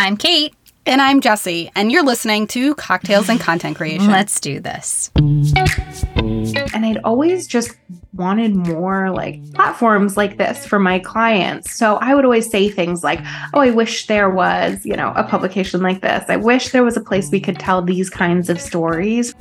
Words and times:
I'm 0.00 0.16
Kate. 0.16 0.54
And 0.86 1.02
I'm 1.02 1.20
Jesse, 1.20 1.72
and 1.74 1.90
you're 1.90 2.04
listening 2.04 2.46
to 2.48 2.76
Cocktails 2.76 3.28
and 3.28 3.40
Content 3.40 3.76
Creation. 3.78 4.06
Let's 4.06 4.38
do 4.38 4.60
this. 4.60 5.10
And 5.16 6.86
I'd 6.86 7.00
always 7.02 7.48
just 7.48 7.72
wanted 8.14 8.54
more 8.54 9.10
like 9.10 9.42
platforms 9.54 10.16
like 10.16 10.38
this 10.38 10.64
for 10.64 10.78
my 10.78 11.00
clients. 11.00 11.72
So 11.72 11.96
I 11.96 12.14
would 12.14 12.24
always 12.24 12.48
say 12.48 12.68
things 12.68 13.02
like, 13.02 13.18
Oh, 13.52 13.58
I 13.58 13.70
wish 13.70 14.06
there 14.06 14.30
was, 14.30 14.86
you 14.86 14.94
know, 14.94 15.12
a 15.16 15.24
publication 15.24 15.82
like 15.82 16.00
this. 16.00 16.24
I 16.28 16.36
wish 16.36 16.68
there 16.68 16.84
was 16.84 16.96
a 16.96 17.02
place 17.02 17.32
we 17.32 17.40
could 17.40 17.58
tell 17.58 17.82
these 17.82 18.08
kinds 18.08 18.48
of 18.48 18.60
stories. 18.60 19.34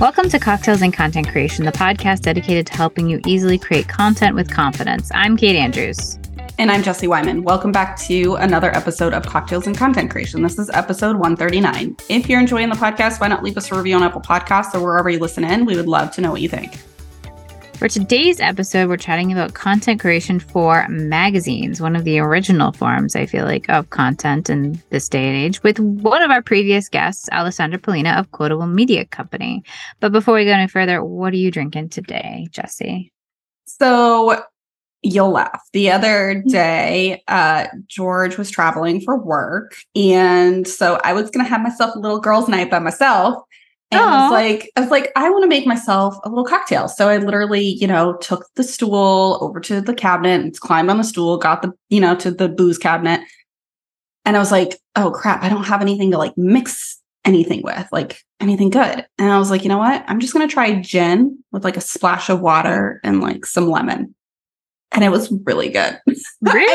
Welcome 0.00 0.28
to 0.30 0.40
Cocktails 0.40 0.82
and 0.82 0.92
Content 0.92 1.28
Creation, 1.28 1.64
the 1.64 1.70
podcast 1.70 2.22
dedicated 2.22 2.66
to 2.66 2.74
helping 2.74 3.08
you 3.08 3.20
easily 3.24 3.56
create 3.56 3.86
content 3.86 4.34
with 4.34 4.50
confidence. 4.50 5.12
I'm 5.14 5.36
Kate 5.36 5.54
Andrews. 5.54 6.18
And 6.58 6.70
I'm 6.70 6.82
Jesse 6.82 7.06
Wyman. 7.06 7.42
Welcome 7.42 7.70
back 7.70 7.98
to 8.06 8.36
another 8.36 8.74
episode 8.74 9.12
of 9.12 9.26
Cocktails 9.26 9.66
and 9.66 9.76
Content 9.76 10.10
Creation. 10.10 10.40
This 10.40 10.58
is 10.58 10.70
episode 10.70 11.16
139. 11.16 11.94
If 12.08 12.30
you're 12.30 12.40
enjoying 12.40 12.70
the 12.70 12.76
podcast, 12.76 13.20
why 13.20 13.28
not 13.28 13.42
leave 13.42 13.58
us 13.58 13.70
a 13.70 13.76
review 13.76 13.94
on 13.94 14.02
Apple 14.02 14.22
Podcasts 14.22 14.74
or 14.74 14.82
wherever 14.82 15.10
you 15.10 15.18
listen 15.18 15.44
in? 15.44 15.66
We 15.66 15.76
would 15.76 15.86
love 15.86 16.12
to 16.12 16.22
know 16.22 16.30
what 16.30 16.40
you 16.40 16.48
think. 16.48 16.78
For 17.74 17.88
today's 17.88 18.40
episode, 18.40 18.88
we're 18.88 18.96
chatting 18.96 19.32
about 19.32 19.52
content 19.52 20.00
creation 20.00 20.40
for 20.40 20.88
magazines, 20.88 21.82
one 21.82 21.94
of 21.94 22.04
the 22.04 22.20
original 22.20 22.72
forms, 22.72 23.14
I 23.14 23.26
feel 23.26 23.44
like, 23.44 23.68
of 23.68 23.90
content 23.90 24.48
in 24.48 24.80
this 24.88 25.10
day 25.10 25.28
and 25.28 25.36
age, 25.36 25.62
with 25.62 25.78
one 25.78 26.22
of 26.22 26.30
our 26.30 26.40
previous 26.40 26.88
guests, 26.88 27.28
Alessandra 27.32 27.78
Pollina 27.78 28.18
of 28.18 28.30
Quotable 28.30 28.66
Media 28.66 29.04
Company. 29.04 29.62
But 30.00 30.10
before 30.10 30.34
we 30.34 30.46
go 30.46 30.52
any 30.52 30.68
further, 30.68 31.04
what 31.04 31.34
are 31.34 31.36
you 31.36 31.50
drinking 31.50 31.90
today, 31.90 32.48
Jesse? 32.50 33.12
So 33.66 34.42
you'll 35.02 35.30
laugh. 35.30 35.62
The 35.72 35.90
other 35.90 36.42
day, 36.48 37.22
uh, 37.28 37.66
George 37.86 38.38
was 38.38 38.50
traveling 38.50 39.00
for 39.00 39.16
work. 39.16 39.76
And 39.94 40.66
so 40.66 40.98
I 41.04 41.12
was 41.12 41.30
going 41.30 41.44
to 41.44 41.50
have 41.50 41.62
myself 41.62 41.94
a 41.94 41.98
little 41.98 42.20
girls' 42.20 42.48
night 42.48 42.70
by 42.70 42.78
myself. 42.78 43.42
And 43.92 44.00
I 44.00 44.24
was 44.24 44.32
like, 44.32 44.70
I 44.76 44.80
was 44.80 44.90
like, 44.90 45.12
I 45.14 45.30
want 45.30 45.44
to 45.44 45.48
make 45.48 45.66
myself 45.66 46.16
a 46.24 46.28
little 46.28 46.44
cocktail. 46.44 46.88
So 46.88 47.08
I 47.08 47.18
literally, 47.18 47.62
you 47.62 47.86
know, 47.86 48.16
took 48.16 48.46
the 48.56 48.64
stool 48.64 49.38
over 49.40 49.60
to 49.60 49.80
the 49.80 49.94
cabinet 49.94 50.40
and 50.40 50.58
climbed 50.58 50.90
on 50.90 50.98
the 50.98 51.04
stool, 51.04 51.38
got 51.38 51.62
the, 51.62 51.72
you 51.88 52.00
know, 52.00 52.16
to 52.16 52.32
the 52.32 52.48
booze 52.48 52.78
cabinet. 52.78 53.20
And 54.24 54.36
I 54.36 54.40
was 54.40 54.50
like, 54.50 54.80
oh 54.96 55.12
crap, 55.12 55.44
I 55.44 55.48
don't 55.48 55.64
have 55.64 55.82
anything 55.82 56.10
to 56.10 56.18
like 56.18 56.36
mix 56.36 57.00
anything 57.24 57.62
with, 57.62 57.86
like 57.92 58.18
anything 58.40 58.70
good. 58.70 59.06
And 59.18 59.30
I 59.30 59.38
was 59.38 59.50
like, 59.50 59.62
you 59.62 59.68
know 59.68 59.78
what? 59.78 60.04
I'm 60.08 60.18
just 60.18 60.32
going 60.32 60.46
to 60.46 60.52
try 60.52 60.80
gin 60.80 61.38
with 61.52 61.62
like 61.62 61.76
a 61.76 61.80
splash 61.80 62.28
of 62.28 62.40
water 62.40 63.00
and 63.04 63.20
like 63.20 63.46
some 63.46 63.70
lemon 63.70 64.16
and 64.92 65.04
it 65.04 65.10
was 65.10 65.32
really 65.44 65.68
good. 65.68 65.98
Really? 66.06 66.16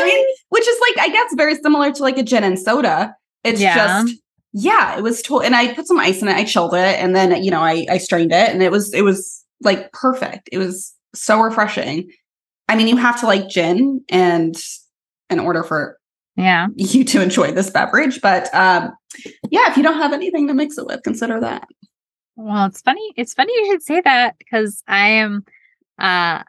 I 0.00 0.04
mean, 0.04 0.24
which 0.50 0.66
is 0.68 0.80
like, 0.80 1.06
I 1.06 1.12
guess, 1.12 1.34
very 1.34 1.54
similar 1.56 1.90
to 1.92 2.02
like 2.02 2.18
a 2.18 2.22
gin 2.22 2.44
and 2.44 2.58
soda. 2.58 3.14
It's 3.44 3.60
Yeah. 3.60 3.74
just, 4.04 4.14
yeah, 4.52 4.96
it 4.96 5.02
was, 5.02 5.22
to- 5.22 5.40
and 5.40 5.54
I 5.56 5.72
put 5.74 5.86
some 5.86 5.98
ice 5.98 6.20
in 6.22 6.28
it. 6.28 6.36
I 6.36 6.44
chilled 6.44 6.74
it, 6.74 6.98
and 7.00 7.16
then 7.16 7.42
you 7.42 7.50
know, 7.50 7.60
I 7.60 7.86
I 7.90 7.98
strained 7.98 8.32
it, 8.32 8.50
and 8.50 8.62
it 8.62 8.70
was 8.70 8.92
it 8.94 9.02
was 9.02 9.44
like 9.62 9.90
perfect. 9.92 10.48
It 10.52 10.58
was 10.58 10.94
so 11.14 11.40
refreshing. 11.40 12.10
I 12.68 12.76
mean, 12.76 12.88
you 12.88 12.96
have 12.96 13.18
to 13.20 13.26
like 13.26 13.48
gin 13.48 14.04
and 14.08 14.54
in 15.30 15.38
order 15.40 15.62
for 15.62 15.98
Yeah. 16.36 16.66
you 16.76 17.04
to 17.04 17.22
enjoy 17.22 17.52
this 17.52 17.70
beverage, 17.70 18.20
but 18.20 18.54
um, 18.54 18.92
yeah, 19.50 19.70
if 19.70 19.76
you 19.76 19.82
don't 19.82 19.98
have 19.98 20.12
anything 20.12 20.46
to 20.48 20.54
mix 20.54 20.76
it 20.78 20.86
with, 20.86 21.02
consider 21.02 21.40
that. 21.40 21.66
Well, 22.36 22.66
it's 22.66 22.80
funny. 22.82 23.12
It's 23.16 23.34
funny 23.34 23.52
you 23.54 23.72
should 23.72 23.82
say 23.82 24.00
that 24.02 24.36
because 24.38 24.82
I 24.86 25.08
am 25.08 25.44
uh 25.98 26.42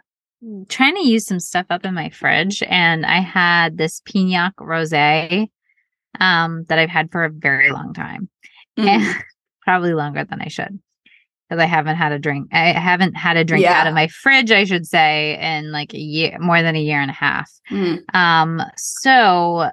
trying 0.69 0.95
to 0.95 1.07
use 1.07 1.25
some 1.25 1.39
stuff 1.39 1.65
up 1.69 1.85
in 1.85 1.93
my 1.93 2.09
fridge 2.09 2.63
and 2.63 3.05
I 3.05 3.19
had 3.21 3.77
this 3.77 4.01
Pignac 4.01 4.53
rosé 4.59 5.47
um 6.19 6.63
that 6.69 6.79
I've 6.79 6.89
had 6.89 7.11
for 7.11 7.23
a 7.25 7.29
very 7.31 7.71
long 7.71 7.93
time. 7.93 8.29
Mhm. 8.77 8.87
And 8.87 9.15
probably 9.63 9.93
longer 9.93 10.23
than 10.25 10.41
I 10.41 10.47
should. 10.49 10.79
Because 11.49 11.61
I 11.61 11.65
haven't 11.65 11.95
had 11.97 12.11
a 12.11 12.19
drink. 12.19 12.47
I 12.51 12.71
haven't 12.71 13.15
had 13.15 13.37
a 13.37 13.43
drink 13.43 13.63
Yeah. 13.63 13.81
out 13.81 13.87
of 13.87 13.93
my 13.93 14.07
fridge, 14.07 14.51
I 14.51 14.63
should 14.63 14.85
say, 14.87 15.37
in 15.39 15.71
like 15.71 15.93
a 15.93 15.99
year 15.99 16.37
more 16.39 16.61
than 16.61 16.75
a 16.75 16.81
year 16.81 16.99
and 16.99 17.11
a 17.11 17.13
half. 17.13 17.49
Mhm. 17.71 18.01
Um, 18.15 18.61
so 18.77 19.69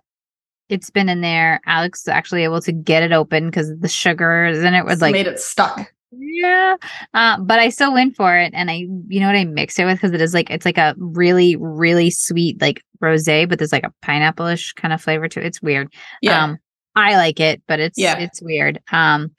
it's 0.68 0.90
been 0.90 1.08
in 1.08 1.20
there. 1.20 1.60
Alex 1.66 2.02
was 2.06 2.12
actually 2.12 2.44
able 2.44 2.60
to 2.62 2.72
get 2.72 3.02
it 3.02 3.12
open 3.12 3.46
because 3.46 3.72
the 3.78 3.88
sugars 3.88 4.58
in 4.62 4.74
it 4.74 4.84
was 4.84 5.00
like 5.00 5.12
made 5.12 5.26
it 5.26 5.40
stuck. 5.40 5.92
Yeah. 6.12 6.76
Uh, 7.14 7.40
but 7.40 7.58
I 7.58 7.68
still 7.68 7.92
went 7.92 8.16
for 8.16 8.36
it. 8.36 8.52
And 8.54 8.70
I, 8.70 8.86
you 9.08 9.20
know 9.20 9.26
what 9.26 9.36
I 9.36 9.44
mixed 9.44 9.78
it 9.78 9.84
with? 9.84 9.96
Because 10.00 10.12
it 10.12 10.20
is 10.20 10.34
like, 10.34 10.50
it's 10.50 10.64
like 10.64 10.78
a 10.78 10.94
really, 10.98 11.56
really 11.56 12.10
sweet, 12.10 12.60
like 12.60 12.82
rose, 13.00 13.24
but 13.26 13.58
there's 13.58 13.72
like 13.72 13.84
a 13.84 13.92
pineapple 14.02 14.46
ish 14.46 14.72
kind 14.74 14.92
of 14.92 15.00
flavor 15.00 15.28
to 15.28 15.40
it. 15.40 15.46
It's 15.46 15.62
weird. 15.62 15.92
Yeah. 16.22 16.44
Um, 16.44 16.58
I 16.96 17.16
like 17.16 17.40
it, 17.40 17.62
but 17.66 17.80
it's, 17.80 17.98
Yeah. 17.98 18.18
it's 18.18 18.42
weird. 18.42 18.80
Um, 18.90 19.30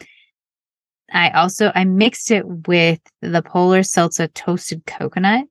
I 1.13 1.29
also, 1.31 1.71
I 1.75 1.83
mixed 1.83 2.31
it 2.31 2.45
with 2.45 2.99
the 3.21 3.41
Polar 3.41 3.83
Seltzer 3.83 4.27
toasted 4.27 4.85
coconut, 4.85 5.45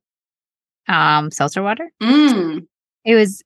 um, 0.89 1.31
seltzer 1.31 1.63
water. 1.63 1.91
Mm. 2.03 2.67
It 3.05 3.15
was 3.15 3.43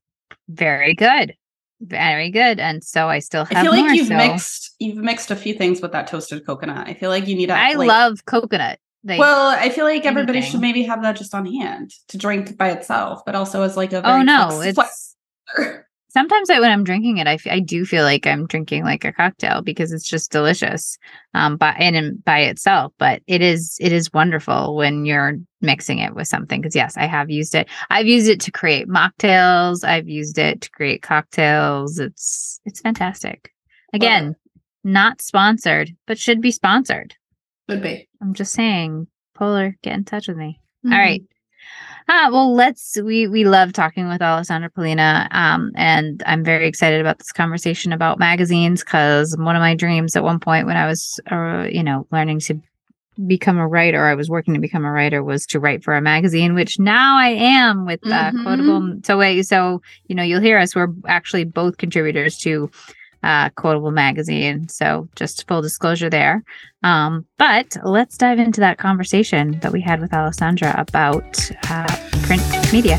very 0.49 0.95
good. 0.95 1.35
Very 1.81 2.31
good. 2.31 2.61
And 2.61 2.83
so 2.83 3.09
I 3.09 3.19
still 3.19 3.45
have 3.45 3.59
I 3.59 3.63
feel 3.63 3.73
like 3.73 3.85
more, 3.87 3.95
you've 3.95 4.09
so- 4.09 4.17
mixed 4.17 4.75
you've 4.79 4.97
mixed 4.97 5.31
a 5.31 5.37
few 5.37 5.55
things 5.55 5.81
with 5.81 5.93
that 5.93 6.07
toasted 6.07 6.45
coconut. 6.47 6.89
I 6.89 6.95
feel 6.95 7.11
like 7.11 7.27
you 7.29 7.37
need 7.37 7.47
to. 7.47 7.55
I 7.55 7.73
like, 7.75 7.89
love 7.89 8.25
coconut. 8.25 8.79
Like, 9.07 9.19
well, 9.19 9.49
I 9.49 9.69
feel 9.69 9.85
like 9.85 10.07
everybody 10.07 10.41
should 10.41 10.61
maybe 10.61 10.83
have 10.85 11.03
that 11.03 11.17
just 11.17 11.35
on 11.35 11.45
hand 11.45 11.91
to 12.09 12.17
drink 12.17 12.57
by 12.57 12.71
itself, 12.71 13.21
but 13.27 13.35
also 13.35 13.63
as 13.63 13.77
like 13.77 13.93
a 13.93 14.07
Oh, 14.09 14.23
no, 14.23 14.49
flex- 14.51 14.67
it's- 14.67 15.17
flex- 15.55 15.81
sometimes 16.15 16.49
I, 16.49 16.61
when 16.61 16.71
I'm 16.71 16.85
drinking 16.85 17.19
it, 17.19 17.27
I, 17.27 17.35
f- 17.35 17.47
I 17.51 17.59
do 17.59 17.85
feel 17.85 18.05
like 18.05 18.27
I'm 18.27 18.47
drinking 18.47 18.85
like 18.85 19.05
a 19.05 19.13
cocktail 19.13 19.61
because 19.61 19.93
it's 19.93 20.09
just 20.09 20.31
delicious, 20.31 20.97
um, 21.35 21.57
by 21.57 21.73
and 21.73 21.97
in, 21.97 22.23
by 22.25 22.41
itself. 22.41 22.93
But 22.99 23.21
it 23.27 23.43
is 23.43 23.77
it 23.81 23.93
is 23.93 24.13
wonderful 24.13 24.77
when 24.77 25.05
you're 25.05 25.35
mixing 25.61 25.99
it 25.99 26.15
with 26.15 26.29
something. 26.29 26.61
Because 26.63 26.77
yes, 26.77 26.97
I 26.97 27.07
have 27.07 27.31
used 27.31 27.55
it. 27.55 27.69
I've 27.91 28.07
used 28.07 28.29
it 28.29 28.41
to 28.43 28.53
create 28.53 28.89
mocktails. 28.89 29.85
I've 29.85 30.09
used 30.09 30.39
it 30.39 30.63
to 30.63 30.71
create 30.71 31.03
cocktails. 31.03 31.99
It's 31.99 32.61
it's 32.65 32.81
fantastic. 32.81 33.53
Again, 33.93 34.35
not 34.85 35.21
sponsored, 35.21 35.91
but 36.07 36.19
should 36.19 36.41
be 36.41 36.51
sponsored. 36.51 37.15
would 37.69 37.83
be. 37.83 38.09
I'm 38.23 38.35
just 38.35 38.53
saying, 38.53 39.09
Polar, 39.35 39.77
get 39.83 39.95
in 39.95 40.05
touch 40.05 40.29
with 40.29 40.37
me. 40.37 40.61
Mm-hmm. 40.85 40.93
All 40.93 40.99
right. 40.99 41.23
Ah, 42.09 42.29
well, 42.31 42.55
let's. 42.55 42.99
We 43.03 43.27
we 43.29 43.45
love 43.45 43.73
talking 43.73 44.09
with 44.09 44.21
Alessandra 44.21 44.69
Pollina, 44.71 45.27
um, 45.31 45.73
and 45.75 46.23
I'm 46.27 46.45
very 46.45 46.67
excited 46.69 47.01
about 47.01 47.19
this 47.19 47.33
conversation 47.33 47.93
about 47.93 48.19
magazines 48.19 48.85
because 48.85 49.35
one 49.39 49.57
of 49.57 49.61
my 49.61 49.75
dreams 49.75 50.15
at 50.15 50.23
one 50.23 50.39
point 50.39 50.67
when 50.67 50.77
I 50.77 50.87
was, 50.87 51.19
uh, 51.31 51.67
you 51.71 51.83
know, 51.83 52.07
learning 52.13 52.41
to 52.41 52.61
become 53.27 53.59
a 53.59 53.67
writer, 53.67 54.07
I 54.07 54.15
was 54.15 54.29
working 54.29 54.55
to 54.55 54.61
become 54.61 54.85
a 54.85 54.91
writer, 54.91 55.23
was 55.23 55.47
to 55.47 55.61
write 55.61 55.83
for 55.85 55.95
a 55.95 56.03
magazine, 56.03 56.55
which 56.55 56.79
now 56.79 57.17
I 57.17 57.29
am 57.29 57.87
with 57.87 58.01
uh, 58.05 58.33
Mhm. 58.33 58.45
Quotable. 58.45 58.99
So, 59.05 59.17
wait, 59.17 59.45
so 59.45 59.81
you 60.09 60.15
know, 60.15 60.23
you'll 60.23 60.41
hear 60.41 60.59
us. 60.59 60.75
We're 60.75 60.89
actually 61.07 61.45
both 61.45 61.79
contributors 61.79 62.37
to 62.39 62.71
uh, 63.25 63.49
Quotable 63.51 63.91
Magazine. 63.91 64.69
So, 64.69 65.09
just 65.17 65.49
full 65.49 65.63
disclosure 65.63 66.11
there. 66.11 66.45
Um, 66.83 67.27
but 67.39 67.77
let's 67.83 68.17
dive 68.17 68.39
into 68.39 68.61
that 68.61 68.79
conversation 68.79 69.59
that 69.61 69.73
we 69.73 69.81
had 69.81 70.01
with 70.01 70.13
Alessandra 70.13 70.75
about 70.77 71.51
uh, 71.71 72.09
print 72.23 72.43
media. 72.73 72.99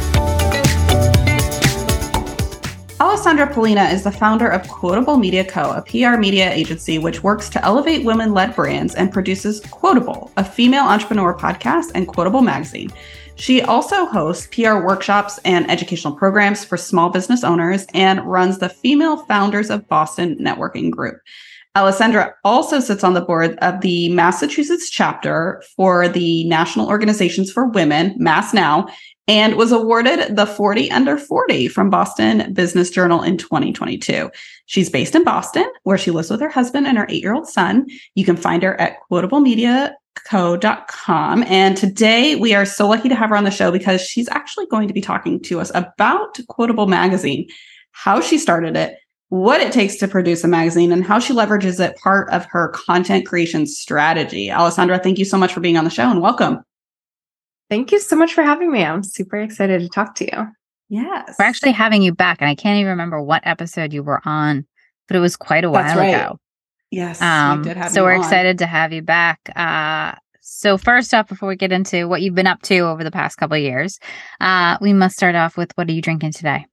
Alessandra 2.99 3.45
Pollina 3.47 3.91
is 3.91 4.03
the 4.03 4.11
founder 4.11 4.47
of 4.47 4.67
Quotable 4.69 5.17
Media 5.17 5.43
Co., 5.43 5.71
a 5.71 5.81
PR 5.81 6.17
media 6.17 6.51
agency 6.51 6.97
which 6.97 7.23
works 7.23 7.49
to 7.49 7.63
elevate 7.63 8.05
women 8.05 8.33
led 8.33 8.55
brands 8.55 8.95
and 8.95 9.11
produces 9.11 9.59
Quotable, 9.59 10.31
a 10.37 10.43
female 10.45 10.85
entrepreneur 10.85 11.33
podcast, 11.37 11.91
and 11.93 12.07
Quotable 12.07 12.41
Magazine. 12.41 12.89
She 13.37 13.61
also 13.61 14.05
hosts 14.05 14.47
PR 14.47 14.77
workshops 14.77 15.39
and 15.43 15.69
educational 15.69 16.15
programs 16.15 16.63
for 16.63 16.77
small 16.77 17.09
business 17.09 17.43
owners 17.43 17.85
and 17.93 18.25
runs 18.25 18.59
the 18.59 18.69
Female 18.69 19.17
Founders 19.25 19.69
of 19.69 19.87
Boston 19.87 20.37
networking 20.39 20.89
group. 20.89 21.17
Alessandra 21.75 22.33
also 22.45 22.79
sits 22.79 23.03
on 23.03 23.13
the 23.13 23.21
board 23.21 23.57
of 23.59 23.81
the 23.81 24.07
Massachusetts 24.09 24.89
chapter 24.89 25.61
for 25.75 26.07
the 26.07 26.45
National 26.45 26.87
Organizations 26.87 27.51
for 27.51 27.67
Women, 27.67 28.15
Mass 28.17 28.53
Now, 28.53 28.87
and 29.27 29.55
was 29.55 29.73
awarded 29.73 30.37
the 30.37 30.45
40 30.45 30.89
under 30.91 31.17
40 31.17 31.67
from 31.67 31.89
Boston 31.89 32.53
Business 32.53 32.89
Journal 32.89 33.21
in 33.21 33.37
2022. 33.37 34.29
She's 34.67 34.89
based 34.89 35.15
in 35.15 35.25
Boston, 35.25 35.69
where 35.83 35.97
she 35.97 36.11
lives 36.11 36.29
with 36.29 36.39
her 36.39 36.49
husband 36.49 36.87
and 36.87 36.97
her 36.97 37.07
eight 37.09 37.21
year 37.21 37.33
old 37.33 37.47
son. 37.47 37.87
You 38.13 38.23
can 38.23 38.37
find 38.37 38.63
her 38.63 38.79
at 38.79 38.97
quotablemediaco.com. 40.15 41.43
And 41.43 41.77
today 41.77 42.35
we 42.35 42.53
are 42.53 42.65
so 42.65 42.87
lucky 42.87 43.09
to 43.09 43.15
have 43.15 43.29
her 43.29 43.35
on 43.35 43.43
the 43.43 43.51
show 43.51 43.71
because 43.71 44.01
she's 44.01 44.29
actually 44.29 44.65
going 44.67 44.87
to 44.87 44.93
be 44.93 45.01
talking 45.01 45.41
to 45.43 45.59
us 45.59 45.71
about 45.75 46.39
Quotable 46.47 46.87
Magazine, 46.87 47.47
how 47.91 48.21
she 48.21 48.37
started 48.37 48.75
it, 48.75 48.97
what 49.29 49.61
it 49.61 49.71
takes 49.71 49.95
to 49.97 50.07
produce 50.07 50.43
a 50.43 50.47
magazine, 50.47 50.91
and 50.91 51.03
how 51.03 51.19
she 51.19 51.33
leverages 51.33 51.79
it 51.79 51.97
part 51.97 52.29
of 52.31 52.45
her 52.45 52.69
content 52.69 53.25
creation 53.25 53.65
strategy. 53.65 54.51
Alessandra, 54.51 54.99
thank 54.99 55.17
you 55.17 55.25
so 55.25 55.37
much 55.37 55.53
for 55.53 55.59
being 55.59 55.77
on 55.77 55.83
the 55.83 55.89
show 55.89 56.09
and 56.09 56.21
welcome. 56.21 56.63
Thank 57.69 57.91
you 57.91 57.99
so 57.99 58.15
much 58.15 58.33
for 58.33 58.43
having 58.43 58.71
me. 58.71 58.83
I'm 58.83 59.03
super 59.03 59.37
excited 59.37 59.81
to 59.81 59.89
talk 59.89 60.15
to 60.15 60.25
you. 60.25 60.47
Yes. 60.89 61.35
We're 61.39 61.45
actually 61.45 61.71
having 61.71 62.03
you 62.03 62.13
back, 62.13 62.39
and 62.39 62.49
I 62.49 62.53
can't 62.53 62.77
even 62.77 62.91
remember 62.91 63.21
what 63.21 63.41
episode 63.45 63.91
you 63.91 64.03
were 64.03 64.21
on, 64.23 64.67
but 65.07 65.17
it 65.17 65.19
was 65.19 65.35
quite 65.35 65.65
a 65.65 65.71
That's 65.71 65.95
while 65.95 65.97
right. 65.97 66.13
ago. 66.13 66.39
Yes. 66.95 67.21
Um, 67.21 67.59
we 67.59 67.67
did 67.67 67.77
have 67.77 67.91
so 67.91 68.03
we're 68.03 68.13
on. 68.13 68.21
excited 68.21 68.57
to 68.59 68.65
have 68.65 68.93
you 68.93 69.01
back. 69.01 69.49
Uh, 69.55 70.13
so 70.39 70.77
first 70.77 71.13
off, 71.13 71.27
before 71.27 71.49
we 71.49 71.57
get 71.57 71.73
into 71.73 72.07
what 72.07 72.21
you've 72.21 72.35
been 72.35 72.47
up 72.47 72.61
to 72.63 72.79
over 72.79 73.03
the 73.03 73.11
past 73.11 73.35
couple 73.37 73.57
of 73.57 73.61
years, 73.63 73.99
uh, 74.39 74.77
we 74.79 74.93
must 74.93 75.17
start 75.17 75.35
off 75.35 75.57
with 75.57 75.71
what 75.75 75.89
are 75.89 75.91
you 75.91 76.01
drinking 76.01 76.31
today? 76.31 76.65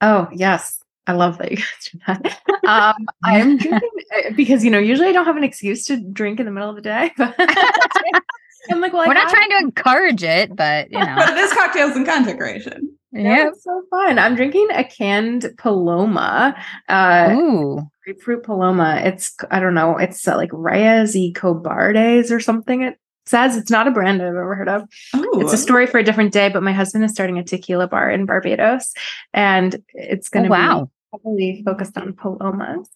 Oh, 0.00 0.28
yes. 0.32 0.78
I 1.08 1.12
love 1.12 1.38
that 1.38 1.50
you 1.50 1.56
guys 1.66 1.66
do 1.92 1.98
that. 2.06 2.38
Um, 2.64 3.06
I'm 3.24 3.56
drinking 3.58 3.90
uh, 4.16 4.30
because, 4.36 4.64
you 4.64 4.70
know, 4.70 4.78
usually 4.78 5.08
I 5.08 5.12
don't 5.12 5.26
have 5.26 5.36
an 5.36 5.42
excuse 5.44 5.84
to 5.86 5.96
drink 5.96 6.38
in 6.38 6.46
the 6.46 6.52
middle 6.52 6.70
of 6.70 6.76
the 6.76 6.82
day. 6.82 7.10
But 8.66 8.76
I'm 8.76 8.80
like, 8.80 8.92
well, 8.94 9.06
we're 9.06 9.12
not 9.14 9.24
have- 9.24 9.32
trying 9.32 9.50
to 9.50 9.58
encourage 9.58 10.22
it, 10.22 10.56
but 10.56 10.90
you 10.90 10.98
know, 10.98 11.14
But 11.16 11.30
it 11.30 11.36
is 11.38 11.52
cocktails 11.52 11.96
and 11.96 12.06
content 12.06 12.38
creation. 12.38 12.96
Yeah, 13.12 13.48
it's 13.48 13.62
so 13.62 13.82
fun. 13.90 14.18
I'm 14.18 14.34
drinking 14.36 14.68
a 14.72 14.84
canned 14.84 15.46
Paloma, 15.58 16.56
uh, 16.88 17.28
Ooh, 17.32 17.82
grapefruit 18.04 18.42
Paloma. 18.42 19.00
It's, 19.04 19.34
I 19.50 19.60
don't 19.60 19.74
know, 19.74 19.96
it's 19.96 20.26
uh, 20.26 20.36
like 20.36 20.50
Reyes 20.52 21.14
y 21.14 21.32
Cobardes 21.34 22.30
or 22.30 22.40
something. 22.40 22.82
It 22.82 22.98
says 23.26 23.56
it's 23.56 23.70
not 23.70 23.88
a 23.88 23.90
brand 23.90 24.20
I've 24.20 24.28
ever 24.28 24.54
heard 24.54 24.68
of. 24.68 24.82
Oh, 25.14 25.40
It's 25.40 25.52
a 25.52 25.58
story 25.58 25.86
for 25.86 25.98
a 25.98 26.04
different 26.04 26.32
day, 26.32 26.50
but 26.50 26.62
my 26.62 26.72
husband 26.72 27.04
is 27.04 27.12
starting 27.12 27.38
a 27.38 27.44
tequila 27.44 27.88
bar 27.88 28.10
in 28.10 28.26
Barbados 28.26 28.92
and 29.32 29.82
it's 29.94 30.28
oh, 30.28 30.34
going 30.34 30.44
to 30.44 30.50
wow. 30.50 30.90
be 31.12 31.18
heavily 31.24 31.62
focused 31.64 31.96
on 31.96 32.12
Palomas. 32.12 32.88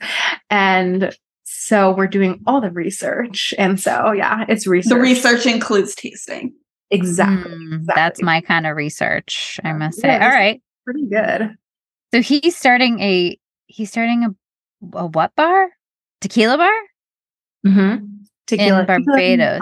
And 0.51 1.15
so 1.45 1.95
we're 1.95 2.09
doing 2.09 2.43
all 2.47 2.61
the 2.61 2.71
research. 2.71 3.55
And 3.57 3.81
so, 3.81 4.13
yeah, 4.13 4.45
it's 4.49 4.67
research. 4.67 4.91
The 4.91 5.01
research 5.01 5.47
includes 5.47 5.95
tasting. 5.95 6.53
Exactly. 6.91 7.53
Mm, 7.53 7.87
That's 7.87 8.23
my 8.23 8.41
kind 8.41 8.67
of 8.67 8.77
research, 8.77 9.61
I 9.65 9.73
must 9.73 10.01
say. 10.01 10.09
Yeah, 10.09 10.25
All 10.25 10.53
this- 10.53 10.61
Pretty 10.85 11.07
good. 11.07 11.55
So 12.15 12.23
he's 12.23 12.57
starting 12.57 13.01
a 13.01 13.39
he's 13.67 13.91
starting 13.91 14.25
a 14.25 14.35
a 14.95 15.07
what 15.07 15.35
bar? 15.37 15.71
Tequila 16.21 16.57
bar 16.59 16.73
Mm-hmm. 17.67 18.05
Tequila 18.47 18.81
in 18.81 18.87
Barbados. 18.87 19.61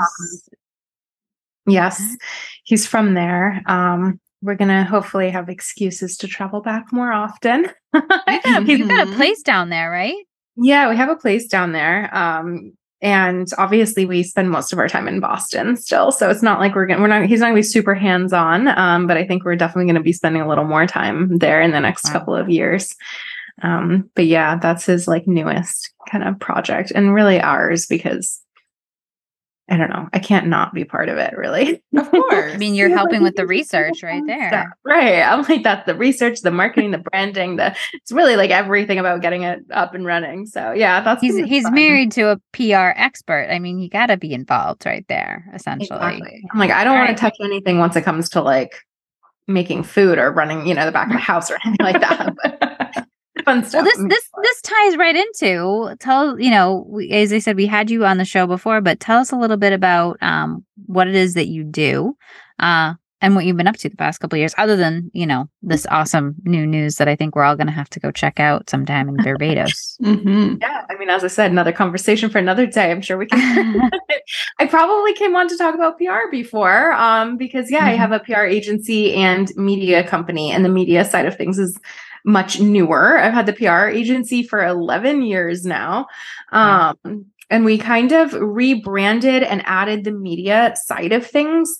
Yes, 1.66 2.16
he's 2.64 2.86
from 2.86 3.14
there. 3.14 3.62
Um, 3.66 4.20
we're 4.42 4.54
gonna 4.54 4.84
hopefully 4.84 5.30
have 5.30 5.48
excuses 5.48 6.16
to 6.18 6.28
travel 6.28 6.60
back 6.60 6.92
more 6.92 7.10
often. 7.12 7.66
You 7.94 8.02
got, 8.44 8.66
you 8.68 8.86
got 8.86 9.08
a 9.08 9.12
place 9.16 9.42
down 9.42 9.70
there, 9.70 9.90
right? 9.90 10.14
yeah, 10.56 10.88
we 10.88 10.96
have 10.96 11.08
a 11.10 11.16
place 11.16 11.46
down 11.48 11.72
there. 11.72 12.14
Um, 12.16 12.72
and 13.02 13.46
obviously 13.58 14.06
we 14.06 14.22
spend 14.22 14.50
most 14.50 14.72
of 14.72 14.78
our 14.78 14.88
time 14.88 15.06
in 15.08 15.20
Boston 15.20 15.76
still. 15.76 16.10
So 16.12 16.30
it's 16.30 16.42
not 16.42 16.60
like 16.60 16.74
we're 16.74 16.86
gonna 16.86 17.00
we're 17.02 17.08
not 17.08 17.24
he's 17.26 17.40
not 17.40 17.46
gonna 17.46 17.56
be 17.56 17.62
super 17.62 17.94
hands-on. 17.94 18.68
Um, 18.68 19.06
but 19.06 19.16
I 19.16 19.26
think 19.26 19.44
we're 19.44 19.56
definitely 19.56 19.86
gonna 19.86 20.02
be 20.02 20.12
spending 20.12 20.42
a 20.42 20.48
little 20.48 20.64
more 20.64 20.86
time 20.86 21.38
there 21.38 21.60
in 21.60 21.72
the 21.72 21.80
next 21.80 22.04
Wow. 22.06 22.12
couple 22.12 22.36
of 22.36 22.48
years. 22.48 22.94
Um, 23.62 24.10
but 24.14 24.26
yeah, 24.26 24.56
that's 24.56 24.84
his 24.86 25.08
like 25.08 25.26
newest 25.26 25.92
kind 26.10 26.24
of 26.24 26.38
project 26.38 26.92
and 26.94 27.14
really 27.14 27.40
ours 27.40 27.86
because 27.86 28.40
I 29.68 29.76
don't 29.76 29.90
know, 29.90 30.08
I 30.12 30.20
can't 30.20 30.46
not 30.46 30.72
be 30.74 30.84
part 30.84 31.08
of 31.08 31.18
it 31.18 31.36
really. 31.36 31.82
Of 31.96 32.08
course. 32.10 32.52
I 32.54 32.56
mean, 32.56 32.76
you're 32.76 32.88
Yeah, 32.88 32.96
helping 32.98 33.14
like, 33.22 33.30
with 33.30 33.34
the 33.36 33.46
research 33.48 34.00
right 34.04 34.22
there. 34.24 34.48
stuff. 34.48 34.66
Right. 34.84 35.22
I'm 35.22 35.42
like, 35.42 35.64
that's 35.64 35.86
the 35.86 35.94
research, 35.96 36.42
the 36.42 36.52
marketing, 36.52 36.92
the 36.92 36.98
branding, 37.10 37.56
the 37.56 37.74
it's 37.94 38.12
really 38.12 38.36
like 38.36 38.50
everything 38.52 38.98
about 39.00 39.22
getting 39.22 39.42
it 39.42 39.60
up 39.72 39.92
and 39.92 40.06
running. 40.06 40.46
So 40.46 40.70
yeah, 40.70 41.00
that's 41.00 41.20
He's 41.20 41.36
he's 41.46 41.64
fun. 41.64 41.74
married 41.74 42.12
to 42.12 42.28
a 42.30 42.36
PR 42.52 42.92
expert. 42.96 43.48
I 43.50 43.58
mean, 43.58 43.80
you 43.80 43.88
got 43.88 44.06
to 44.06 44.16
be 44.16 44.32
involved 44.34 44.86
right 44.86 45.04
there, 45.08 45.50
essentially. 45.52 45.98
Exactly. 45.98 46.44
I'm 46.52 46.60
like, 46.60 46.70
I 46.70 46.84
don't 46.84 46.94
want 46.94 47.08
Right. 47.08 47.16
to 47.16 47.20
touch 47.20 47.36
anything 47.42 47.78
once 47.78 47.96
it 47.96 48.02
comes 48.02 48.28
to 48.30 48.42
like 48.42 48.82
making 49.48 49.82
food 49.82 50.18
or 50.18 50.30
running, 50.30 50.66
you 50.68 50.74
know, 50.74 50.86
the 50.86 50.92
back 50.92 51.08
of 51.08 51.14
the 51.14 51.18
house 51.18 51.50
or 51.50 51.58
anything 51.64 51.84
like 51.84 52.00
that. 52.00 52.34
Fun 53.46 53.64
Well, 53.72 53.84
this 53.84 53.96
this 54.08 54.30
this 54.42 54.60
ties 54.62 54.96
right 54.96 55.14
into 55.16 55.94
tell 56.00 56.38
you 56.38 56.50
know 56.50 56.84
we, 56.88 57.08
as 57.10 57.32
I 57.32 57.38
said 57.38 57.54
we 57.56 57.66
had 57.66 57.90
you 57.90 58.04
on 58.04 58.18
the 58.18 58.24
show 58.24 58.46
before, 58.46 58.80
but 58.80 58.98
tell 58.98 59.18
us 59.20 59.30
a 59.30 59.36
little 59.36 59.56
bit 59.56 59.72
about 59.72 60.18
um 60.20 60.64
what 60.86 61.06
it 61.06 61.14
is 61.14 61.34
that 61.34 61.46
you 61.46 61.62
do, 61.62 62.16
uh, 62.58 62.94
and 63.20 63.36
what 63.36 63.44
you've 63.44 63.56
been 63.56 63.68
up 63.68 63.76
to 63.76 63.88
the 63.88 63.96
past 63.96 64.18
couple 64.20 64.36
of 64.36 64.40
years, 64.40 64.54
other 64.58 64.74
than 64.74 65.10
you 65.14 65.26
know 65.26 65.48
this 65.62 65.86
awesome 65.92 66.34
new 66.42 66.66
news 66.66 66.96
that 66.96 67.06
I 67.06 67.14
think 67.14 67.36
we're 67.36 67.44
all 67.44 67.54
going 67.54 67.68
to 67.68 67.72
have 67.72 67.88
to 67.90 68.00
go 68.00 68.10
check 68.10 68.40
out 68.40 68.68
sometime 68.68 69.08
in 69.08 69.16
Barbados. 69.22 69.96
hmm 70.02 70.56
yeah, 70.60 70.84
I 70.90 70.96
mean, 70.98 71.08
as 71.08 71.22
I 71.22 71.28
said, 71.28 71.52
another 71.52 71.72
conversation 71.72 72.28
for 72.30 72.38
another 72.38 72.66
day. 72.66 72.90
I'm 72.90 73.00
sure 73.00 73.16
we 73.16 73.26
can. 73.26 73.90
I 74.58 74.66
probably 74.66 75.14
came 75.14 75.36
on 75.36 75.48
to 75.48 75.56
talk 75.56 75.74
about 75.76 75.98
PR 75.98 76.28
before, 76.32 76.92
um, 76.94 77.36
because 77.36 77.70
yeah, 77.70 77.84
I 77.84 77.94
Mhm. 77.94 77.98
have 77.98 78.12
a 78.12 78.18
PR 78.20 78.44
agency 78.44 79.14
and 79.14 79.52
media 79.56 80.02
company, 80.02 80.50
and 80.50 80.64
the 80.64 80.68
media 80.68 81.04
side 81.04 81.26
of 81.26 81.36
things 81.36 81.58
is 81.60 81.78
much 82.26 82.60
newer. 82.60 83.16
I've 83.18 83.32
had 83.32 83.46
the 83.46 83.52
PR 83.52 83.86
agency 83.86 84.42
for 84.42 84.62
11 84.62 85.22
years 85.22 85.64
now. 85.64 86.06
Wow. 86.52 86.96
Um, 87.04 87.26
and 87.48 87.64
we 87.64 87.78
kind 87.78 88.10
of 88.10 88.32
rebranded 88.32 89.44
and 89.44 89.62
added 89.66 90.02
the 90.02 90.10
media 90.10 90.74
side 90.76 91.12
of 91.12 91.24
things. 91.24 91.76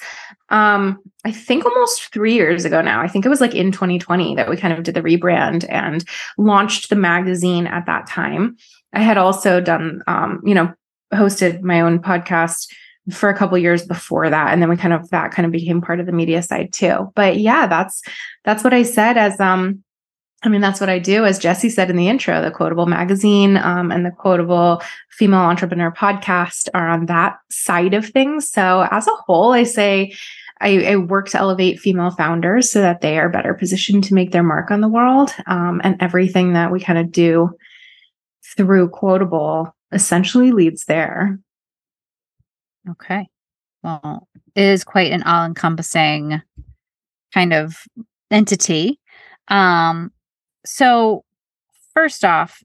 Um, 0.48 0.98
I 1.25 1.32
think 1.32 1.64
almost 1.64 2.12
three 2.12 2.34
years 2.34 2.64
ago 2.64 2.81
now. 2.81 3.02
I 3.02 3.08
think 3.08 3.26
it 3.26 3.28
was 3.28 3.40
like 3.40 3.54
in 3.54 3.72
2020 3.72 4.37
that 4.37 4.48
we 4.48 4.56
kind 4.56 4.72
of 4.72 4.84
did 4.84 4.94
the 4.94 5.02
rebrand 5.02 5.66
and 5.69 6.04
launched 6.38 6.88
the 6.88 6.96
magazine 6.96 7.66
at 7.66 7.87
that 7.87 8.06
time. 8.06 8.56
I 8.92 9.00
had 9.00 9.19
also 9.19 9.60
done, 9.60 10.02
um, 10.06 10.40
you 10.44 10.54
know, 10.54 10.72
hosted 11.12 11.62
my 11.62 11.81
own 11.81 11.99
podcast 11.99 12.72
for 13.10 13.28
a 13.28 13.37
couple 13.37 13.56
years 13.58 13.87
before 13.87 14.28
that 14.28 14.52
and 14.52 14.60
then 14.60 14.69
we 14.69 14.76
kind 14.76 14.92
of 14.92 15.08
that 15.10 15.31
kind 15.31 15.46
of 15.46 15.52
became 15.52 15.81
part 15.81 16.00
of 16.00 16.06
the 16.06 16.12
media 16.12 16.42
side 16.42 16.72
too 16.72 17.08
but 17.14 17.38
yeah 17.38 17.64
that's 17.69 18.02
that's 18.44 18.64
what 18.64 18.75
i 18.75 18.82
said 18.82 19.16
as 19.16 19.38
um 19.38 19.84
i 20.42 20.48
mean 20.48 20.60
that's 20.60 20.80
what 20.80 20.90
i 20.90 20.98
do 20.98 21.24
as 21.24 21.38
jesse 21.38 21.70
said 21.70 21.90
in 21.90 21.96
the 21.96 22.08
intro 22.08 22.42
the 22.42 22.50
quotable 22.50 22.86
magazine 22.86 23.56
um, 23.56 23.90
and 23.90 24.04
the 24.04 24.10
quotable 24.10 24.82
female 25.10 25.40
entrepreneur 25.40 25.90
podcast 25.90 26.68
are 26.74 26.88
on 26.88 27.06
that 27.06 27.38
side 27.50 27.94
of 27.94 28.06
things 28.06 28.50
so 28.50 28.86
as 28.90 29.06
a 29.06 29.16
whole 29.26 29.52
i 29.52 29.62
say 29.62 30.12
I, 30.58 30.86
I 30.86 30.96
work 30.96 31.28
to 31.30 31.38
elevate 31.38 31.80
female 31.80 32.10
founders 32.10 32.72
so 32.72 32.80
that 32.80 33.02
they 33.02 33.18
are 33.18 33.28
better 33.28 33.52
positioned 33.52 34.04
to 34.04 34.14
make 34.14 34.32
their 34.32 34.42
mark 34.42 34.70
on 34.70 34.80
the 34.80 34.88
world 34.88 35.30
um, 35.46 35.82
and 35.84 36.00
everything 36.00 36.54
that 36.54 36.72
we 36.72 36.80
kind 36.80 36.98
of 36.98 37.12
do 37.12 37.50
through 38.56 38.88
quotable 38.88 39.76
essentially 39.92 40.52
leads 40.52 40.86
there 40.86 41.38
Okay. 42.90 43.28
Well, 43.82 44.28
it 44.54 44.62
is 44.62 44.84
quite 44.84 45.12
an 45.12 45.22
all 45.22 45.44
encompassing 45.44 46.40
kind 47.32 47.52
of 47.52 47.76
entity. 48.30 49.00
Um, 49.48 50.12
so 50.66 51.24
first 51.94 52.24
off, 52.24 52.62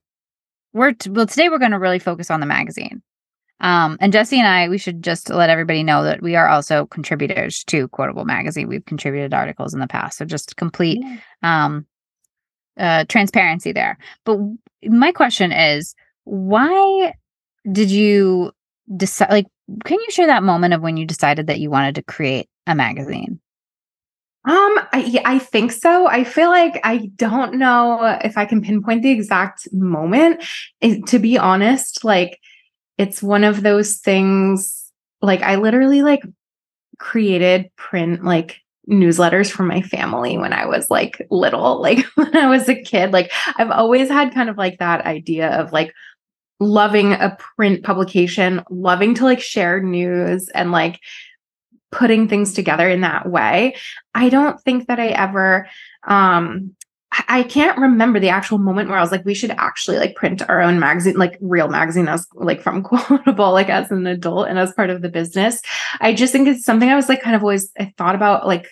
we're 0.74 0.94
t- 0.94 1.09
well 1.09 1.27
today 1.27 1.50
we're 1.50 1.60
going 1.60 1.72
to 1.72 1.79
really 1.79 2.00
focus 2.00 2.31
on 2.31 2.39
the 2.39 2.46
magazine. 2.46 3.01
Um, 3.62 3.98
and 4.01 4.12
Jesse 4.12 4.39
and 4.39 4.48
I, 4.48 4.70
we 4.70 4.79
should 4.79 5.03
just 5.03 5.29
let 5.29 5.51
everybody 5.51 5.84
know 5.84 6.03
that 6.03 6.24
we 6.24 6.36
are 6.36 6.48
also 6.48 6.88
contributors 6.88 7.63
to 7.65 7.88
Quotable 7.89 8.25
Magazine. 8.25 8.67
We've 8.67 8.86
contributed 8.86 9.36
articles 9.36 9.74
in 9.74 9.79
the 9.79 9.88
past, 9.88 10.17
so 10.17 10.25
just 10.25 10.55
complete 10.58 11.03
um, 11.43 11.86
uh, 12.77 13.05
transparency 13.08 13.72
there. 13.72 14.00
But 14.25 14.34
w- 14.34 14.58
my 14.86 15.12
question 15.12 15.51
is, 15.51 15.93
why 16.24 17.13
did 17.72 17.91
you 17.91 18.51
decide? 18.98 19.29
Like, 19.29 19.48
can 19.86 20.00
you 20.00 20.08
share 20.10 20.27
that 20.27 20.43
moment 20.43 20.74
of 20.74 20.81
when 20.81 20.98
you 20.98 21.05
decided 21.05 21.46
that 21.48 21.60
you 21.60 21.70
wanted 21.70 21.96
to 21.96 22.03
create 22.03 22.50
a 22.65 22.74
magazine? 22.74 23.39
Um, 24.43 24.74
I, 24.91 25.21
I 25.24 25.39
think 25.39 25.71
so. 25.71 26.07
I 26.07 26.24
feel 26.24 26.50
like 26.50 26.79
I 26.83 27.12
don't 27.15 27.55
know 27.55 28.19
if 28.24 28.38
I 28.38 28.45
can 28.45 28.62
pinpoint 28.62 29.03
the 29.03 29.12
exact 29.12 29.71
moment. 29.71 30.43
It- 30.81 31.05
to 31.07 31.19
be 31.19 31.38
honest, 31.38 32.03
like 32.03 32.39
it's 32.98 33.21
one 33.21 33.43
of 33.43 33.62
those 33.62 33.98
things. 33.98 34.91
Like 35.21 35.41
I 35.43 35.55
literally 35.57 36.01
like 36.01 36.24
created 36.98 37.69
print 37.75 38.24
like 38.24 38.57
newsletters 38.89 39.51
for 39.51 39.63
my 39.63 39.81
family 39.83 40.38
when 40.38 40.53
I 40.53 40.65
was 40.65 40.89
like 40.89 41.25
little, 41.29 41.79
like 41.81 42.03
when 42.15 42.36
I 42.36 42.48
was 42.50 42.67
a 42.67 42.81
kid. 42.81 43.12
Like 43.13 43.31
I've 43.57 43.71
always 43.71 44.10
had 44.10 44.33
kind 44.33 44.50
of 44.50 44.57
like 44.57 44.79
that 44.79 45.05
idea 45.05 45.50
of 45.51 45.71
like 45.71 45.93
loving 46.60 47.13
a 47.13 47.38
print 47.55 47.83
publication, 47.83 48.63
loving 48.69 49.13
to 49.15 49.24
like 49.24 49.39
share 49.39 49.81
news 49.81 50.50
and 50.50 50.71
like 50.71 51.00
putting 51.91 52.27
things 52.27 52.53
together 52.53 52.89
in 52.89 53.01
that 53.01 53.29
way. 53.29 53.75
I 54.15 54.29
don't 54.29 54.60
think 54.62 54.88
that 54.88 55.00
I 55.00 55.07
ever 55.07 55.67
um 56.07 56.75
I- 57.27 57.43
can't 57.43 57.77
remember 57.77 58.19
the 58.19 58.29
actual 58.29 58.57
moment 58.57 58.88
where 58.88 58.98
I 58.98 59.01
was 59.01 59.12
like, 59.12 59.25
we 59.25 59.33
should 59.33 59.51
actually 59.51 59.98
like 59.98 60.15
print 60.15 60.48
our 60.48 60.62
own 60.62 60.79
magazine, 60.79 61.17
like 61.17 61.38
real 61.41 61.67
magazine 61.67 62.07
as 62.07 62.25
like 62.33 62.62
from 62.62 62.83
quotable, 62.83 63.51
like 63.51 63.69
as 63.69 63.91
an 63.91 64.07
adult 64.07 64.48
and 64.48 64.57
as 64.57 64.74
part 64.74 64.89
of 64.89 65.01
the 65.01 65.10
business. 65.10 65.62
I 66.00 66.13
just 66.13 66.31
think 66.31 66.48
it's 66.48 66.63
something 66.63 66.89
I 66.89 66.95
was 66.95 67.10
like 67.10 67.21
kind 67.21 67.36
of 67.36 67.41
always 67.41 67.71
I 67.77 67.93
thought 67.98 68.15
about 68.15 68.48
like 68.48 68.67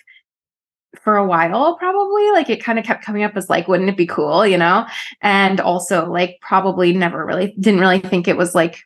for 1.02 1.16
a 1.16 1.26
while, 1.26 1.76
probably. 1.76 2.30
Like 2.30 2.48
it 2.50 2.64
kind 2.64 2.78
of 2.78 2.84
kept 2.84 3.04
coming 3.04 3.22
up 3.22 3.36
as 3.36 3.50
like, 3.50 3.68
wouldn't 3.68 3.90
it 3.90 3.96
be 3.96 4.06
cool, 4.06 4.46
you 4.46 4.56
know? 4.56 4.86
And 5.20 5.60
also 5.60 6.10
like 6.10 6.38
probably 6.40 6.92
never 6.92 7.24
really 7.24 7.54
didn't 7.60 7.80
really 7.80 8.00
think 8.00 8.26
it 8.26 8.36
was 8.36 8.54
like 8.54 8.80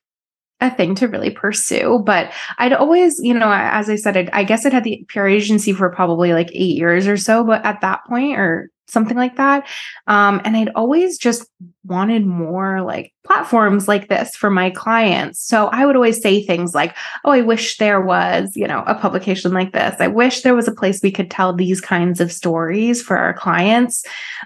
a 0.60 0.74
thing 0.74 0.94
to 0.96 1.08
really 1.08 1.30
pursue. 1.30 2.02
But 2.04 2.32
I'd 2.58 2.72
always, 2.72 3.18
you 3.18 3.34
know, 3.34 3.52
as 3.52 3.90
I 3.90 3.96
said, 3.96 4.16
I'd, 4.16 4.30
I 4.30 4.44
guess 4.44 4.64
I'd 4.64 4.72
had 4.72 4.84
the 4.84 5.04
PR 5.08 5.26
agency 5.26 5.72
for 5.72 5.90
probably 5.90 6.32
like 6.32 6.50
eight 6.52 6.76
years 6.76 7.06
or 7.06 7.16
so. 7.16 7.44
But 7.44 7.64
at 7.64 7.80
that 7.80 8.04
point, 8.06 8.38
or 8.38 8.70
something 8.86 9.16
like 9.16 9.36
that. 9.36 9.66
Um, 10.06 10.40
and 10.44 10.56
I'd 10.56 10.70
always 10.74 11.18
just 11.18 11.46
wanted 11.84 12.26
more 12.26 12.82
like 12.82 13.12
platforms 13.24 13.88
like 13.88 14.08
this 14.08 14.36
for 14.36 14.50
my 14.50 14.70
clients. 14.70 15.40
So 15.40 15.66
I 15.68 15.86
would 15.86 15.96
always 15.96 16.20
say 16.20 16.42
things 16.42 16.74
like, 16.74 16.96
Oh, 17.24 17.30
I 17.30 17.40
wish 17.40 17.78
there 17.78 18.00
was, 18.00 18.52
you 18.56 18.66
know, 18.66 18.84
a 18.86 18.94
publication 18.94 19.52
like 19.52 19.72
this. 19.72 19.96
I 19.98 20.08
wish 20.08 20.42
there 20.42 20.54
was 20.54 20.68
a 20.68 20.74
place 20.74 21.02
we 21.02 21.12
could 21.12 21.30
tell 21.30 21.52
these 21.52 21.80
kinds 21.80 22.20
of 22.20 22.32
stories 22.32 23.02
for 23.02 23.16
our 23.16 23.34
clients. 23.34 24.04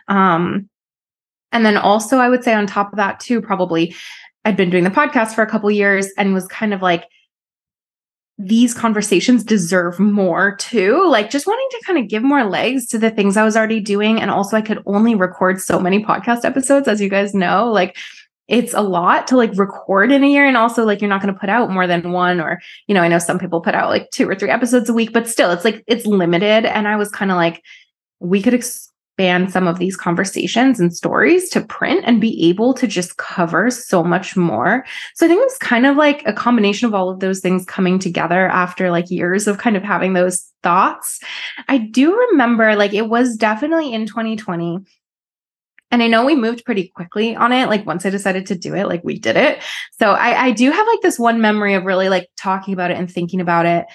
Um, 0.09 0.69
and 1.51 1.65
then 1.65 1.77
also, 1.77 2.19
I 2.19 2.29
would 2.29 2.45
say 2.45 2.53
on 2.53 2.67
top 2.67 2.93
of 2.93 2.99
that, 2.99 3.21
too, 3.21 3.41
probably 3.41 3.95
I'd 4.49 4.57
been 4.57 4.71
doing 4.71 4.85
the 4.85 4.91
podcast 4.91 5.35
for 5.35 5.43
a 5.43 5.47
couple 5.47 5.71
years 5.71 6.09
and 6.17 6.33
was 6.33 6.47
kind 6.47 6.73
of 6.73 6.81
like, 6.81 7.05
these 8.39 8.73
conversations 8.73 9.45
deserve 9.45 9.99
more 9.99 10.57
too. 10.57 11.07
Like 11.07 11.29
just 11.29 11.47
wanting 11.47 11.67
to 11.73 11.83
kind 11.85 11.99
of 11.99 12.09
give 12.09 12.23
more 12.23 12.45
legs 12.45 12.87
to 12.87 12.99
the 12.99 13.11
things 13.11 13.37
I 13.37 13.45
was 13.45 13.59
already 13.59 13.81
doing. 13.81 14.23
And 14.23 14.31
also, 14.31 14.57
I 14.57 14.63
could 14.63 14.83
only 14.87 15.15
record 15.15 15.61
so 15.61 15.79
many 15.79 16.03
podcast 16.03 16.47
episodes, 16.47 16.89
as 16.89 17.01
you 17.01 17.11
guys 17.11 17.35
know. 17.35 17.71
Like 17.71 17.99
it's 18.47 18.73
a 18.73 18.81
lot 18.81 19.27
to 19.27 19.37
like 19.37 19.51
record 19.59 20.11
in 20.13 20.25
a 20.25 20.29
year. 20.29 20.47
And 20.47 20.57
also, 20.57 20.87
like, 20.87 21.03
you're 21.03 21.11
not 21.11 21.21
going 21.21 21.35
to 21.35 21.39
put 21.39 21.51
out 21.51 21.71
more 21.71 21.87
than 21.87 22.13
one, 22.13 22.41
or, 22.41 22.59
you 22.87 22.95
know, 22.95 23.03
I 23.03 23.09
know 23.09 23.19
some 23.19 23.39
people 23.39 23.61
put 23.61 23.75
out 23.75 23.91
like 23.91 24.09
two 24.13 24.27
or 24.27 24.35
three 24.35 24.49
episodes 24.49 24.89
a 24.89 24.95
week, 24.95 25.13
but 25.13 25.29
still, 25.29 25.51
it's 25.51 25.65
like 25.65 25.85
it's 25.87 26.07
limited. 26.07 26.65
And 26.65 26.89
I 26.89 26.97
was 26.97 27.11
kind 27.11 27.31
of 27.31 27.37
like, 27.37 27.63
we 28.21 28.41
could 28.41 28.55
ex- 28.55 28.88
expand 29.19 29.51
some 29.51 29.67
of 29.67 29.81
these 29.81 29.97
conversations 29.97 30.79
and 30.79 30.95
stories 30.95 31.51
to 31.51 31.61
print 31.61 32.05
and 32.07 32.21
be 32.21 32.49
able 32.49 32.73
to 32.73 32.87
just 32.87 33.17
cover 33.17 33.69
so 33.69 34.05
much 34.05 34.37
more. 34.37 34.85
So 35.15 35.27
I 35.27 35.29
think 35.29 35.41
it 35.41 35.45
was 35.45 35.59
kind 35.59 35.87
of 35.87 35.97
like 35.97 36.23
a 36.25 36.33
combination 36.33 36.87
of 36.87 36.95
all 36.95 37.11
of 37.11 37.19
those 37.19 37.41
things 37.41 37.65
coming 37.65 37.99
together 37.99 38.47
after 38.47 38.93
like 38.93 39.11
years 39.11 39.49
of 39.49 39.59
kind 39.59 39.77
of 39.77 39.83
having 39.83 40.13
those 40.13 40.49
thoughts. 40.63 41.19
I 41.67 41.79
do 41.79 42.17
remember 42.31 42.77
like 42.77 42.95
it 42.95 43.09
was 43.09 43.37
definitely 43.37 43.93
in 43.93 44.07
2020 44.07 44.85
and 45.91 46.03
I 46.03 46.07
know 46.07 46.25
we 46.25 46.37
moved 46.37 46.65
pretty 46.65 46.89
quickly 46.95 47.35
on 47.35 47.51
it. 47.51 47.67
Like 47.67 47.87
once 47.87 48.07
I 48.07 48.11
decided 48.11 48.47
to 48.47 48.55
do 48.55 48.75
it, 48.75 48.87
like 48.87 49.03
we 49.03 49.19
did 49.19 49.37
it. 49.37 49.63
So 49.99 50.13
I, 50.13 50.45
I 50.47 50.51
do 50.53 50.71
have 50.71 50.87
like 50.87 51.01
this 51.01 51.19
one 51.19 51.41
memory 51.41 51.75
of 51.75 51.85
really 51.85 52.09
like 52.09 52.29
talking 52.37 52.75
about 52.75 52.91
it 52.91 52.99
and 52.99 53.11
thinking 53.11 53.41
about 53.41 53.67
it 53.67 53.87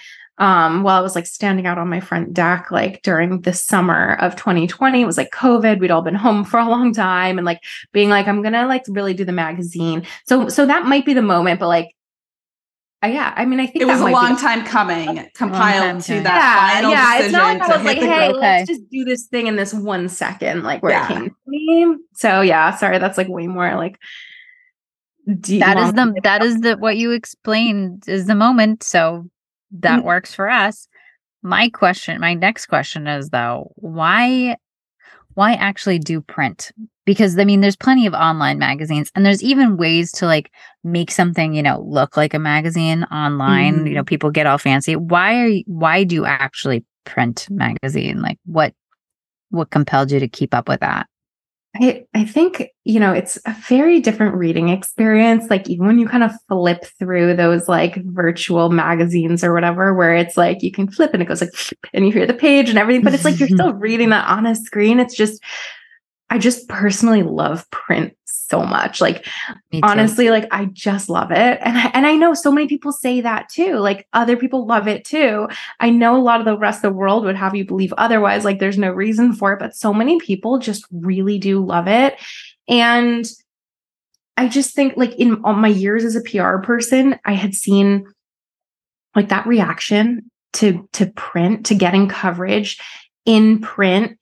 um 0.43 0.83
while 0.83 0.97
I 0.97 1.01
was 1.01 1.15
like 1.15 1.25
standing 1.25 1.65
out 1.65 1.77
on 1.77 1.87
my 1.87 1.99
front 2.01 2.33
deck 2.33 2.69
like 2.69 3.01
during 3.01 3.41
the 3.41 3.53
summer 3.53 4.15
of 4.19 4.35
2020 4.35 5.01
it 5.01 5.05
was 5.05 5.17
like 5.17 5.31
covid 5.31 5.79
we'd 5.79 5.91
all 5.91 6.01
been 6.01 6.15
home 6.15 6.43
for 6.43 6.59
a 6.59 6.67
long 6.67 6.93
time 6.93 7.37
and 7.37 7.45
like 7.45 7.61
being 7.93 8.09
like 8.09 8.27
I'm 8.27 8.41
going 8.41 8.53
to 8.53 8.65
like 8.67 8.83
really 8.89 9.13
do 9.13 9.25
the 9.25 9.31
magazine 9.31 10.05
so 10.27 10.49
so 10.49 10.65
that 10.65 10.85
might 10.85 11.05
be 11.05 11.13
the 11.13 11.21
moment 11.21 11.59
but 11.59 11.67
like 11.67 11.95
uh, 13.03 13.07
yeah, 13.07 13.33
I 13.35 13.43
mean, 13.43 13.59
I 13.59 13.67
think 13.67 13.81
it 13.81 13.85
was 13.85 13.99
a 13.99 14.05
long 14.05 14.37
time 14.37 14.63
coming, 14.63 15.29
compiled 15.33 15.83
time 15.83 16.01
to 16.03 16.21
that 16.21 16.35
yeah, 16.35 16.73
final 16.73 16.91
yeah. 16.91 17.17
decision. 17.17 17.25
It's 17.25 17.33
not 17.33 17.59
like 17.59 17.69
I 17.69 17.75
was 17.75 17.85
like, 17.85 17.97
hey, 17.97 18.29
okay. 18.29 18.39
let's 18.39 18.69
just 18.69 18.89
do 18.89 19.03
this 19.03 19.25
thing 19.25 19.47
in 19.47 19.57
this 19.57 19.73
one 19.73 20.07
second, 20.07 20.63
like 20.63 20.81
where 20.81 20.93
Yeah. 20.93 21.03
it 21.03 21.07
came 21.09 21.29
to 21.29 21.35
me. 21.47 21.97
So 22.13 22.39
yeah, 22.39 22.73
sorry, 22.77 22.99
that's 22.99 23.17
like 23.17 23.27
way 23.27 23.47
more 23.47 23.75
like 23.75 23.99
deep. 25.41 25.59
that 25.59 25.77
is 25.77 25.91
the 25.91 26.19
that 26.23 26.43
is 26.43 26.61
the 26.61 26.77
what 26.77 26.95
you 26.95 27.11
explained 27.11 28.07
is 28.07 28.25
the 28.25 28.35
moment 28.35 28.83
so 28.83 29.29
that 29.79 30.01
Mm. 30.01 30.05
works 30.05 30.33
for 30.33 30.49
us. 30.49 30.87
My 31.41 31.69
question 31.69 32.21
my 32.21 32.33
next 32.33 32.67
question 32.67 33.07
is 33.07 33.29
though 33.29 33.71
why 33.75 34.55
why 35.35 35.53
actually 35.53 35.99
do 35.99 36.21
print? 36.21 36.71
Because 37.05 37.37
i 37.37 37.43
mean 37.43 37.59
there's 37.61 37.75
plenty 37.75 38.05
of 38.05 38.13
online 38.13 38.59
magazines 38.59 39.11
and 39.13 39.25
there's 39.25 39.43
even 39.43 39.75
ways 39.77 40.11
to 40.13 40.25
like 40.25 40.51
make 40.85 41.11
something 41.11 41.53
you 41.53 41.61
know 41.63 41.81
look 41.85 42.15
like 42.15 42.33
a 42.33 42.39
magazine 42.39 43.03
online 43.05 43.79
Mm-hmm. 43.79 43.87
you 43.87 43.93
know 43.95 44.03
people 44.03 44.31
get 44.31 44.45
all 44.45 44.57
fancy. 44.57 44.95
Why 44.95 45.39
are 45.41 45.47
you, 45.47 45.63
why 45.67 46.03
do 46.05 46.15
you 46.15 46.25
actually 46.25 46.85
print 47.05 47.47
magazine? 47.49 48.21
Like 48.21 48.39
what 48.45 48.73
what 49.49 49.69
compelled 49.69 50.11
you 50.11 50.19
to 50.19 50.27
keep 50.27 50.53
up 50.53 50.69
with 50.69 50.79
that 50.79 51.07
I, 51.75 52.05
I 52.13 52.23
think, 52.23 52.69
you 52.83 52.99
know, 52.99 53.13
it's 53.13 53.37
a 53.47 53.55
very 53.67 53.99
different 53.99 54.35
reading 54.35 54.69
experience. 54.69 55.49
Like, 55.49 55.67
even 55.69 55.87
when 55.87 55.97
you 55.97 56.07
kind 56.07 56.23
of 56.23 56.31
flip 56.47 56.85
through 56.99 57.35
those 57.35 57.67
like 57.67 57.95
virtual 58.05 58.69
magazines 58.69 59.43
or 59.43 59.53
whatever, 59.53 59.93
where 59.93 60.15
it's 60.15 60.37
like 60.37 60.61
you 60.61 60.71
can 60.71 60.91
flip 60.91 61.13
and 61.13 61.23
it 61.23 61.25
goes 61.25 61.41
like, 61.41 61.49
and 61.93 62.05
you 62.05 62.11
hear 62.11 62.27
the 62.27 62.33
page 62.33 62.69
and 62.69 62.77
everything, 62.77 63.03
but 63.03 63.13
it's 63.13 63.25
like 63.25 63.39
you're 63.39 63.49
still 63.49 63.73
reading 63.73 64.09
that 64.09 64.27
on 64.27 64.45
a 64.45 64.55
screen. 64.55 64.99
It's 64.99 65.15
just, 65.15 65.41
I 66.29 66.37
just 66.37 66.67
personally 66.67 67.23
love 67.23 67.69
print 67.71 68.15
so 68.49 68.63
much. 68.63 69.01
Like, 69.01 69.27
honestly 69.81 70.29
like 70.29 70.47
i 70.51 70.65
just 70.65 71.09
love 71.09 71.31
it. 71.31 71.59
And 71.61 71.77
I, 71.77 71.91
and 71.93 72.05
i 72.05 72.15
know 72.15 72.33
so 72.33 72.51
many 72.51 72.67
people 72.67 72.91
say 72.91 73.21
that 73.21 73.49
too. 73.49 73.77
Like 73.77 74.07
other 74.13 74.37
people 74.37 74.65
love 74.65 74.87
it 74.87 75.05
too. 75.05 75.47
I 75.79 75.89
know 75.89 76.15
a 76.15 76.21
lot 76.21 76.39
of 76.39 76.45
the 76.45 76.57
rest 76.57 76.83
of 76.83 76.91
the 76.93 76.97
world 76.97 77.25
would 77.25 77.35
have 77.35 77.55
you 77.55 77.65
believe 77.65 77.93
otherwise. 77.97 78.45
Like 78.45 78.59
there's 78.59 78.77
no 78.77 78.91
reason 78.91 79.33
for 79.33 79.53
it 79.53 79.59
but 79.59 79.75
so 79.75 79.93
many 79.93 80.19
people 80.19 80.59
just 80.59 80.85
really 80.91 81.37
do 81.39 81.63
love 81.63 81.87
it. 81.87 82.19
And 82.67 83.25
i 84.35 84.47
just 84.47 84.73
think 84.73 84.93
like 84.97 85.13
in 85.15 85.39
all 85.43 85.53
my 85.53 85.67
years 85.67 86.03
as 86.03 86.15
a 86.15 86.21
pr 86.21 86.57
person 86.63 87.19
i 87.23 87.33
had 87.33 87.53
seen 87.53 88.03
like 89.15 89.29
that 89.29 89.45
reaction 89.45 90.31
to 90.53 90.87
to 90.93 91.07
print 91.07 91.65
to 91.65 91.75
getting 91.75 92.07
coverage 92.07 92.79
in 93.25 93.59
print. 93.59 94.17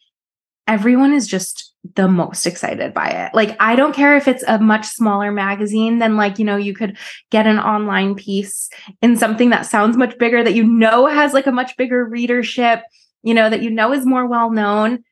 Everyone 0.67 1.13
is 1.13 1.27
just 1.27 1.70
the 1.95 2.07
most 2.07 2.45
excited 2.45 2.93
by 2.93 3.07
it. 3.07 3.33
Like, 3.33 3.57
I 3.59 3.75
don't 3.75 3.95
care 3.95 4.15
if 4.15 4.27
it's 4.27 4.43
a 4.47 4.59
much 4.59 4.85
smaller 4.85 5.31
magazine 5.31 5.99
than, 5.99 6.15
like, 6.15 6.37
you 6.37 6.45
know, 6.45 6.55
you 6.55 6.73
could 6.73 6.97
get 7.31 7.47
an 7.47 7.59
online 7.59 8.15
piece 8.15 8.69
in 9.01 9.17
something 9.17 9.49
that 9.49 9.65
sounds 9.65 9.97
much 9.97 10.17
bigger, 10.17 10.43
that 10.43 10.53
you 10.53 10.63
know 10.63 11.07
has 11.07 11.33
like 11.33 11.47
a 11.47 11.51
much 11.51 11.75
bigger 11.77 12.05
readership, 12.05 12.83
you 13.23 13.33
know, 13.33 13.49
that 13.49 13.63
you 13.63 13.69
know 13.69 13.93
is 13.93 14.05
more 14.05 14.27
well 14.27 14.51
known. 14.51 15.03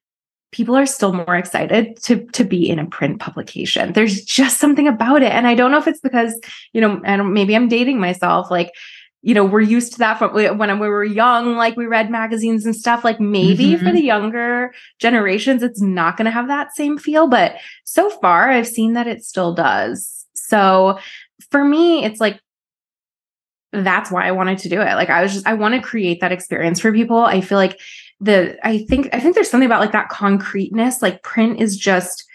People 0.52 0.76
are 0.76 0.86
still 0.86 1.14
more 1.14 1.36
excited 1.36 1.96
to 2.04 2.26
to 2.32 2.44
be 2.44 2.70
in 2.70 2.80
a 2.80 2.86
print 2.86 3.20
publication. 3.20 3.94
There's 3.94 4.24
just 4.24 4.60
something 4.60 4.88
about 4.88 5.22
it, 5.22 5.32
and 5.32 5.46
I 5.46 5.54
don't 5.54 5.72
know 5.72 5.78
if 5.78 5.88
it's 5.88 6.00
because 6.00 6.40
you 6.74 6.82
know, 6.82 7.02
and 7.04 7.34
maybe 7.34 7.56
I'm 7.56 7.68
dating 7.68 8.00
myself. 8.00 8.50
Like, 8.50 8.72
you 9.22 9.34
know, 9.34 9.44
we're 9.44 9.60
used 9.60 9.92
to 9.94 10.00
that 10.00 10.18
from 10.18 10.34
when 10.34 10.80
we 10.80 10.88
were 10.88 11.04
young, 11.04 11.58
like 11.58 11.76
we 11.76 11.86
read 11.86 12.10
magazines 12.10 12.66
and 12.66 12.76
stuff. 12.76 13.04
Like 13.04 13.20
maybe 13.20 13.76
for 13.76 13.86
Mhm. 13.86 13.94
the 13.94 14.02
younger 14.02 14.74
generations, 15.00 15.62
it's 15.62 15.82
not 15.82 16.16
going 16.16 16.26
to 16.26 16.32
have 16.32 16.48
that 16.48 16.74
same 16.76 16.98
feel. 16.98 17.28
But 17.28 17.56
so 17.84 18.10
far, 18.10 18.50
I've 18.50 18.68
seen 18.68 18.94
that 18.94 19.08
it 19.08 19.24
still 19.24 19.54
does. 19.54 20.26
So 20.36 21.00
for 21.52 21.66
me, 21.66 22.06
it's 22.06 22.22
like, 22.22 22.40
that's 23.74 24.10
why 24.10 24.26
I 24.28 24.32
wanted 24.32 24.58
to 24.60 24.70
do 24.70 24.82
it. 24.82 24.96
Like 24.96 25.10
I 25.10 25.22
was 25.22 25.34
just, 25.34 25.46
I 25.46 25.54
want 25.54 25.76
to 25.76 25.82
create 25.82 26.22
that 26.22 26.32
experience 26.32 26.80
for 26.80 26.92
people. 26.94 27.20
I 27.20 27.42
feel 27.42 27.58
like 27.58 27.80
the, 28.20 28.58
I 28.66 28.80
think, 28.90 29.10
I 29.14 29.20
think 29.20 29.36
there's 29.36 29.50
something 29.50 29.68
about 29.68 29.82
like 29.82 29.92
that 29.92 30.10
concreteness. 30.10 31.02
Like 31.02 31.24
print 31.24 31.60
is 31.60 31.78
just, 31.78 32.26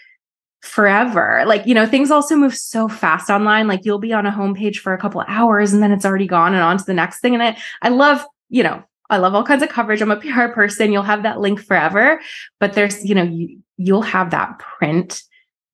forever. 0.65 1.43
Like, 1.45 1.65
you 1.65 1.73
know, 1.73 1.85
things 1.85 2.11
also 2.11 2.35
move 2.35 2.55
so 2.55 2.87
fast 2.87 3.29
online. 3.29 3.67
Like 3.67 3.85
you'll 3.85 3.99
be 3.99 4.13
on 4.13 4.25
a 4.25 4.31
homepage 4.31 4.77
for 4.77 4.93
a 4.93 4.97
couple 4.97 5.23
hours 5.27 5.73
and 5.73 5.81
then 5.81 5.91
it's 5.91 6.05
already 6.05 6.27
gone 6.27 6.53
and 6.53 6.63
on 6.63 6.77
to 6.77 6.83
the 6.83 6.93
next 6.93 7.19
thing. 7.19 7.33
And 7.33 7.43
I, 7.43 7.57
I 7.81 7.89
love, 7.89 8.25
you 8.49 8.63
know, 8.63 8.83
I 9.09 9.17
love 9.17 9.35
all 9.35 9.43
kinds 9.43 9.63
of 9.63 9.69
coverage. 9.69 10.01
I'm 10.01 10.11
a 10.11 10.15
PR 10.19 10.47
person. 10.47 10.91
You'll 10.91 11.03
have 11.03 11.23
that 11.23 11.39
link 11.39 11.61
forever, 11.61 12.19
but 12.59 12.73
there's, 12.73 13.05
you 13.05 13.15
know, 13.15 13.23
you, 13.23 13.59
you'll 13.77 14.01
have 14.01 14.31
that 14.31 14.59
print 14.59 15.23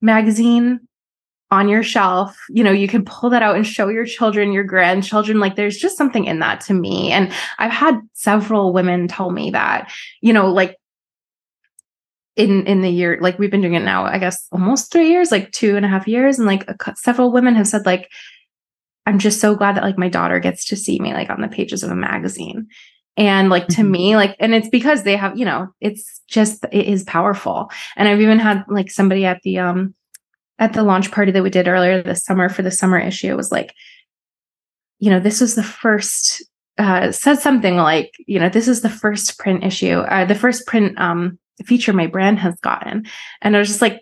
magazine 0.02 0.82
on 1.52 1.68
your 1.68 1.84
shelf. 1.84 2.38
You 2.50 2.64
know, 2.64 2.72
you 2.72 2.88
can 2.88 3.04
pull 3.04 3.30
that 3.30 3.44
out 3.44 3.56
and 3.56 3.68
show 3.68 3.90
your 3.90 4.06
children, 4.06 4.54
your 4.54 4.64
grandchildren. 4.64 5.40
Like 5.40 5.56
there's 5.56 5.78
just 5.78 5.98
something 5.98 6.26
in 6.26 6.40
that 6.40 6.62
to 6.62 6.74
me. 6.74 7.12
And 7.12 7.32
I've 7.60 7.72
had 7.72 8.00
several 8.14 8.74
women 8.74 9.08
tell 9.08 9.32
me 9.32 9.52
that, 9.52 9.92
you 10.22 10.32
know, 10.32 10.48
like 10.52 10.78
in 12.36 12.66
in 12.66 12.82
the 12.82 12.90
year 12.90 13.18
like 13.22 13.38
we've 13.38 13.52
been 13.52 13.62
doing 13.62 13.74
it 13.74 13.84
now 13.84 14.06
i 14.06 14.18
guess 14.18 14.48
almost 14.52 14.92
three 14.92 15.10
years 15.10 15.32
like 15.32 15.52
two 15.52 15.76
and 15.76 15.86
a 15.86 15.90
half 15.90 16.08
years 16.08 16.38
and 16.40 16.48
like 16.48 16.64
a, 16.70 16.96
several 16.96 17.32
women 17.32 17.56
have 17.56 17.68
said 17.68 17.86
like 17.86 18.10
i'm 19.06 19.20
just 19.20 19.42
so 19.42 19.54
glad 19.56 19.76
that 19.76 19.84
like 19.84 19.98
my 19.98 20.08
daughter 20.08 20.40
gets 20.40 20.66
to 20.66 20.76
see 20.76 21.00
me 21.00 21.14
like 21.14 21.30
on 21.30 21.42
the 21.42 21.48
pages 21.48 21.84
of 21.84 21.92
a 21.92 21.96
magazine 21.96 22.68
and 23.18 23.50
like 23.50 23.68
to 23.68 23.82
Mhm. 23.82 23.90
me 23.90 24.16
like 24.16 24.36
and 24.40 24.54
it's 24.54 24.70
because 24.70 25.04
they 25.04 25.18
have 25.18 25.38
you 25.38 25.44
know 25.44 25.68
it's 25.82 26.22
just 26.30 26.66
it 26.72 26.86
is 26.88 27.04
powerful 27.04 27.70
and 27.98 28.08
i've 28.08 28.22
even 28.22 28.40
had 28.40 28.64
like 28.70 28.90
somebody 28.90 29.26
at 29.26 29.42
the 29.44 29.60
um 29.60 29.94
at 30.58 30.74
the 30.74 30.84
launch 30.84 31.12
party 31.12 31.32
that 31.32 31.44
we 31.44 31.50
did 31.50 31.68
earlier 31.68 32.02
this 32.02 32.24
summer 32.24 32.48
for 32.48 32.62
the 32.62 32.72
summer 32.72 32.98
issue 32.98 33.28
it 33.28 33.38
was 33.38 33.52
like 33.52 33.74
you 35.00 35.10
know 35.10 35.20
this 35.20 35.42
was 35.42 35.56
the 35.56 35.64
first 35.64 36.44
uh 36.78 37.12
said 37.12 37.40
something 37.40 37.76
like 37.76 38.14
you 38.26 38.40
know 38.40 38.48
this 38.48 38.70
is 38.70 38.82
the 38.82 38.90
first 38.90 39.38
print 39.38 39.66
issue 39.66 40.00
uh, 40.00 40.24
the 40.24 40.36
first 40.36 40.66
print 40.66 40.98
um 40.98 41.38
feature 41.66 41.94
my 41.94 42.08
brand 42.08 42.40
has 42.40 42.60
gotten. 42.62 43.06
And 43.42 43.56
i 43.56 43.60
was 43.60 43.68
just 43.68 43.82
like 43.82 44.02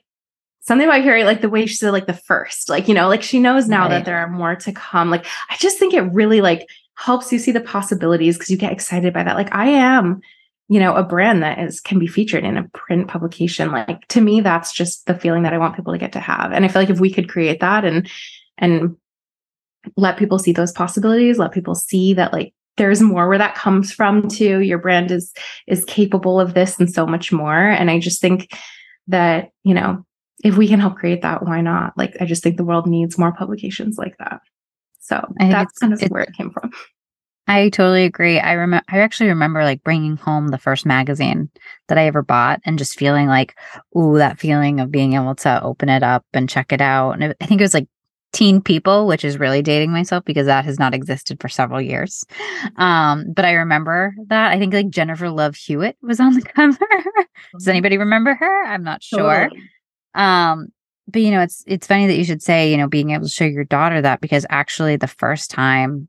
something 0.61 0.87
about 0.87 1.01
hearing 1.01 1.25
like 1.25 1.41
the 1.41 1.49
way 1.49 1.65
she 1.65 1.75
said 1.75 1.91
like 1.91 2.05
the 2.07 2.13
first 2.13 2.69
like 2.69 2.87
you 2.87 2.93
know 2.93 3.07
like 3.07 3.23
she 3.23 3.39
knows 3.39 3.67
now 3.67 3.83
Right. 3.83 3.89
that 3.89 4.05
there 4.05 4.17
are 4.17 4.29
more 4.29 4.55
to 4.55 4.71
come. 4.71 5.09
Like 5.09 5.25
i 5.49 5.55
just 5.57 5.77
think 5.79 5.93
it 5.93 6.01
really 6.13 6.41
like 6.41 6.67
helps 6.95 7.31
you 7.31 7.39
see 7.39 7.51
the 7.51 7.61
possibilities 7.61 8.35
because 8.37 8.49
you 8.49 8.57
get 8.57 8.71
excited 8.73 9.13
by 9.13 9.23
that. 9.23 9.35
Like 9.35 9.53
i 9.55 9.67
am 9.69 10.21
you 10.67 10.79
know 10.79 10.93
a 10.95 11.03
brand 11.03 11.41
that 11.41 11.57
is 11.59 11.79
can 11.81 11.97
be 11.97 12.07
featured 12.07 12.43
in 12.43 12.57
a 12.57 12.67
print 12.69 13.07
publication. 13.07 13.71
Like 13.71 14.07
to 14.09 14.21
me 14.21 14.41
that's 14.41 14.71
just 14.71 15.05
the 15.07 15.15
feeling 15.15 15.43
that 15.43 15.53
i 15.53 15.57
want 15.57 15.75
people 15.75 15.93
to 15.93 15.99
get 15.99 16.11
to 16.13 16.19
have. 16.19 16.51
And 16.51 16.63
i 16.65 16.67
feel 16.67 16.81
like 16.81 16.89
if 16.91 16.99
we 16.99 17.11
could 17.11 17.29
create 17.29 17.59
that 17.61 17.83
and 17.85 18.09
and 18.57 18.95
let 19.95 20.17
people 20.17 20.37
see 20.37 20.51
those 20.51 20.71
possibilities, 20.73 21.37
let 21.39 21.53
people 21.53 21.73
see 21.73 22.13
that 22.13 22.33
like 22.33 22.53
there's 22.79 23.01
more 23.01 23.27
where 23.27 23.37
that 23.37 23.53
comes 23.53 23.91
from 23.91 24.27
too. 24.27 24.61
Your 24.61 24.79
brand 24.79 25.11
is 25.11 25.31
is 25.67 25.85
capable 25.85 26.39
of 26.39 26.55
this 26.55 26.79
and 26.79 26.91
so 26.91 27.05
much 27.05 27.31
more. 27.31 27.69
And 27.69 27.91
I 27.91 27.99
just 27.99 28.21
think 28.21 28.57
that, 29.07 29.51
you 29.63 29.75
know, 29.75 30.03
if 30.43 30.57
we 30.57 30.67
can 30.67 30.79
help 30.79 30.95
create 30.95 31.21
that, 31.21 31.45
why 31.45 31.61
not? 31.61 31.93
Like 31.97 32.15
I 32.19 32.25
just 32.25 32.41
think 32.41 32.57
the 32.57 32.63
world 32.63 32.87
needs 32.87 33.19
more 33.19 33.33
publications 33.33 33.97
like 33.97 34.17
that. 34.17 34.39
So 35.01 35.23
that's 35.37 35.77
kind 35.77 35.93
of 35.93 36.01
where 36.09 36.23
it 36.23 36.33
came 36.33 36.49
from. 36.49 36.71
I 37.47 37.69
totally 37.69 38.05
agree. 38.05 38.39
I 38.39 38.53
remember 38.53 38.85
I 38.89 38.99
actually 38.99 39.29
remember 39.29 39.63
like 39.63 39.83
bringing 39.83 40.17
home 40.17 40.49
the 40.49 40.59
first 40.59 40.85
magazine 40.85 41.49
that 41.87 41.97
I 41.97 42.05
ever 42.05 42.21
bought 42.21 42.61
and 42.63 42.77
just 42.77 42.97
feeling 42.97 43.27
like 43.27 43.57
ooh 43.97 44.17
that 44.19 44.39
feeling 44.39 44.79
of 44.79 44.91
being 44.91 45.13
able 45.13 45.35
to 45.35 45.61
open 45.63 45.89
it 45.89 46.03
up 46.03 46.25
and 46.31 46.47
check 46.47 46.71
it 46.71 46.79
out. 46.79 47.13
And 47.13 47.23
it, 47.23 47.37
I 47.41 47.45
think 47.45 47.59
it 47.59 47.63
was 47.63 47.73
like 47.73 47.87
Teen 48.31 48.61
People, 48.61 49.07
which 49.07 49.25
is 49.25 49.39
really 49.39 49.61
dating 49.61 49.91
myself 49.91 50.23
because 50.23 50.45
that 50.45 50.65
has 50.65 50.77
not 50.77 50.93
existed 50.93 51.41
for 51.41 51.49
several 51.49 51.81
years. 51.81 52.25
Um, 52.77 53.31
but 53.33 53.45
I 53.45 53.53
remember 53.53 54.13
that. 54.27 54.51
I 54.51 54.59
think 54.59 54.73
like 54.73 54.89
Jennifer 54.89 55.29
Love 55.29 55.55
Hewitt 55.55 55.97
was 56.01 56.19
on 56.19 56.33
the 56.33 56.41
cover. 56.55 56.77
Does 56.77 57.63
mm-hmm. 57.63 57.69
anybody 57.69 57.97
remember 57.97 58.35
her? 58.35 58.65
I'm 58.65 58.83
not 58.83 59.03
sure. 59.03 59.49
Totally. 59.49 59.63
Um, 60.13 60.67
but 61.07 61.21
you 61.21 61.31
know, 61.31 61.41
it's 61.41 61.63
it's 61.65 61.87
funny 61.87 62.07
that 62.07 62.17
you 62.17 62.23
should 62.23 62.43
say, 62.43 62.69
you 62.69 62.77
know, 62.77 62.87
being 62.87 63.11
able 63.11 63.25
to 63.25 63.31
show 63.31 63.45
your 63.45 63.63
daughter 63.63 64.01
that 64.01 64.21
because 64.21 64.45
actually 64.49 64.95
the 64.95 65.07
first 65.07 65.49
time 65.49 66.07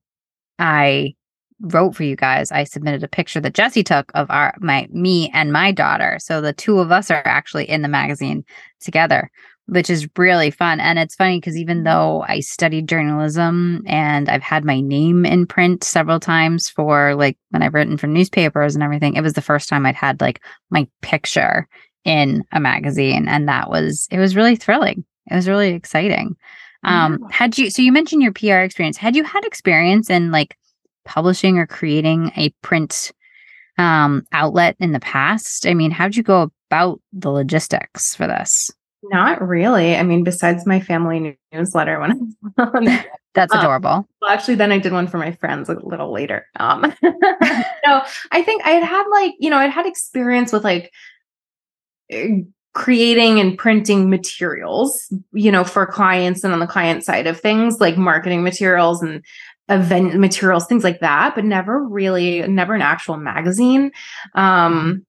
I 0.59 1.15
wrote 1.61 1.95
for 1.95 2.05
you 2.05 2.17
guys, 2.17 2.51
I 2.53 2.65
submitted 2.65 3.03
a 3.03 3.09
picture 3.09 3.41
that 3.41 3.55
Jesse 3.55 3.83
took 3.83 4.11
of 4.15 4.31
our 4.31 4.55
my 4.61 4.89
me 4.91 5.31
and 5.33 5.53
my 5.53 5.73
daughter. 5.73 6.19
So 6.21 6.41
the 6.41 6.53
two 6.53 6.79
of 6.79 6.91
us 6.93 7.11
are 7.11 7.27
actually 7.27 7.69
in 7.69 7.83
the 7.83 7.89
magazine 7.89 8.45
together, 8.81 9.31
which 9.67 9.89
is 9.89 10.09
really 10.17 10.51
fun. 10.51 10.81
And 10.81 10.99
it's 10.99 11.15
funny 11.15 11.39
because 11.39 11.57
even 11.57 11.79
mm-hmm. 11.79 11.85
though 11.85 12.25
I 12.27 12.41
studied 12.41 12.89
journalism 12.89 13.83
and 13.87 14.29
I've 14.29 14.43
had 14.43 14.65
my 14.65 14.81
name 14.81 15.25
in 15.25 15.47
print 15.47 15.85
several 15.85 16.19
times 16.19 16.69
for 16.69 17.15
like 17.15 17.39
when 17.51 17.63
I've 17.63 17.75
written 17.75 17.97
for 17.97 18.07
newspapers 18.07 18.75
and 18.75 18.83
everything, 18.83 19.15
it 19.15 19.23
was 19.23 19.35
the 19.35 19.43
first 19.43 19.69
time 19.69 19.87
I'd 19.87 19.95
had 19.95 20.21
like 20.21 20.43
my 20.71 20.89
picture 21.03 21.69
in 22.05 22.45
a 22.53 22.61
magazine. 22.61 23.29
And 23.29 23.49
that 23.49 23.71
was 23.71 24.09
it 24.11 24.19
was 24.19 24.37
really 24.37 24.57
thrilling. 24.57 25.05
It 25.31 25.35
was 25.35 25.49
really 25.49 25.71
exciting. 25.71 26.37
Um, 26.83 27.19
yeah. 27.21 27.29
had 27.31 27.59
you 27.59 27.71
so 27.71 27.83
you 27.83 27.93
mentioned 27.93 28.23
your 28.23 28.33
PR 28.33 28.65
experience. 28.65 28.97
Had 28.97 29.15
you 29.15 29.23
had 29.23 29.45
experience 29.45 30.11
in 30.11 30.33
like 30.33 30.57
publishing 31.05 31.59
or 31.59 31.67
creating 31.67 32.33
a 32.37 32.51
print 32.63 33.13
um, 33.79 34.25
outlet 34.33 34.77
in 34.81 34.93
the 34.93 35.01
past? 35.01 35.67
I 35.67 35.75
mean, 35.75 35.91
how'd 35.91 36.17
you 36.17 36.23
go 36.23 36.51
about 36.71 37.01
the 37.13 37.31
logistics 37.31 38.15
for 38.15 38.27
this? 38.27 38.71
Not 39.03 39.47
really. 39.47 39.97
I 39.97 40.03
mean, 40.03 40.25
besides 40.25 40.67
my 40.67 40.81
family 40.81 41.39
newsletter 41.53 41.99
when 42.01 42.37
I 42.59 43.07
That's 43.35 43.53
um, 43.53 43.61
adorable. 43.61 43.91
Um, 43.91 44.09
well, 44.21 44.31
actually, 44.31 44.57
then 44.57 44.73
I 44.73 44.79
did 44.79 44.93
one 44.93 45.07
for 45.07 45.19
my 45.19 45.33
friends 45.33 45.69
a 45.69 45.75
little 45.75 46.13
later. 46.13 46.47
Um, 46.59 46.83
no, 47.03 48.03
I 48.33 48.43
think 48.43 48.65
I 48.65 48.71
had 48.71 48.83
had 48.83 49.07
like, 49.11 49.35
you 49.39 49.51
know, 49.51 49.57
I'd 49.57 49.71
had 49.71 49.87
experience 49.87 50.53
with 50.53 50.65
like 50.65 50.93
eh, 52.11 52.41
creating 52.75 53.41
and 53.41 53.57
printing 53.57 54.11
materials, 54.11 55.13
you 55.33 55.51
know, 55.51 55.65
for 55.65 55.87
clients 55.87 56.45
and 56.45 56.53
on 56.53 56.61
the 56.61 56.67
client 56.67 57.05
side 57.05 57.27
of 57.27 57.41
things, 57.41 57.81
like 57.81 57.97
marketing 57.97 58.43
materials 58.43 59.03
and 59.03 59.25
event 59.69 60.15
materials, 60.17 60.67
things 60.67 60.85
like 60.85 61.01
that, 61.01 61.35
but 61.35 61.45
never 61.45 61.83
really, 61.83 62.47
never 62.49 62.75
an 62.75 62.83
actual 62.83 63.17
magazine. 63.17 63.93
Um, 64.35 65.07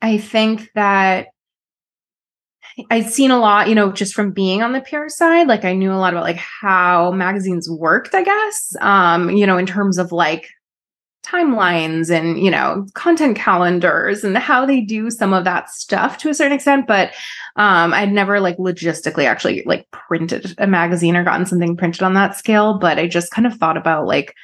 I 0.00 0.18
think 0.18 0.70
that 0.74 1.28
I'd 2.90 3.10
seen 3.10 3.30
a 3.30 3.38
lot, 3.38 3.68
you 3.68 3.74
know, 3.74 3.92
just 3.92 4.14
from 4.14 4.32
being 4.32 4.62
on 4.62 4.72
the 4.72 4.80
PR 4.80 5.08
side. 5.08 5.48
Like 5.48 5.64
I 5.64 5.74
knew 5.74 5.92
a 5.92 5.94
lot 5.94 6.14
about 6.14 6.24
like 6.24 6.36
how 6.36 7.12
magazines 7.12 7.70
worked, 7.70 8.14
I 8.14 8.22
guess. 8.22 8.74
Um, 8.80 9.30
you 9.30 9.46
know, 9.46 9.58
in 9.58 9.66
terms 9.66 9.98
of 9.98 10.12
like 10.12 10.48
timelines 11.24 12.10
and 12.10 12.38
you 12.40 12.50
know 12.50 12.84
content 12.94 13.36
calendars 13.36 14.24
and 14.24 14.36
how 14.36 14.66
they 14.66 14.80
do 14.80 15.08
some 15.08 15.32
of 15.32 15.44
that 15.44 15.70
stuff 15.70 16.18
to 16.18 16.28
a 16.28 16.34
certain 16.34 16.52
extent 16.52 16.84
but 16.88 17.12
um 17.54 17.94
i'd 17.94 18.10
never 18.10 18.40
like 18.40 18.56
logistically 18.56 19.24
actually 19.24 19.62
like 19.64 19.88
printed 19.92 20.52
a 20.58 20.66
magazine 20.66 21.14
or 21.14 21.22
gotten 21.22 21.46
something 21.46 21.76
printed 21.76 22.02
on 22.02 22.14
that 22.14 22.36
scale 22.36 22.76
but 22.76 22.98
i 22.98 23.06
just 23.06 23.30
kind 23.30 23.46
of 23.46 23.54
thought 23.54 23.76
about 23.76 24.04
like 24.04 24.34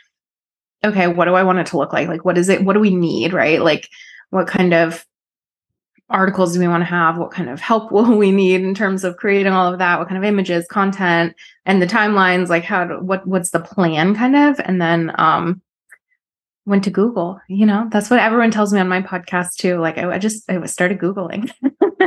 okay 0.85 1.09
what 1.09 1.24
do 1.24 1.35
i 1.35 1.42
want 1.42 1.59
it 1.59 1.66
to 1.66 1.76
look 1.76 1.92
like 1.92 2.07
like 2.07 2.24
what 2.24 2.38
is 2.38 2.48
it 2.48 2.62
what 2.62 2.74
do 2.74 2.81
we 2.81 2.94
need 2.94 3.33
right 3.33 3.61
like 3.61 3.88
what 4.31 4.46
kind 4.46 4.72
of 4.72 5.05
articles 6.11 6.55
do 6.55 6.61
we 6.61 6.68
want 6.68 6.81
to 6.81 6.87
have 6.87 7.18
what 7.18 7.31
kind 7.31 7.51
of 7.51 7.61
help 7.61 7.92
will 7.92 8.16
we 8.16 8.31
need 8.31 8.62
in 8.62 8.75
terms 8.75 9.05
of 9.05 9.16
creating 9.16 9.53
all 9.53 9.73
of 9.73 9.79
that 9.79 9.99
what 9.99 10.09
kind 10.09 10.18
of 10.18 10.25
images 10.25 10.66
content 10.71 11.35
and 11.66 11.83
the 11.83 11.87
timelines 11.87 12.49
like 12.49 12.64
how 12.64 12.85
to, 12.85 12.99
what 12.99 13.27
what's 13.27 13.51
the 13.51 13.61
plan 13.61 14.14
kind 14.14 14.37
of 14.37 14.61
and 14.64 14.81
then 14.81 15.12
um 15.18 15.61
went 16.68 16.85
to 16.85 16.90
Google. 16.90 17.40
You 17.49 17.66
know, 17.66 17.88
that's 17.90 18.11
what 18.11 18.21
everyone 18.21 18.51
tells 18.51 18.73
me 18.73 18.79
on 18.79 18.88
my 18.88 19.01
podcast 19.01 19.55
too. 19.57 19.79
Like 19.79 19.97
I, 19.97 20.12
I 20.12 20.18
just 20.18 20.49
I 20.51 20.64
started 20.66 20.99
Googling. 20.99 21.51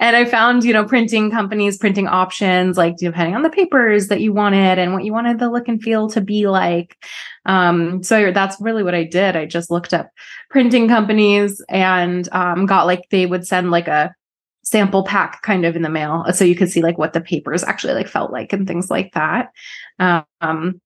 and 0.00 0.16
I 0.16 0.24
found, 0.24 0.64
you 0.64 0.72
know, 0.72 0.84
printing 0.84 1.30
companies, 1.30 1.76
printing 1.76 2.08
options, 2.08 2.78
like 2.78 2.96
depending 2.96 3.36
on 3.36 3.42
the 3.42 3.50
papers 3.50 4.08
that 4.08 4.20
you 4.20 4.32
wanted 4.32 4.78
and 4.78 4.94
what 4.94 5.04
you 5.04 5.12
wanted 5.12 5.38
the 5.38 5.50
look 5.50 5.68
and 5.68 5.82
feel 5.82 6.08
to 6.10 6.20
be 6.20 6.48
like. 6.48 6.96
Um, 7.44 8.02
so 8.02 8.32
that's 8.32 8.60
really 8.60 8.82
what 8.82 8.94
I 8.94 9.04
did. 9.04 9.36
I 9.36 9.44
just 9.44 9.70
looked 9.70 9.92
up 9.92 10.10
printing 10.50 10.88
companies 10.88 11.62
and 11.68 12.28
um, 12.32 12.66
got 12.66 12.86
like 12.86 13.08
they 13.10 13.26
would 13.26 13.46
send 13.46 13.70
like 13.70 13.88
a 13.88 14.14
sample 14.62 15.04
pack 15.04 15.42
kind 15.42 15.64
of 15.64 15.76
in 15.76 15.82
the 15.82 15.88
mail 15.88 16.24
so 16.32 16.44
you 16.44 16.54
could 16.54 16.70
see 16.70 16.82
like 16.82 16.98
what 16.98 17.12
the 17.14 17.20
papers 17.20 17.64
actually 17.64 17.94
like 17.94 18.08
felt 18.08 18.30
like 18.30 18.52
and 18.52 18.66
things 18.66 18.90
like 18.90 19.12
that. 19.12 19.50
Um, 19.98 20.80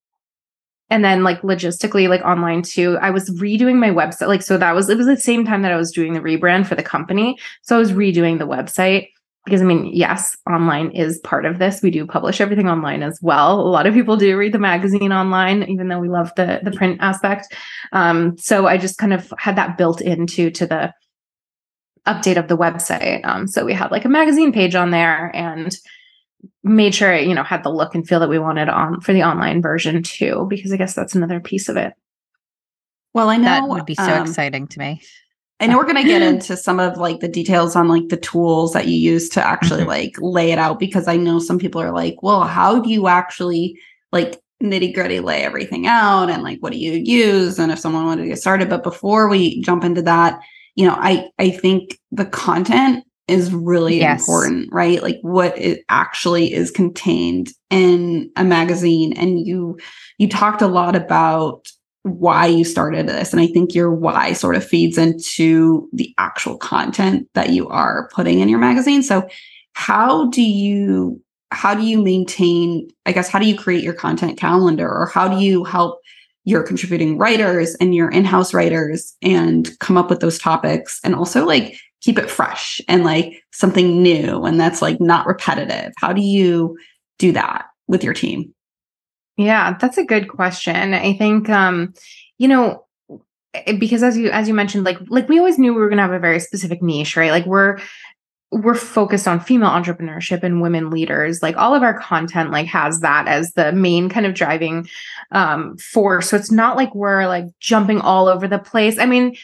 and 0.92 1.02
then 1.02 1.24
like 1.24 1.40
logistically 1.40 2.06
like 2.06 2.20
online 2.20 2.60
too 2.60 2.98
i 3.00 3.10
was 3.10 3.30
redoing 3.40 3.76
my 3.76 3.88
website 3.88 4.28
like 4.28 4.42
so 4.42 4.58
that 4.58 4.74
was 4.74 4.90
it 4.90 4.98
was 4.98 5.06
the 5.06 5.16
same 5.16 5.44
time 5.44 5.62
that 5.62 5.72
i 5.72 5.76
was 5.76 5.90
doing 5.90 6.12
the 6.12 6.20
rebrand 6.20 6.66
for 6.66 6.74
the 6.74 6.82
company 6.82 7.38
so 7.62 7.74
i 7.74 7.78
was 7.78 7.92
redoing 7.92 8.38
the 8.38 8.46
website 8.46 9.08
because 9.44 9.60
i 9.60 9.64
mean 9.64 9.86
yes 9.92 10.36
online 10.50 10.90
is 10.90 11.18
part 11.20 11.44
of 11.44 11.58
this 11.58 11.82
we 11.82 11.90
do 11.90 12.06
publish 12.06 12.40
everything 12.40 12.68
online 12.68 13.02
as 13.02 13.18
well 13.22 13.60
a 13.60 13.68
lot 13.68 13.86
of 13.86 13.94
people 13.94 14.16
do 14.16 14.36
read 14.36 14.52
the 14.52 14.58
magazine 14.58 15.12
online 15.12 15.62
even 15.64 15.88
though 15.88 16.00
we 16.00 16.08
love 16.08 16.30
the 16.36 16.60
the 16.62 16.72
print 16.72 16.98
aspect 17.00 17.54
um, 17.92 18.36
so 18.38 18.66
i 18.66 18.76
just 18.76 18.98
kind 18.98 19.12
of 19.12 19.32
had 19.38 19.56
that 19.56 19.76
built 19.76 20.00
into 20.00 20.50
to 20.50 20.66
the 20.66 20.92
update 22.06 22.36
of 22.36 22.48
the 22.48 22.56
website 22.56 23.24
um, 23.24 23.46
so 23.46 23.64
we 23.64 23.72
had 23.72 23.90
like 23.90 24.04
a 24.04 24.08
magazine 24.08 24.52
page 24.52 24.74
on 24.74 24.90
there 24.90 25.30
and 25.34 25.76
made 26.62 26.94
sure 26.94 27.12
it, 27.12 27.26
you 27.26 27.34
know, 27.34 27.42
had 27.42 27.62
the 27.62 27.70
look 27.70 27.94
and 27.94 28.06
feel 28.06 28.20
that 28.20 28.28
we 28.28 28.38
wanted 28.38 28.68
on 28.68 29.00
for 29.00 29.12
the 29.12 29.22
online 29.22 29.62
version 29.62 30.02
too, 30.02 30.46
because 30.48 30.72
I 30.72 30.76
guess 30.76 30.94
that's 30.94 31.14
another 31.14 31.40
piece 31.40 31.68
of 31.68 31.76
it. 31.76 31.92
Well, 33.14 33.28
I 33.28 33.36
know 33.36 33.44
that 33.44 33.68
would 33.68 33.86
be 33.86 33.94
so 33.94 34.04
um, 34.04 34.22
exciting 34.22 34.66
to 34.68 34.78
me. 34.78 35.02
I 35.62 35.66
know 35.66 35.78
we're 35.78 35.84
going 35.84 35.96
to 35.96 36.02
get 36.02 36.22
into 36.32 36.56
some 36.56 36.80
of 36.80 36.96
like 36.96 37.20
the 37.20 37.28
details 37.28 37.76
on 37.76 37.88
like 37.88 38.08
the 38.08 38.16
tools 38.16 38.72
that 38.72 38.86
you 38.88 38.96
use 38.96 39.28
to 39.30 39.46
actually 39.46 39.80
mm-hmm. 39.80 39.88
like 39.88 40.14
lay 40.18 40.50
it 40.50 40.58
out 40.58 40.78
because 40.78 41.08
I 41.08 41.16
know 41.16 41.38
some 41.38 41.58
people 41.58 41.80
are 41.80 41.92
like, 41.92 42.22
well, 42.22 42.44
how 42.44 42.80
do 42.80 42.90
you 42.90 43.06
actually 43.06 43.78
like 44.10 44.40
nitty 44.62 44.94
gritty 44.94 45.20
lay 45.20 45.42
everything 45.42 45.86
out 45.86 46.30
and 46.30 46.42
like 46.44 46.58
what 46.60 46.72
do 46.72 46.78
you 46.78 46.92
use 46.92 47.58
and 47.58 47.72
if 47.72 47.80
someone 47.80 48.06
wanted 48.06 48.22
to 48.22 48.28
get 48.28 48.38
started 48.38 48.70
but 48.70 48.84
before 48.84 49.28
we 49.28 49.60
jump 49.62 49.82
into 49.82 50.00
that 50.00 50.38
you 50.76 50.86
know 50.86 50.94
i 51.00 51.28
i 51.40 51.50
think 51.50 51.98
the 52.12 52.24
content 52.26 53.04
is 53.28 53.52
really 53.52 53.98
yes. 53.98 54.20
important, 54.20 54.68
right? 54.72 55.02
Like 55.02 55.18
what 55.22 55.56
it 55.56 55.84
actually 55.88 56.52
is 56.52 56.70
contained 56.70 57.50
in 57.70 58.30
a 58.36 58.44
magazine. 58.44 59.12
And 59.14 59.46
you 59.46 59.78
you 60.18 60.28
talked 60.28 60.62
a 60.62 60.66
lot 60.66 60.96
about 60.96 61.68
why 62.02 62.46
you 62.46 62.64
started 62.64 63.06
this. 63.06 63.32
And 63.32 63.40
I 63.40 63.46
think 63.46 63.74
your 63.74 63.92
why 63.94 64.32
sort 64.32 64.56
of 64.56 64.66
feeds 64.66 64.98
into 64.98 65.88
the 65.92 66.12
actual 66.18 66.56
content 66.56 67.28
that 67.34 67.50
you 67.50 67.68
are 67.68 68.08
putting 68.12 68.40
in 68.40 68.48
your 68.48 68.58
magazine. 68.58 69.02
So 69.02 69.28
how 69.74 70.28
do 70.30 70.42
you 70.42 71.20
how 71.52 71.74
do 71.74 71.82
you 71.82 72.02
maintain, 72.02 72.88
I 73.04 73.12
guess, 73.12 73.28
how 73.28 73.38
do 73.38 73.46
you 73.46 73.56
create 73.56 73.84
your 73.84 73.92
content 73.92 74.38
calendar 74.38 74.88
or 74.88 75.06
how 75.06 75.28
do 75.28 75.44
you 75.44 75.64
help 75.64 76.00
your 76.44 76.62
contributing 76.62 77.18
writers 77.18 77.74
and 77.76 77.94
your 77.94 78.10
in-house 78.10 78.54
writers 78.54 79.14
and 79.22 79.70
come 79.78 79.96
up 79.96 80.10
with 80.10 80.20
those 80.20 80.38
topics 80.38 80.98
and 81.04 81.14
also 81.14 81.46
like 81.46 81.76
keep 82.00 82.18
it 82.18 82.30
fresh 82.30 82.80
and 82.88 83.04
like 83.04 83.42
something 83.52 84.02
new 84.02 84.44
and 84.44 84.58
that's 84.58 84.82
like 84.82 85.00
not 85.00 85.26
repetitive 85.26 85.92
how 85.98 86.12
do 86.12 86.20
you 86.20 86.76
do 87.18 87.30
that 87.30 87.66
with 87.86 88.02
your 88.02 88.14
team 88.14 88.52
yeah 89.36 89.76
that's 89.78 89.98
a 89.98 90.04
good 90.04 90.28
question. 90.28 90.94
I 90.94 91.14
think 91.14 91.48
um 91.48 91.94
you 92.38 92.48
know 92.48 92.84
because 93.78 94.02
as 94.02 94.16
you 94.16 94.30
as 94.30 94.48
you 94.48 94.54
mentioned 94.54 94.84
like 94.84 94.98
like 95.08 95.28
we 95.28 95.38
always 95.38 95.58
knew 95.58 95.74
we 95.74 95.80
were 95.80 95.90
to 95.90 95.96
have 95.96 96.12
a 96.12 96.18
very 96.18 96.40
specific 96.40 96.82
niche 96.82 97.16
right? 97.16 97.30
Like 97.30 97.46
we're 97.46 97.78
we're 98.50 98.74
focused 98.74 99.26
on 99.26 99.40
female 99.40 99.70
entrepreneurship 99.70 100.42
and 100.42 100.60
women 100.60 100.90
leaders. 100.90 101.42
Like 101.42 101.56
all 101.56 101.74
of 101.74 101.82
our 101.82 101.98
content 101.98 102.50
like 102.50 102.66
has 102.66 103.00
that 103.00 103.26
as 103.26 103.52
the 103.54 103.72
main 103.72 104.08
kind 104.08 104.26
of 104.26 104.34
driving 104.34 104.88
um 105.30 105.76
force. 105.78 106.28
So 106.28 106.36
it's 106.36 106.52
not 106.52 106.76
like 106.76 106.94
we're 106.94 107.26
like 107.26 107.46
jumping 107.60 108.00
all 108.00 108.28
over 108.28 108.46
the 108.46 108.58
place. 108.58 108.98
I 108.98 109.06
mean 109.06 109.36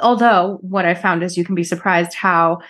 although 0.00 0.58
what 0.62 0.84
I 0.84 0.94
found 0.94 1.22
is 1.22 1.36
you 1.36 1.44
can 1.44 1.54
be 1.54 1.64
surprised 1.64 2.14
how 2.14 2.60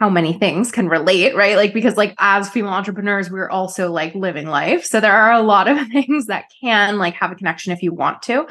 how 0.00 0.10
many 0.10 0.32
things 0.32 0.72
can 0.72 0.88
relate, 0.88 1.34
right? 1.34 1.56
Like, 1.56 1.72
because 1.72 1.96
like 1.96 2.14
as 2.18 2.48
female 2.48 2.72
entrepreneurs, 2.72 3.30
we're 3.30 3.50
also 3.50 3.90
like 3.90 4.14
living 4.14 4.46
life. 4.46 4.84
So 4.84 5.00
there 5.00 5.12
are 5.12 5.32
a 5.32 5.42
lot 5.42 5.68
of 5.68 5.78
things 5.92 6.26
that 6.26 6.46
can 6.60 6.98
like 6.98 7.14
have 7.14 7.30
a 7.30 7.36
connection 7.36 7.72
if 7.72 7.82
you 7.82 7.92
want 7.92 8.22
to. 8.22 8.46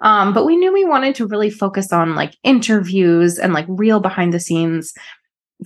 Um, 0.00 0.32
but 0.32 0.44
we 0.44 0.56
knew 0.56 0.72
we 0.72 0.84
wanted 0.84 1.14
to 1.16 1.26
really 1.26 1.50
focus 1.50 1.92
on 1.92 2.14
like 2.14 2.36
interviews 2.42 3.38
and 3.38 3.52
like 3.52 3.66
real 3.68 4.00
behind 4.00 4.32
the 4.32 4.40
scenes 4.40 4.92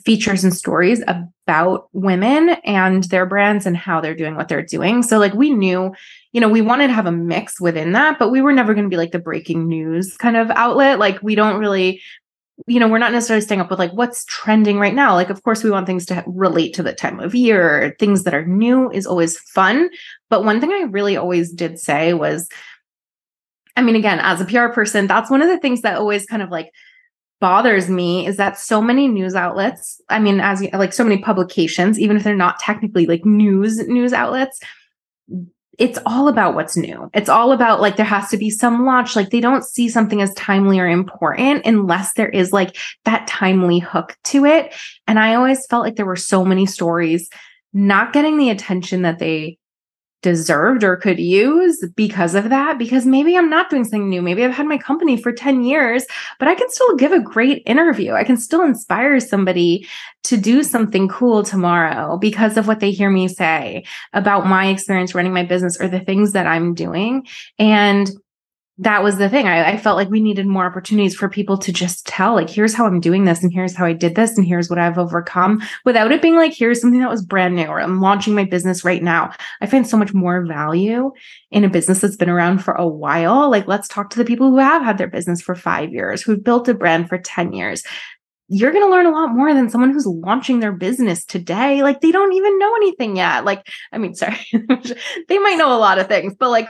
features 0.05 0.43
and 0.43 0.55
stories 0.55 1.03
about 1.07 1.89
women 1.93 2.51
and 2.65 3.05
their 3.05 3.27
brands 3.27 3.67
and 3.67 3.77
how 3.77 4.01
they're 4.01 4.15
doing 4.15 4.37
what 4.37 4.49
they're 4.49 4.65
doing. 4.65 5.03
So 5.03 5.19
like 5.19 5.35
we 5.35 5.51
knew, 5.51 5.93
you 6.33 6.41
know, 6.41 6.49
we 6.49 6.63
wanted 6.63 6.87
to 6.87 6.95
have 6.95 7.07
a 7.07 7.13
mix 7.13 7.61
within 7.61 7.93
that, 7.93 8.19
but 8.19 8.31
we 8.31 8.41
were 8.41 8.53
never 8.53 8.73
going 8.73 8.87
to 8.87 8.91
be 8.91 8.97
like 8.97 9.13
the 9.13 9.19
breaking 9.19 9.69
news 9.69 10.17
kind 10.17 10.37
of 10.37 10.51
outlet. 10.51 10.99
Like 10.99 11.23
we 11.23 11.35
don't 11.35 11.61
really 11.61 12.01
you 12.67 12.79
know, 12.79 12.89
we're 12.89 12.99
not 12.99 13.13
necessarily 13.13 13.41
staying 13.41 13.61
up 13.61 13.71
with 13.71 13.79
like 13.79 13.93
what's 13.93 14.25
trending 14.27 14.79
right 14.79 14.95
now. 14.95 15.15
Like, 15.15 15.31
of 15.31 15.43
course, 15.43 15.65
we 15.65 15.71
want 15.71 15.87
things 15.87 16.07
to 16.07 16.23
relate 16.27 16.75
to 16.75 16.83
the 16.83 16.93
time 16.93 17.19
of 17.19 17.35
year. 17.35 17.97
Things 17.99 18.25
that 18.25 18.35
are 18.35 18.47
new 18.47 18.91
is 18.91 19.07
always 19.07 19.39
fun. 19.39 19.91
But 20.29 20.45
one 20.45 20.61
thing 20.61 20.71
I 20.71 20.83
really 20.83 21.17
always 21.17 21.53
did 21.53 21.79
say 21.79 22.15
was, 22.15 22.49
I 23.77 23.83
mean, 23.83 23.97
again, 23.97 24.21
as 24.21 24.41
a 24.41 24.45
PR 24.45 24.69
person, 24.69 25.07
that's 25.07 25.31
one 25.31 25.43
of 25.43 25.49
the 25.49 25.59
things 25.59 25.81
that 25.81 25.97
always 25.97 26.27
kind 26.27 26.43
of 26.43 26.51
like 26.51 26.71
bothers 27.41 27.89
me 27.89 28.27
is 28.27 28.37
that 28.37 28.59
so 28.59 28.81
many 28.81 29.09
news 29.09 29.35
outlets, 29.35 30.01
I 30.09 30.21
mean, 30.21 30.41
as 30.41 30.63
like 30.73 30.93
so 30.93 31.05
many 31.05 31.19
publications, 31.19 31.99
even 31.99 32.17
if 32.17 32.23
they're 32.23 32.37
not 32.37 32.61
technically 32.61 33.07
like 33.07 33.25
news 33.25 33.79
news 33.89 34.13
outlets, 34.13 34.61
it's 35.79 35.99
all 36.05 36.29
about 36.29 36.55
what's 36.55 36.77
new. 36.77 37.11
It's 37.15 37.29
all 37.29 37.53
about 37.53 37.81
like 37.81 37.97
there 37.97 38.07
has 38.07 38.29
to 38.31 38.37
be 38.37 38.51
some 38.51 38.85
launch. 38.85 39.17
Like 39.17 39.31
they 39.31 39.41
don't 39.41 39.65
see 39.65 39.89
something 39.89 40.21
as 40.21 40.35
timely 40.35 40.79
or 40.79 40.87
important 40.87 41.65
unless 41.65 42.13
there 42.15 42.29
is 42.29 42.53
like 42.53 42.77
that 43.05 43.27
timely 43.27 43.79
hook 43.79 44.17
to 44.25 44.45
it. 44.45 44.75
And 45.07 45.19
I 45.19 45.35
always 45.35 45.67
felt 45.67 45.85
like 45.85 45.97
there 45.97 46.07
were 46.07 46.17
so 46.17 46.45
many 46.45 46.67
stories 46.67 47.31
not 47.73 48.13
getting 48.13 48.37
the 48.37 48.51
attention 48.51 49.03
that 49.03 49.19
they 49.19 49.59
deserved 50.23 50.85
or 50.85 50.97
could 50.97 51.19
use 51.19 51.85
because 51.97 52.35
of 52.35 52.49
that 52.49 52.79
because 52.79 53.05
maybe 53.05 53.37
I'm 53.37 53.51
not 53.51 53.71
doing 53.71 53.85
something 53.85 54.09
new. 54.09 54.23
Maybe 54.23 54.45
I've 54.45 54.55
had 54.55 54.67
my 54.67 54.79
company 54.79 55.21
for 55.21 55.33
10 55.33 55.65
years 55.65 56.05
but 56.39 56.49
I 56.49 56.55
can 56.55 56.71
still 56.71 56.97
give 56.97 57.13
a 57.13 57.21
great 57.21 57.63
interview. 57.67 58.13
I 58.15 58.25
can 58.25 58.37
still 58.37 58.63
inspire 58.63 59.21
somebody 59.21 59.87
to 60.25 60.37
do 60.37 60.63
something 60.63 61.09
cool 61.09 61.43
tomorrow 61.43 62.17
because 62.17 62.57
of 62.57 62.69
what 62.69 62.81
they 62.81 62.93
hear 62.93 63.11
me 63.11 63.29
say 63.29 63.85
about 64.13 64.47
my 64.47 64.69
experience 64.69 65.15
running 65.15 65.33
my 65.33 65.45
business 65.45 65.81
or 65.81 65.89
the 65.89 66.01
things 66.01 66.33
that 66.33 66.47
I'm 66.47 66.75
doing. 66.75 67.27
And 67.59 68.11
that 68.83 69.03
was 69.03 69.17
the 69.19 69.29
thing. 69.29 69.47
I, 69.47 69.73
I, 69.73 69.77
felt 69.77 69.97
like 69.97 70.11
we 70.11 70.21
needed 70.21 70.47
more 70.47 70.65
opportunities 70.65 71.15
for 71.15 71.29
people 71.29 71.57
to 71.59 71.73
just 71.73 72.05
tell, 72.05 72.35
like, 72.35 72.51
here's 72.51 72.75
how 72.75 72.85
I'm 72.85 73.01
doing 73.01 73.25
this, 73.25 73.43
and 73.43 73.53
here's 73.53 73.77
how 73.77 73.85
I 73.85 73.93
did 73.93 74.17
this, 74.17 74.37
and 74.37 74.45
here's 74.47 74.69
what 74.69 74.79
I've 74.79 74.99
overcome 74.99 75.63
without 75.85 76.11
it 76.11 76.21
being 76.21 76.35
like, 76.35 76.53
here's 76.53 76.81
something 76.81 77.01
that 77.01 77.11
was 77.11 77.25
brand 77.25 77.55
new, 77.55 77.67
or 77.67 77.81
I'm 77.81 78.01
launching 78.01 78.35
my 78.35 78.45
business 78.45 78.85
right 78.85 79.03
now. 79.03 79.33
I 79.61 79.67
find 79.67 79.87
so 79.87 79.97
much 79.97 80.13
more 80.13 80.45
value 80.45 81.13
in 81.51 81.65
a 81.65 81.69
business 81.69 82.01
that's 82.01 82.17
been 82.17 82.29
around 82.29 82.65
for 82.65 82.75
a 82.75 82.87
while. 82.87 83.51
Like, 83.51 83.69
let's 83.69 83.87
talk 83.87 84.11
to 84.11 84.19
the 84.19 84.25
people 84.25 84.51
who 84.51 84.59
have 84.59 84.83
had 84.83 84.99
their 84.99 85.09
business 85.09 85.41
for 85.41 85.55
five 85.55 85.93
years, 85.93 86.23
who've 86.23 86.43
built 86.43 86.69
a 86.69 86.75
brand 86.75 87.09
for 87.09 87.19
10 87.19 87.53
years. 87.53 87.85
You're 88.49 88.73
going 88.73 88.85
to 88.85 88.91
learn 88.91 89.07
a 89.07 89.11
lot 89.11 89.35
more 89.35 89.55
than 89.55 89.71
someone 89.71 89.93
who's 89.93 90.07
launching 90.07 90.59
their 90.59 90.73
business 90.73 91.25
today. 91.25 91.83
Like, 91.83 92.01
they 92.01 92.11
don't 92.11 92.33
even 92.33 92.59
know 92.59 92.75
anything 92.77 93.17
yet. 93.17 93.45
Like, 93.45 93.65
I 93.93 93.99
mean, 93.99 94.15
sorry, 94.15 94.39
they 95.29 95.39
might 95.39 95.57
know 95.57 95.75
a 95.75 95.79
lot 95.79 95.99
of 95.99 96.09
things, 96.09 96.35
but 96.39 96.51
like, 96.51 96.69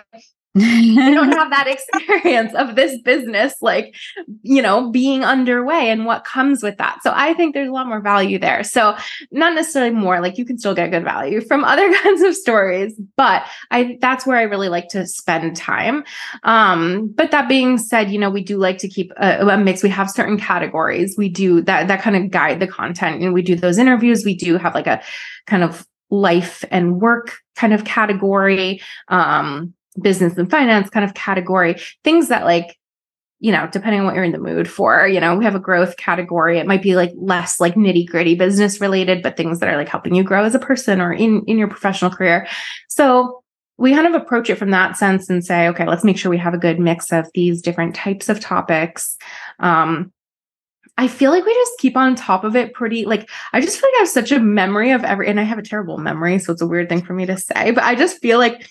they 0.55 1.15
don't 1.15 1.33
have 1.37 1.51
that 1.51 1.67
experience 1.67 2.55
of 2.55 2.77
this 2.77 3.01
business 3.01 3.55
like 3.63 3.95
you 4.43 4.61
know 4.61 4.91
being 4.91 5.25
underway 5.25 5.89
and 5.89 6.05
what 6.05 6.25
comes 6.25 6.63
with 6.63 6.77
that. 6.77 6.99
So 7.03 7.13
i 7.15 7.33
think 7.35 7.55
there's 7.55 7.69
a 7.69 7.73
lot 7.73 7.87
more 7.87 8.01
value 8.01 8.39
there. 8.39 8.63
So 8.63 8.97
not 9.31 9.55
necessarily 9.55 9.95
more 9.95 10.21
like 10.21 10.37
you 10.37 10.45
can 10.45 10.59
still 10.59 10.75
get 10.75 10.91
good 10.91 11.05
value 11.05 11.41
from 11.41 11.65
other 11.73 11.93
kinds 11.95 12.23
of 12.23 12.35
stories 12.35 12.95
but 13.17 13.45
i 13.71 13.97
that's 14.01 14.27
where 14.27 14.37
i 14.37 14.43
really 14.43 14.69
like 14.69 14.89
to 14.89 15.07
spend 15.07 15.57
time. 15.57 16.05
Um 16.43 17.09
but 17.15 17.31
that 17.31 17.49
being 17.49 17.79
said 17.79 18.11
you 18.11 18.19
know 18.19 18.31
we 18.31 18.43
do 18.43 18.59
like 18.59 18.79
to 18.79 18.89
keep 18.89 19.13
a, 19.17 19.47
a 19.47 19.57
mix. 19.57 19.83
We 19.83 19.89
have 19.89 20.11
certain 20.11 20.39
categories. 20.39 21.15
We 21.17 21.29
do 21.29 21.63
that 21.63 21.89
that 21.89 22.03
kind 22.03 22.17
of 22.17 22.31
guide 22.31 22.61
the 22.61 22.67
content 22.67 23.23
and 23.23 23.33
we 23.33 23.43
do 23.43 23.57
those 23.57 23.79
interviews. 23.79 24.25
We 24.25 24.35
do 24.35 24.59
have 24.59 24.75
like 24.75 24.87
a 24.87 25.03
kind 25.47 25.63
of 25.63 25.87
life 26.11 26.63
and 26.71 27.01
work 27.01 27.39
kind 27.57 27.73
of 27.73 27.85
category. 27.85 28.83
Um 29.09 29.73
business 30.01 30.37
and 30.37 30.51
finance 30.51 30.91
kind 30.91 31.05
of 31.05 31.15
category, 31.15 31.77
things 32.05 32.29
that 32.29 32.45
like, 32.45 32.79
you 33.41 33.51
know, 33.51 33.69
depending 33.73 34.01
on 34.01 34.07
what 34.07 34.15
you're 34.15 34.25
in 34.25 34.33
the 34.33 34.39
mood 34.39 34.71
for, 34.71 35.07
you 35.07 35.21
know, 35.21 35.37
we 35.37 35.45
have 35.45 35.55
a 35.55 35.61
growth 35.61 35.97
category. 35.97 36.59
It 36.59 36.67
might 36.67 36.83
be 36.83 36.95
like 36.95 37.13
less 37.17 37.61
like 37.61 37.75
nitty 37.75 38.07
gritty 38.07 38.35
business 38.35 38.81
related, 38.81 39.23
but 39.23 39.37
things 39.37 39.59
that 39.59 39.69
are 39.69 39.77
like 39.77 39.89
helping 39.89 40.15
you 40.15 40.23
grow 40.23 40.45
as 40.45 40.55
a 40.55 40.61
person 40.61 41.01
or 41.01 41.13
in, 41.13 41.43
in 41.47 41.59
your 41.59 41.69
professional 41.69 42.11
career. 42.11 42.47
So 42.89 43.43
we 43.79 43.95
kind 43.95 44.07
of 44.07 44.15
approach 44.15 44.49
it 44.49 44.59
from 44.59 44.71
that 44.71 44.97
sense 44.97 45.29
and 45.29 45.45
say, 45.45 45.67
okay, 45.69 45.87
let's 45.87 46.05
make 46.05 46.17
sure 46.17 46.31
we 46.31 46.39
have 46.39 46.55
a 46.55 46.59
good 46.59 46.79
mix 46.79 47.13
of 47.13 47.29
these 47.35 47.61
different 47.61 47.97
types 47.97 48.29
of 48.29 48.39
topics. 48.39 49.17
Um, 49.59 50.13
I 50.99 51.09
feel 51.09 51.31
like 51.31 51.45
we 51.45 51.55
just 51.55 51.79
keep 51.79 51.97
on 51.97 52.15
top 52.15 52.45
of 52.45 52.55
it 52.55 52.75
pretty 52.75 53.07
like 53.07 53.29
I 53.53 53.61
just 53.61 53.81
feel 53.81 53.89
like 53.89 53.97
I 53.97 53.99
have 54.01 54.09
such 54.09 54.31
a 54.31 54.39
memory 54.39 54.91
of 54.93 55.05
every 55.05 55.29
and 55.29 55.41
I 55.41 55.43
have 55.45 55.59
a 55.59 55.63
terrible 55.63 55.99
memory 55.99 56.39
so 56.39 56.53
it's 56.53 56.61
a 56.61 56.67
weird 56.67 56.89
thing 56.89 57.03
for 57.03 57.15
me 57.15 57.25
to 57.27 57.37
say 57.39 57.71
but 57.71 57.83
I 57.83 57.95
just 57.95 58.19
feel 58.19 58.39
like 58.39 58.69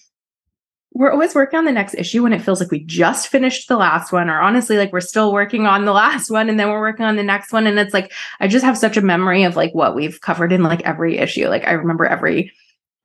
we're 0.94 1.12
always 1.12 1.34
working 1.34 1.58
on 1.58 1.66
the 1.66 1.72
next 1.72 1.94
issue 1.94 2.24
when 2.24 2.34
it 2.34 2.42
feels 2.42 2.60
like 2.60 2.72
we 2.72 2.84
just 2.84 3.30
finished 3.30 3.68
the 3.68 3.78
last 3.78 4.12
one, 4.12 4.30
or 4.30 4.42
honestly, 4.42 4.78
like 4.78 4.92
we're 4.92 5.00
still 5.00 5.32
working 5.32 5.66
on 5.66 5.86
the 5.86 5.92
last 6.04 6.30
one 6.30 6.50
and 6.50 6.60
then 6.60 6.70
we're 6.70 6.82
working 6.82 7.06
on 7.06 7.16
the 7.16 7.24
next 7.24 7.54
one. 7.54 7.66
And 7.66 7.80
it's 7.80 7.94
like, 7.94 8.12
I 8.40 8.48
just 8.48 8.66
have 8.66 8.78
such 8.78 8.98
a 8.98 9.02
memory 9.02 9.44
of 9.44 9.56
like 9.56 9.74
what 9.74 9.96
we've 9.96 10.20
covered 10.22 10.52
in 10.52 10.64
like 10.64 10.82
every 10.82 11.18
issue. 11.18 11.48
Like 11.48 11.66
I 11.66 11.72
remember 11.72 12.06
every 12.06 12.52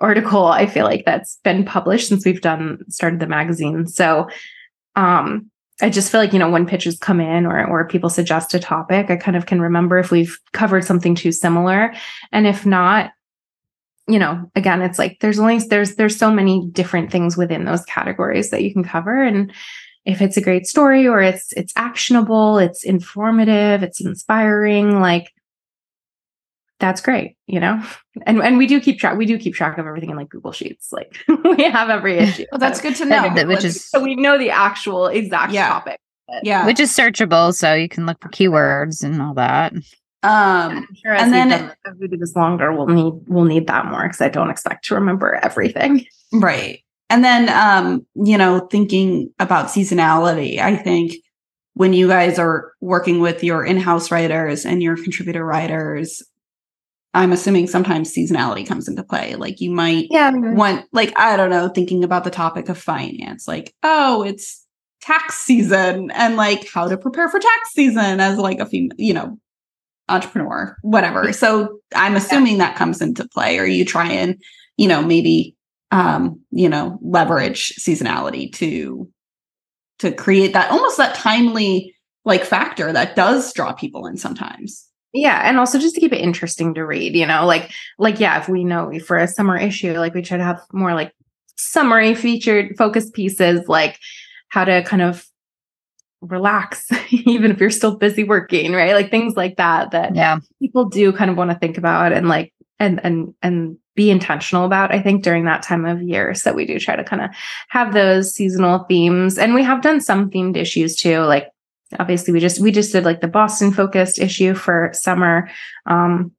article 0.01 0.47
I 0.47 0.67
feel 0.67 0.85
like 0.85 1.05
that's 1.07 1.39
been 1.43 1.65
published 1.65 2.09
since 2.09 2.27
we've 2.27 2.43
done 2.43 2.85
started 2.89 3.21
the 3.21 3.27
magazine. 3.27 3.87
So 3.87 4.29
um 4.95 5.51
I 5.81 5.91
just 5.91 6.11
feel 6.11 6.21
like, 6.21 6.33
you 6.33 6.39
know, 6.39 6.51
when 6.51 6.67
pitches 6.67 6.99
come 6.99 7.21
in 7.21 7.47
or 7.47 7.65
or 7.67 7.87
people 7.87 8.11
suggest 8.11 8.55
a 8.55 8.59
topic, 8.59 9.11
I 9.11 9.17
kind 9.17 9.37
of 9.37 9.47
can 9.47 9.61
remember 9.61 9.99
if 9.99 10.11
we've 10.11 10.39
covered 10.53 10.85
something 10.85 11.15
too 11.15 11.33
similar. 11.33 11.95
And 12.33 12.47
if 12.47 12.67
not, 12.67 13.13
you 14.09 14.19
know 14.19 14.51
again 14.55 14.83
it's 14.83 14.99
like 14.99 15.19
there's 15.21 15.39
only 15.39 15.59
there's 15.59 15.97
there's 15.97 16.17
so 16.17 16.31
many 16.31 16.67
different 16.73 17.11
things 17.11 17.37
within 17.37 17.65
those 17.65 17.85
categories 17.85 18.51
that 18.51 18.63
you 18.63 18.73
can 18.73 18.85
cover. 18.85 19.23
And 19.23 19.53
if 20.05 20.23
it's 20.23 20.37
a 20.37 20.41
great 20.41 20.67
story 20.67 21.07
or 21.07 21.21
it's 21.21 21.53
it's 21.55 21.73
actionable 21.77 22.59
it's 22.59 22.85
informative 22.85 23.83
it's 23.83 24.01
inspiring 24.01 25.01
like 25.01 25.33
that's 26.79 27.01
great 27.01 27.37
you 27.47 27.61
know? 27.61 27.83
And 28.25 28.41
and 28.41 28.57
we 28.57 28.67
do 28.67 28.81
keep 28.81 28.99
track 28.99 29.19
we 29.19 29.27
do 29.27 29.37
keep 29.37 29.55
track 29.55 29.77
of 29.77 29.87
everything 29.87 30.09
in 30.09 30.17
like 30.17 30.31
google 30.31 30.53
sheets 30.53 30.91
like 30.91 31.19
we 31.45 31.65
have 31.65 31.91
every 31.91 32.17
issue. 32.17 32.47
well 32.51 32.59
that's 32.59 32.81
good 32.81 32.97
to 32.97 33.05
know. 33.05 33.29
which 33.47 33.63
is 33.63 33.85
so 33.85 34.03
we 34.03 34.15
know 34.15 34.39
the 34.39 34.51
actual 34.51 35.07
exact 35.09 35.53
yeah. 35.53 35.69
topic 35.69 36.01
yeah. 36.43 36.67
Which 36.67 36.81
is 36.81 36.91
searchable 36.91 37.55
so 37.55 37.75
you 37.75 37.89
can 37.89 38.05
look 38.05 38.21
for 38.21 38.29
keywords 38.29 39.05
and 39.05 39.23
all 39.23 39.35
that 39.35 39.73
um, 40.27 40.89
sure 41.03 41.15
and 41.15 41.33
then 41.33 41.49
done, 41.51 41.73
as 41.87 41.95
we 42.01 42.09
do 42.09 42.17
this 42.17 42.35
longer, 42.35 42.73
we'll 42.73 42.87
need 42.87 43.15
we'll 43.29 43.45
need 43.45 43.67
that 43.67 43.87
more 43.87 44.03
because 44.03 44.21
I 44.21 44.29
don't 44.29 44.51
expect 44.51 44.85
to 44.87 44.95
remember 44.95 45.35
everything. 45.35 46.07
Right. 46.33 46.81
And 47.09 47.25
then 47.25 47.49
um, 47.49 48.07
you 48.15 48.37
know, 48.37 48.67
thinking 48.71 49.33
about 49.39 49.67
seasonality, 49.67 50.59
I 50.59 50.77
think 50.77 51.15
when 51.75 51.93
you 51.93 52.09
guys 52.09 52.39
are 52.39 52.73
working 52.81 53.21
with 53.21 53.45
your 53.45 53.65
in-house 53.65 54.11
writers 54.11 54.65
and 54.65 54.83
your 54.83 54.97
contributor 54.97 55.45
writers, 55.45 56.23
I'm 57.13 57.33
assuming 57.33 57.67
sometimes 57.67 58.15
seasonality 58.15 58.67
comes 58.67 58.89
into 58.89 59.03
play. 59.03 59.37
Like 59.37 59.61
you 59.61 59.71
might 59.71 60.09
yeah. 60.11 60.33
want 60.35 60.87
like, 60.93 61.13
I 61.19 61.37
don't 61.37 61.51
know, 61.51 61.69
thinking 61.69 62.03
about 62.03 62.25
the 62.25 62.31
topic 62.31 62.69
of 62.69 62.79
finance, 62.79 63.47
like, 63.47 63.75
oh, 63.83 64.23
it's 64.23 64.67
tax 65.01 65.39
season 65.39 66.11
and 66.11 66.37
like 66.37 66.69
how 66.69 66.89
to 66.89 66.99
prepare 66.99 67.29
for 67.29 67.39
tax 67.39 67.71
season 67.73 68.21
as 68.21 68.39
like 68.39 68.59
a 68.59 68.67
female, 68.67 68.97
you 68.99 69.15
know, 69.15 69.39
entrepreneur, 70.09 70.77
whatever. 70.83 71.33
So 71.33 71.81
I'm 71.95 72.17
assuming 72.17 72.57
yeah. 72.57 72.69
that 72.69 72.77
comes 72.77 73.01
into 73.01 73.29
play, 73.29 73.59
or 73.59 73.67
you 73.67 73.85
try 73.85 74.11
and, 74.11 74.41
you 74.77 74.89
know, 74.89 75.03
maybe 75.03 75.57
um, 75.91 76.41
you 76.51 76.69
know, 76.69 76.99
leverage 77.03 77.75
seasonality 77.77 78.53
to 78.55 79.11
to 79.99 80.13
create 80.13 80.53
that 80.53 80.71
almost 80.71 80.99
that 80.99 81.15
timely 81.15 81.95
like 82.25 82.45
factor 82.45 82.93
that 82.93 83.17
does 83.17 83.53
draw 83.53 83.73
people 83.73 84.07
in 84.07 84.17
sometimes. 84.17 84.87
Yeah, 85.13 85.49
and 85.49 85.59
also 85.59 85.79
just 85.79 85.95
to 85.95 86.01
keep 86.01 86.13
it 86.13 86.21
interesting 86.21 86.75
to 86.75 86.85
read, 86.85 87.15
you 87.15 87.27
know, 87.27 87.47
like 87.47 87.71
like 87.99 88.21
yeah, 88.21 88.39
if 88.39 88.49
we 88.49 88.65
know 88.65 88.93
for 89.07 89.17
a 89.17 89.29
summer 89.29 89.57
issue, 89.57 89.93
like 89.93 90.13
we 90.13 90.23
try 90.23 90.37
to 90.37 90.45
have 90.45 90.61
more 90.73 90.95
like 90.95 91.13
summary 91.57 92.15
featured 92.15 92.77
focus 92.77 93.11
pieces 93.11 93.67
like 93.67 93.99
how 94.49 94.65
to 94.65 94.83
kind 94.83 95.03
of 95.03 95.27
relax 96.21 96.91
even 97.11 97.51
if 97.51 97.61
you're 97.61 97.71
still 97.71 97.97
busy 97.97 98.25
working 98.25 98.73
right? 98.73 98.95
Like 98.95 99.11
things 99.11 99.37
like 99.37 99.57
that 99.57 99.91
that 99.91 100.15
yeah. 100.15 100.39
people 100.61 100.87
do 100.87 101.13
kind 101.13 101.31
of 101.31 101.37
want 101.37 101.51
to 101.51 101.59
think 101.59 101.79
about 101.79 102.13
and 102.13 102.29
like 102.29 102.53
and 102.79 103.01
and 103.05 103.35
and 103.43 103.79
be 103.95 104.11
intentional 104.11 104.67
about 104.67 104.93
i 104.93 105.01
think 105.01 105.23
during 105.23 105.47
that 105.47 105.63
time 105.63 105.87
of 105.87 106.03
year. 106.03 106.35
So 106.35 106.53
we 106.53 106.67
do 106.67 106.79
try 106.79 106.97
to 106.97 107.05
kind 107.05 107.23
of 107.23 107.31
have 107.69 107.95
those 107.95 108.35
seasonal 108.35 108.81
themes. 108.81 109.39
And 109.39 109.55
we 109.55 109.63
have 109.63 109.81
done 109.81 110.01
some 110.01 110.31
themed 110.31 110.57
issues 110.57 110.97
too 110.97 111.21
like 111.21 111.51
obviously 111.99 112.33
we 112.33 112.41
just 112.41 112.61
we 112.61 112.73
just 112.73 112.93
did 112.93 113.05
like 113.05 113.21
the 113.21 113.29
boston 113.29 113.73
focused 113.73 114.19
issue 114.19 114.55
for 114.55 114.91
summer. 114.93 115.49
Um 115.87 116.33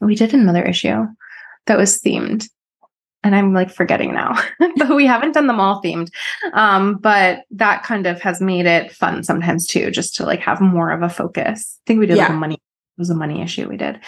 we 0.00 0.14
did 0.14 0.34
another 0.34 0.62
issue 0.62 1.06
that 1.66 1.78
was 1.78 2.00
themed 2.02 2.48
and 3.24 3.34
I'm 3.34 3.52
like 3.52 3.70
forgetting 3.70 4.14
now, 4.14 4.40
but 4.76 4.94
we 4.94 5.06
haven't 5.06 5.32
done 5.32 5.46
them 5.46 5.58
all 5.58 5.82
themed. 5.82 6.10
Um, 6.52 6.96
but 6.98 7.40
that 7.50 7.82
kind 7.82 8.06
of 8.06 8.20
has 8.20 8.40
made 8.40 8.66
it 8.66 8.92
fun 8.92 9.24
sometimes 9.24 9.66
too, 9.66 9.90
just 9.90 10.14
to 10.16 10.24
like 10.24 10.40
have 10.40 10.60
more 10.60 10.90
of 10.90 11.02
a 11.02 11.08
focus. 11.08 11.80
I 11.80 11.82
think 11.86 12.00
we 12.00 12.06
did 12.06 12.18
yeah. 12.18 12.24
like 12.24 12.32
a 12.32 12.36
money 12.36 12.54
it 12.54 13.00
was 13.00 13.10
a 13.10 13.14
money 13.14 13.42
issue 13.42 13.68
we 13.68 13.76
did. 13.76 13.98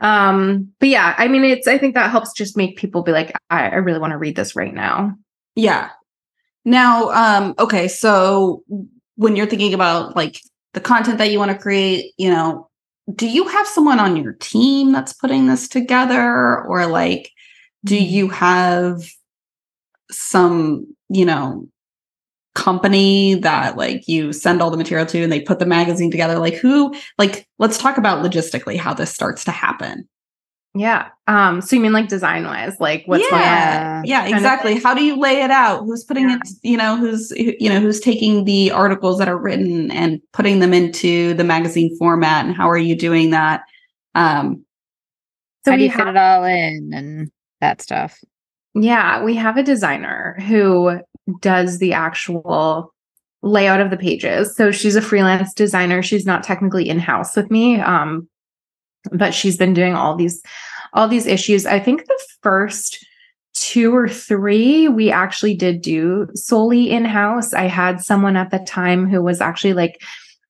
Um, 0.00 0.72
but 0.78 0.88
yeah, 0.88 1.14
I 1.18 1.28
mean, 1.28 1.44
it's 1.44 1.68
I 1.68 1.76
think 1.76 1.94
that 1.94 2.10
helps 2.10 2.32
just 2.32 2.56
make 2.56 2.78
people 2.78 3.02
be 3.02 3.12
like, 3.12 3.36
I, 3.50 3.68
I 3.68 3.74
really 3.76 3.98
want 3.98 4.12
to 4.12 4.18
read 4.18 4.34
this 4.34 4.56
right 4.56 4.72
now. 4.72 5.14
Yeah. 5.56 5.90
Now, 6.64 7.10
um, 7.10 7.54
okay, 7.58 7.86
so 7.86 8.64
when 9.16 9.36
you're 9.36 9.46
thinking 9.46 9.74
about 9.74 10.16
like 10.16 10.40
the 10.72 10.80
content 10.80 11.18
that 11.18 11.30
you 11.30 11.38
want 11.38 11.50
to 11.50 11.58
create, 11.58 12.14
you 12.16 12.30
know, 12.30 12.70
do 13.14 13.28
you 13.28 13.46
have 13.46 13.66
someone 13.66 13.98
on 13.98 14.16
your 14.16 14.32
team 14.34 14.92
that's 14.92 15.12
putting 15.12 15.46
this 15.46 15.68
together 15.68 16.64
or 16.64 16.86
like 16.86 17.30
do 17.84 17.96
mm-hmm. 17.96 18.14
you 18.14 18.28
have 18.28 19.02
some 20.10 20.86
you 21.08 21.24
know 21.24 21.66
company 22.54 23.34
that 23.34 23.76
like 23.76 24.08
you 24.08 24.32
send 24.32 24.60
all 24.60 24.70
the 24.70 24.76
material 24.76 25.06
to 25.06 25.22
and 25.22 25.32
they 25.32 25.40
put 25.40 25.58
the 25.58 25.66
magazine 25.66 26.10
together? 26.10 26.38
Like 26.38 26.54
who 26.54 26.94
like 27.18 27.46
let's 27.58 27.78
talk 27.78 27.98
about 27.98 28.24
logistically 28.24 28.76
how 28.76 28.94
this 28.94 29.12
starts 29.12 29.44
to 29.44 29.50
happen. 29.50 30.08
Yeah. 30.74 31.08
Um 31.26 31.60
so 31.60 31.74
you 31.74 31.82
mean 31.82 31.92
like 31.92 32.08
design 32.08 32.44
wise 32.44 32.76
like 32.78 33.02
what's 33.06 33.24
yeah. 33.30 34.02
Yeah 34.04 34.26
exactly. 34.26 34.78
How 34.78 34.94
do 34.94 35.02
you 35.02 35.18
lay 35.18 35.42
it 35.42 35.50
out? 35.50 35.84
Who's 35.84 36.04
putting 36.04 36.28
yeah. 36.28 36.36
it 36.36 36.48
you 36.62 36.76
know 36.76 36.96
who's 36.96 37.32
you 37.36 37.68
know 37.68 37.80
who's 37.80 38.00
taking 38.00 38.44
the 38.44 38.70
articles 38.70 39.18
that 39.18 39.28
are 39.28 39.38
written 39.38 39.90
and 39.90 40.20
putting 40.32 40.60
them 40.60 40.72
into 40.72 41.34
the 41.34 41.44
magazine 41.44 41.96
format 41.98 42.46
and 42.46 42.54
how 42.54 42.68
are 42.68 42.78
you 42.78 42.96
doing 42.96 43.30
that? 43.30 43.62
Um 44.14 44.64
so 45.64 45.72
how 45.72 45.76
do 45.76 45.82
you 45.82 45.90
have- 45.90 45.98
fit 45.98 46.08
it 46.08 46.16
all 46.16 46.44
in 46.44 46.90
and 46.94 47.30
that 47.60 47.80
stuff. 47.80 48.18
Yeah, 48.74 49.22
we 49.22 49.34
have 49.34 49.56
a 49.56 49.62
designer 49.62 50.36
who 50.46 51.00
does 51.40 51.78
the 51.78 51.92
actual 51.92 52.92
layout 53.42 53.80
of 53.80 53.90
the 53.90 53.96
pages. 53.96 54.54
So 54.54 54.70
she's 54.70 54.96
a 54.96 55.02
freelance 55.02 55.54
designer. 55.54 56.02
She's 56.02 56.26
not 56.26 56.42
technically 56.42 56.88
in-house 56.88 57.36
with 57.36 57.50
me. 57.50 57.80
Um, 57.80 58.28
but 59.12 59.34
she's 59.34 59.56
been 59.56 59.74
doing 59.74 59.94
all 59.94 60.14
these 60.14 60.42
all 60.92 61.08
these 61.08 61.26
issues. 61.26 61.66
I 61.66 61.78
think 61.78 62.04
the 62.04 62.24
first 62.42 63.04
two 63.54 63.94
or 63.94 64.08
three 64.08 64.88
we 64.88 65.10
actually 65.10 65.54
did 65.54 65.80
do 65.80 66.28
solely 66.34 66.90
in-house. 66.90 67.52
I 67.52 67.64
had 67.64 68.00
someone 68.00 68.36
at 68.36 68.50
the 68.50 68.58
time 68.58 69.08
who 69.08 69.22
was 69.22 69.40
actually 69.40 69.72
like 69.72 70.02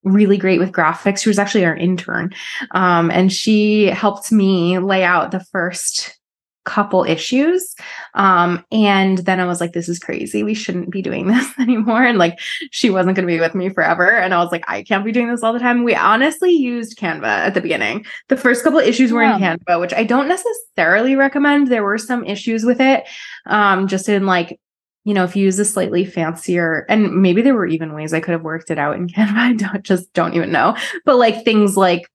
really 0.03 0.39
great 0.39 0.59
with 0.59 0.73
graphics. 0.73 1.19
She 1.19 1.29
was 1.29 1.39
actually 1.39 1.65
our 1.65 1.77
intern. 1.77 2.31
Um, 2.73 3.11
and 3.11 3.33
she 3.33 3.87
helped 3.87 4.33
me 4.33 4.79
lay 4.79 5.05
out 5.05 5.31
the 5.31 5.45
first 5.53 6.19
couple 6.65 7.05
issues. 7.05 7.75
Um, 8.15 8.65
and 8.71 9.19
then 9.19 9.41
I 9.41 9.47
was 9.47 9.61
like, 9.61 9.73
this 9.73 9.89
is 9.89 9.99
crazy. 9.99 10.43
We 10.43 10.55
shouldn't 10.55 10.91
be 10.91 11.03
doing 11.03 11.27
this 11.29 11.59
anymore. 11.59 12.03
And 12.03 12.19
like, 12.19 12.39
she 12.71 12.91
wasn't 12.91 13.17
going 13.17 13.27
to 13.27 13.33
be 13.33 13.41
with 13.41 13.55
me 13.55 13.69
forever. 13.71 14.11
And 14.11 14.35
I 14.35 14.39
was 14.39 14.53
like, 14.53 14.65
I 14.69 14.83
can't 14.83 15.05
be 15.05 15.13
doing 15.13 15.29
this 15.29 15.43
all 15.43 15.53
the 15.53 15.59
time. 15.59 15.85
We 15.85 15.95
honestly 15.95 16.51
used 16.51 16.99
Canva 16.99 17.25
at 17.25 17.55
the 17.55 17.61
beginning. 17.61 18.05
The 18.29 18.37
first 18.37 18.65
couple 18.65 18.79
issues 18.79 19.13
were 19.13 19.23
yeah. 19.23 19.37
in 19.37 19.43
Canva, 19.43 19.81
which 19.81 19.95
I 19.95 20.05
don't 20.05 20.29
necessarily 20.29 21.17
recommend. 21.17 21.69
There 21.69 21.85
were 21.85 21.99
some 21.99 22.25
issues 22.25 22.65
with 22.65 22.81
it. 22.81 23.09
Um, 23.47 23.87
just 23.87 24.09
in 24.09 24.27
like, 24.27 24.61
you 25.05 25.15
know, 25.15 25.25
if 25.25 25.35
you 25.35 25.45
use 25.45 25.59
a 25.59 25.65
slightly 25.65 26.05
fancier, 26.05 26.85
and 26.89 27.23
maybe 27.23 27.41
there 27.41 27.55
were 27.55 27.67
even 27.67 27.95
ways 27.95 28.13
I 28.13 28.21
could 28.21 28.33
have 28.33 28.43
worked 28.43 28.71
it 28.71 28.79
out 28.79 28.97
in 28.97 29.09
Canva. 29.09 29.37
I 29.37 29.53
don't 29.55 29.83
just 29.83 30.13
don't 30.13 30.35
even 30.35 30.53
know. 30.53 30.77
But 31.05 31.17
like 31.17 31.45
things 31.45 31.77
like 31.77 32.07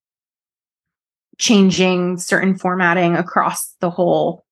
changing 1.37 2.17
certain 2.17 2.57
formatting 2.57 3.15
across 3.15 3.75
the 3.79 3.89
whole 3.89 4.45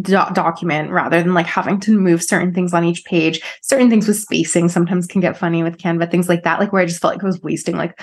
do- 0.00 0.32
document 0.32 0.90
rather 0.90 1.22
than 1.22 1.34
like 1.34 1.46
having 1.46 1.80
to 1.80 1.98
move 1.98 2.22
certain 2.22 2.52
things 2.52 2.74
on 2.74 2.84
each 2.84 3.04
page. 3.04 3.40
Certain 3.62 3.90
things 3.90 4.08
with 4.08 4.18
spacing 4.18 4.68
sometimes 4.68 5.06
can 5.06 5.20
get 5.20 5.36
funny 5.36 5.62
with 5.62 5.78
Canva, 5.78 6.10
things 6.10 6.28
like 6.28 6.42
that, 6.42 6.60
like 6.60 6.72
where 6.72 6.82
I 6.82 6.86
just 6.86 7.00
felt 7.00 7.14
like 7.14 7.22
I 7.22 7.26
was 7.26 7.42
wasting 7.42 7.76
like 7.76 8.00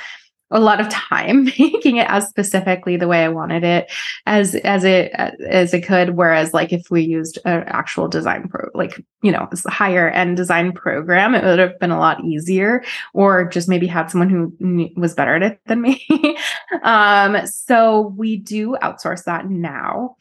a 0.51 0.59
lot 0.59 0.81
of 0.81 0.89
time 0.89 1.45
making 1.59 1.97
it 1.97 2.09
as 2.09 2.27
specifically 2.27 2.97
the 2.97 3.07
way 3.07 3.23
I 3.23 3.29
wanted 3.29 3.63
it 3.63 3.91
as 4.25 4.55
as 4.55 4.83
it 4.83 5.11
as 5.13 5.73
it 5.73 5.81
could. 5.81 6.11
Whereas 6.11 6.53
like 6.53 6.73
if 6.73 6.91
we 6.91 7.01
used 7.01 7.39
an 7.45 7.63
actual 7.67 8.07
design 8.07 8.49
pro, 8.49 8.69
like 8.73 9.01
you 9.23 9.31
know, 9.31 9.47
higher 9.67 10.09
end 10.09 10.37
design 10.37 10.73
program, 10.73 11.33
it 11.35 11.43
would 11.43 11.59
have 11.59 11.79
been 11.79 11.91
a 11.91 11.99
lot 11.99 12.23
easier. 12.23 12.83
Or 13.13 13.45
just 13.45 13.69
maybe 13.69 13.87
had 13.87 14.11
someone 14.11 14.29
who 14.29 14.89
was 14.99 15.13
better 15.13 15.35
at 15.35 15.43
it 15.43 15.59
than 15.65 15.81
me. 15.81 16.05
um, 16.84 17.45
so 17.45 18.13
we 18.17 18.38
do 18.38 18.77
outsource 18.81 19.23
that 19.25 19.49
now. 19.49 20.15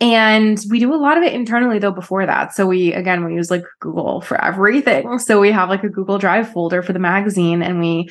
And 0.00 0.62
we 0.70 0.80
do 0.80 0.92
a 0.92 0.96
lot 0.96 1.16
of 1.16 1.22
it 1.22 1.32
internally 1.32 1.78
though 1.78 1.92
before 1.92 2.26
that. 2.26 2.54
So 2.54 2.66
we 2.66 2.92
again 2.92 3.24
we 3.24 3.34
use 3.34 3.50
like 3.50 3.64
Google 3.80 4.20
for 4.20 4.42
everything. 4.42 5.18
So 5.18 5.40
we 5.40 5.50
have 5.52 5.68
like 5.68 5.84
a 5.84 5.88
Google 5.88 6.18
Drive 6.18 6.50
folder 6.52 6.82
for 6.82 6.92
the 6.92 6.98
magazine 6.98 7.62
and 7.62 7.80
we 7.80 8.10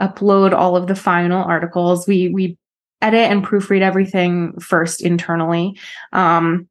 upload 0.00 0.52
all 0.52 0.76
of 0.76 0.86
the 0.86 0.96
final 0.96 1.42
articles. 1.42 2.06
We 2.06 2.28
we 2.28 2.58
edit 3.00 3.30
and 3.30 3.44
proofread 3.44 3.80
everything 3.80 4.58
first 4.60 5.00
internally. 5.00 5.78
Um, 6.12 6.68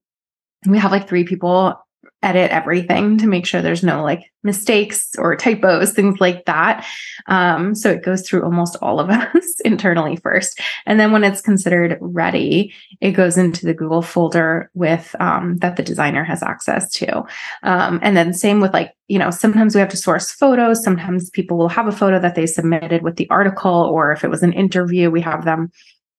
we 0.68 0.78
have 0.78 0.92
like 0.92 1.08
three 1.08 1.24
people 1.24 1.80
edit 2.22 2.52
everything 2.52 3.18
to 3.18 3.28
make 3.28 3.46
sure 3.46 3.62
there's 3.62 3.84
no 3.84 4.04
like 4.04 4.32
mistakes 4.44 5.12
or 5.18 5.36
typos, 5.36 5.94
things 5.94 6.20
like 6.20 6.46
that. 6.46 6.86
Um, 7.28 7.74
so 7.74 7.90
it 7.90 8.04
goes 8.04 8.28
through 8.28 8.44
almost 8.44 8.76
all 8.82 9.00
of 9.00 9.10
us 9.10 9.60
internally 9.64 10.18
first. 10.18 10.60
And 10.86 11.00
then 11.00 11.12
when 11.12 11.24
it's 11.24 11.42
considered 11.42 11.98
ready, 12.02 12.74
it 13.00 13.12
goes 13.12 13.38
into 13.38 13.66
the 13.66 13.74
Google 13.74 14.02
folder 14.02 14.70
with 14.74 15.16
um, 15.20 15.58
that 15.58 15.78
the 15.78 15.84
designer 15.84 16.24
has 16.26 16.44
access 16.44 16.90
to. 16.92 17.24
Um, 17.64 18.00
and 18.02 18.18
then 18.18 18.34
same 18.34 18.60
with 18.60 18.74
like, 18.74 18.94
you 19.08 19.18
know, 19.18 19.32
sometimes 19.32 19.74
we 19.74 19.80
have 19.80 19.90
to 19.90 19.98
source 19.98 20.32
photos. 20.32 20.84
Sometimes 20.84 21.30
people 21.30 21.58
will 21.58 21.70
have 21.70 21.88
a 21.88 21.92
photo 21.92 22.20
that 22.20 22.36
they 22.36 22.46
submitted 22.46 23.02
with 23.02 23.16
the 23.16 23.30
article, 23.30 23.72
or 23.72 24.12
if 24.12 24.24
it 24.24 24.30
was 24.30 24.44
an 24.44 24.54
interview, 24.54 25.10
we 25.10 25.22
have 25.22 25.46
them 25.46 25.72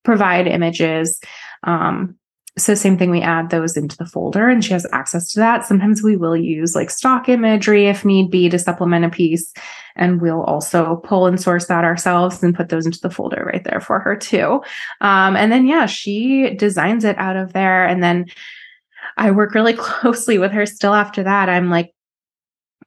provide 0.03 0.47
images. 0.47 1.21
Um, 1.63 2.17
so 2.59 2.75
same 2.75 2.99
thing 2.99 3.11
we 3.11 3.21
add 3.21 3.51
those 3.51 3.77
into 3.77 3.97
the 3.97 4.07
folder 4.07 4.49
and 4.49 4.65
she 4.65 4.73
has 4.73 4.87
access 4.93 5.33
to 5.33 5.41
that. 5.41 5.65
Sometimes 5.65 6.03
we 6.03 6.17
will 6.17 6.37
use 6.37 6.75
like 6.75 6.91
stock 6.91 7.29
imagery 7.29 7.87
if 7.87 8.05
need 8.05 8.31
be 8.31 8.49
to 8.49 8.59
supplement 8.59 9.05
a 9.05 9.11
piece 9.11 9.53
and 9.97 10.21
we'll 10.21 10.43
also 10.43 10.97
pull 10.97 11.27
and 11.27 11.41
source 11.41 11.67
that 11.67 11.85
ourselves 11.85 12.43
and 12.43 12.55
put 12.55 12.69
those 12.69 12.87
into 12.87 13.01
the 13.01 13.11
folder 13.11 13.45
right 13.45 13.65
there 13.65 13.81
for 13.81 14.01
her 14.01 14.17
too. 14.17 14.63
Um, 15.01 15.37
and 15.37 15.53
then 15.53 15.67
yeah 15.67 15.87
she 15.87 16.55
designs 16.55 17.05
it 17.05 17.17
out 17.19 17.37
of 17.37 17.53
there 17.53 17.87
and 17.87 18.03
then 18.03 18.27
i 19.17 19.31
work 19.31 19.55
really 19.55 19.73
closely 19.77 20.39
with 20.39 20.53
her 20.53 20.67
still 20.67 20.95
after 20.95 21.23
that. 21.23 21.49
I'm 21.49 21.71
like 21.71 21.95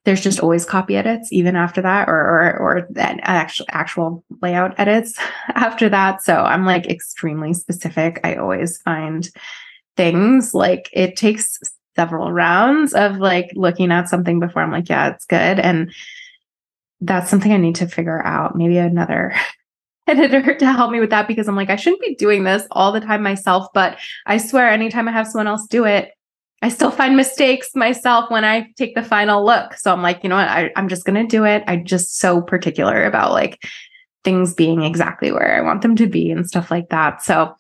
there's 0.06 0.22
just 0.22 0.40
always 0.40 0.66
copy 0.66 0.98
edits 0.98 1.32
even 1.32 1.56
after 1.56 1.82
that 1.82 2.10
or 2.10 2.16
or 2.16 2.58
or 2.60 2.88
actual 3.22 3.66
actual 3.70 4.24
layout 4.42 4.78
edits 4.80 5.18
after 5.56 5.90
that. 5.90 6.22
So 6.24 6.36
i'm 6.36 6.66
like 6.66 6.88
extremely 6.88 7.54
specific. 7.54 8.20
I 8.24 8.36
always 8.36 8.82
find 8.82 9.30
things 9.96 10.54
like 10.54 10.90
it 10.92 11.16
takes 11.16 11.60
several 11.96 12.32
rounds 12.32 12.94
of 12.94 13.18
like 13.18 13.52
looking 13.54 13.92
at 13.92 14.10
something 14.10 14.40
before 14.40 14.64
i'm 14.64 14.72
like 14.72 14.90
yeah 14.90 15.10
it's 15.10 15.26
good. 15.26 15.60
And 15.60 15.94
that's 17.02 17.30
something 17.30 17.52
i 17.52 17.58
need 17.58 17.76
to 17.76 17.88
figure 17.88 18.26
out. 18.26 18.56
Maybe 18.56 18.78
another 18.78 19.34
editor 20.08 20.54
to 20.56 20.74
help 20.74 20.92
me 20.92 21.00
with 21.00 21.12
that 21.12 21.30
because 21.30 21.48
i'm 21.48 21.56
like 21.56 21.70
i 21.70 21.78
shouldn't 21.78 22.02
be 22.02 22.14
doing 22.16 22.44
this 22.44 22.68
all 22.72 22.92
the 22.92 23.00
time 23.00 23.24
myself 23.24 23.68
but 23.74 23.98
i 24.26 24.36
swear 24.36 24.68
anytime 24.70 25.08
i 25.08 25.14
have 25.14 25.26
someone 25.26 25.48
else 25.48 25.66
do 25.68 25.86
it 25.86 26.12
I 26.64 26.70
still 26.70 26.92
find 26.92 27.18
mistakes 27.18 27.76
myself 27.76 28.32
when 28.32 28.46
I 28.46 28.72
take 28.78 28.96
the 28.96 29.04
final 29.04 29.46
look. 29.46 29.74
So 29.74 29.92
I'm 29.92 30.02
like, 30.02 30.24
you 30.24 30.30
know 30.30 30.38
what? 30.38 30.48
I, 30.48 30.72
I'm 30.78 30.88
just 30.88 31.04
going 31.04 31.22
to 31.22 31.28
do 31.28 31.44
it. 31.44 31.62
I'm 31.68 31.84
just 31.84 32.20
so 32.20 32.42
particular 32.42 33.04
about 33.04 33.34
like 33.34 33.62
things 34.24 34.54
being 34.54 34.82
exactly 34.82 35.34
where 35.34 35.58
I 35.58 35.62
want 35.62 35.82
them 35.82 35.98
to 35.98 36.08
be 36.08 36.32
and 36.32 36.48
stuff 36.48 36.72
like 36.72 36.88
that. 36.88 37.22
So 37.22 37.54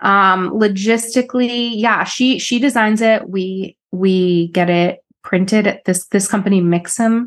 um 0.00 0.50
logistically, 0.50 1.70
yeah, 1.74 2.02
she 2.02 2.40
she 2.40 2.58
designs 2.58 3.00
it. 3.00 3.28
We 3.28 3.76
we 3.92 4.48
get 4.48 4.68
it 4.68 5.04
printed 5.22 5.68
at 5.68 5.84
this 5.84 6.06
this 6.06 6.26
company 6.26 6.60
Mixam, 6.60 7.26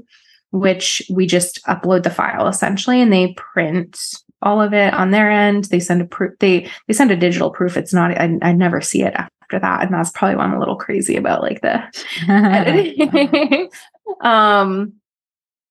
which 0.51 1.01
we 1.09 1.25
just 1.25 1.63
upload 1.67 2.03
the 2.03 2.09
file 2.09 2.49
essentially 2.49 2.99
and 2.99 3.13
they 3.13 3.33
print 3.37 3.97
all 4.41 4.61
of 4.61 4.73
it 4.73 4.93
on 4.93 5.11
their 5.11 5.31
end. 5.31 5.65
They 5.65 5.79
send 5.79 6.01
a 6.01 6.05
proof. 6.05 6.37
They 6.39 6.69
they 6.87 6.93
send 6.93 7.11
a 7.11 7.15
digital 7.15 7.49
proof. 7.49 7.77
It's 7.77 7.93
not. 7.93 8.11
I, 8.11 8.37
I 8.41 8.51
never 8.51 8.81
see 8.81 9.03
it 9.03 9.15
after 9.53 9.65
that, 9.65 9.83
and 9.83 9.93
that's 9.93 10.11
probably 10.11 10.35
why 10.35 10.43
I'm 10.43 10.53
a 10.53 10.59
little 10.59 10.75
crazy 10.75 11.15
about 11.15 11.41
like 11.41 11.61
the 11.61 11.83
editing. 12.29 13.69
um, 14.21 14.93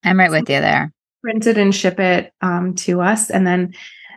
I'm 0.05 0.19
right 0.19 0.31
with 0.31 0.49
you 0.49 0.61
there. 0.61 0.93
Print 1.23 1.47
it 1.47 1.59
and 1.59 1.75
ship 1.75 2.01
it 2.01 2.33
um, 2.41 2.75
to 2.77 3.01
us, 3.01 3.31
and 3.31 3.47
then. 3.47 3.75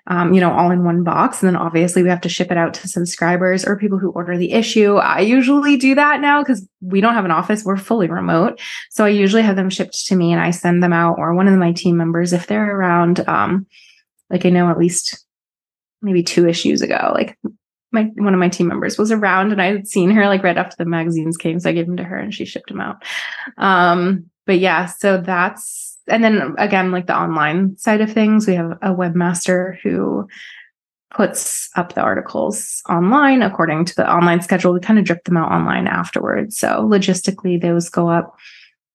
Um, 0.07 0.35
you 0.35 0.39
know, 0.39 0.51
all 0.51 0.69
in 0.69 0.83
one 0.83 1.03
box. 1.03 1.41
And 1.41 1.47
then 1.47 1.55
obviously 1.55 2.03
we 2.03 2.09
have 2.09 2.21
to 2.21 2.29
ship 2.29 2.51
it 2.51 2.59
out 2.59 2.75
to 2.75 2.87
subscribers 2.87 3.65
or 3.65 3.75
people 3.75 3.97
who 3.97 4.11
order 4.11 4.37
the 4.37 4.51
issue. 4.51 4.97
I 4.97 5.21
usually 5.21 5.77
do 5.77 5.95
that 5.95 6.21
now 6.21 6.43
because 6.43 6.63
we 6.79 7.01
don't 7.01 7.15
have 7.15 7.25
an 7.25 7.31
office. 7.31 7.65
We're 7.65 7.75
fully 7.75 8.07
remote. 8.07 8.61
So 8.91 9.03
I 9.03 9.09
usually 9.09 9.41
have 9.41 9.55
them 9.55 9.71
shipped 9.71 10.05
to 10.05 10.15
me 10.15 10.31
and 10.31 10.39
I 10.39 10.51
send 10.51 10.83
them 10.83 10.93
out 10.93 11.17
or 11.17 11.33
one 11.33 11.47
of 11.47 11.57
my 11.57 11.71
team 11.71 11.97
members 11.97 12.33
if 12.33 12.45
they're 12.45 12.77
around. 12.77 13.27
Um, 13.27 13.65
like 14.29 14.45
I 14.45 14.51
know 14.51 14.69
at 14.69 14.77
least 14.77 15.25
maybe 16.03 16.21
two 16.21 16.47
issues 16.47 16.83
ago, 16.83 17.11
like 17.15 17.35
my 17.95 18.03
one 18.15 18.33
of 18.33 18.39
my 18.39 18.49
team 18.49 18.67
members 18.67 18.97
was 18.97 19.11
around 19.11 19.51
and 19.51 19.61
I 19.61 19.71
had 19.71 19.87
seen 19.87 20.11
her 20.11 20.27
like 20.27 20.43
right 20.43 20.57
after 20.57 20.75
the 20.77 20.85
magazines 20.85 21.37
came. 21.37 21.59
So 21.59 21.69
I 21.69 21.73
gave 21.73 21.87
them 21.87 21.97
to 21.97 22.03
her 22.03 22.17
and 22.17 22.33
she 22.33 22.45
shipped 22.45 22.69
them 22.69 22.81
out. 22.81 23.03
Um, 23.57 24.29
but 24.45 24.59
yeah, 24.59 24.85
so 24.85 25.19
that's 25.19 25.97
and 26.07 26.23
then 26.23 26.53
again, 26.57 26.91
like 26.91 27.07
the 27.07 27.17
online 27.17 27.77
side 27.77 28.01
of 28.01 28.13
things, 28.13 28.47
we 28.47 28.53
have 28.55 28.77
a 28.81 28.93
webmaster 28.93 29.79
who 29.81 30.27
puts 31.09 31.69
up 31.75 31.93
the 31.93 32.01
articles 32.01 32.81
online 32.89 33.41
according 33.41 33.85
to 33.85 33.95
the 33.95 34.11
online 34.11 34.41
schedule. 34.41 34.73
We 34.73 34.81
kind 34.81 34.99
of 34.99 35.05
drip 35.05 35.23
them 35.23 35.37
out 35.37 35.51
online 35.51 35.87
afterwards. 35.87 36.57
So 36.57 36.67
logistically, 36.83 37.59
those 37.59 37.89
go 37.89 38.09
up 38.09 38.35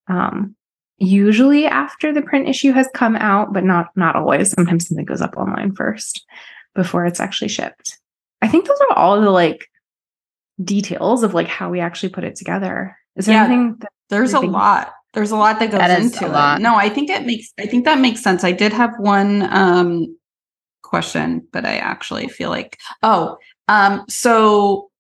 um, 0.07 0.55
usually 0.99 1.67
after 1.67 2.13
the 2.13 2.23
print 2.23 2.49
issue 2.49 2.73
has 2.73 2.89
come 2.95 3.17
out, 3.17 3.53
but 3.53 3.65
not 3.65 3.89
not 3.97 4.17
always. 4.17 4.53
Sometimes 4.53 4.87
something 4.87 5.07
goes 5.07 5.23
up 5.23 5.37
online 5.37 5.75
first 5.75 6.25
before 6.75 7.07
it's 7.07 7.21
actually 7.21 7.49
shipped. 7.49 7.99
I 8.43 8.49
think 8.49 8.67
those 8.67 8.79
are 8.91 8.97
all 8.97 9.21
the 9.21 9.31
like 9.31 9.67
details 10.63 11.23
of 11.23 11.35
like 11.35 11.47
how 11.49 11.71
we 11.71 11.81
actually 11.81 12.11
put 12.11 12.25
it 12.25 12.37
together. 12.37 12.97
Is 13.17 13.27
there 13.27 13.35
Yeah, 13.35 13.45
anything 13.45 13.77
that 13.81 13.93
There's 14.09 14.35
a 14.35 14.41
lot. 14.41 14.93
There's 15.13 15.31
a 15.33 15.37
lot 15.37 15.59
that 15.59 15.71
goes 15.71 15.81
That 15.81 15.99
is 15.99 16.13
into 16.13 16.27
a 16.27 16.57
it. 16.57 16.61
No, 16.61 16.77
I 16.77 16.89
think 16.89 17.11
it 17.11 17.27
makes 17.27 17.53
I 17.59 17.67
think 17.67 17.85
that 17.85 17.99
makes 17.99 18.23
sense. 18.23 18.45
I 18.45 18.53
did 18.53 18.73
have 18.73 18.93
one 18.99 19.43
um 19.53 20.17
question, 20.83 21.47
but 21.53 21.65
I 21.65 21.77
actually 21.77 22.29
feel 22.29 22.51
like 22.51 22.79
oh, 23.03 23.37
um 23.69 24.05
so 24.09 24.91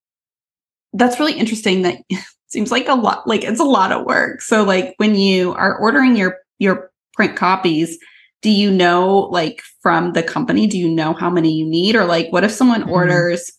that's 0.93 1.21
really 1.21 1.35
interesting 1.35 1.83
that 1.83 1.99
seems 2.49 2.73
like 2.73 2.89
a 2.89 2.95
lot 2.95 3.27
like 3.29 3.45
it's 3.45 3.61
a 3.61 3.65
lot 3.65 3.93
of 3.93 4.05
work. 4.05 4.43
So 4.43 4.65
like 4.65 4.95
when 4.97 5.15
you 5.15 5.53
are 5.55 5.79
ordering 5.79 6.17
your 6.17 6.39
your 6.59 6.91
print 7.15 7.37
copies, 7.37 7.99
do 8.43 8.51
you 8.51 8.71
know 8.71 9.29
like 9.31 9.63
from 9.83 10.13
the 10.13 10.23
company 10.23 10.67
do 10.67 10.79
you 10.79 10.89
know 10.89 11.13
how 11.13 11.29
many 11.31 11.53
you 11.53 11.67
need 11.67 11.95
or 11.97 12.05
like 12.05 12.31
what 12.33 12.45
if 12.45 12.51
someone 12.51 12.83
Mhm. 12.85 12.91
orders 12.91 13.51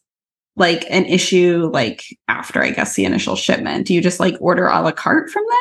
like 0.56 0.86
an 0.90 1.06
issue 1.06 1.70
like 1.72 2.04
after 2.28 2.62
I 2.62 2.72
guess 2.72 2.96
the 2.96 3.06
initial 3.06 3.36
shipment? 3.36 3.88
Do 3.88 3.94
you 3.94 4.02
just 4.02 4.20
like 4.20 4.36
order 4.40 4.68
a 4.68 4.82
la 4.82 4.92
carte 4.92 5.30
from 5.30 5.44
them? 5.50 5.58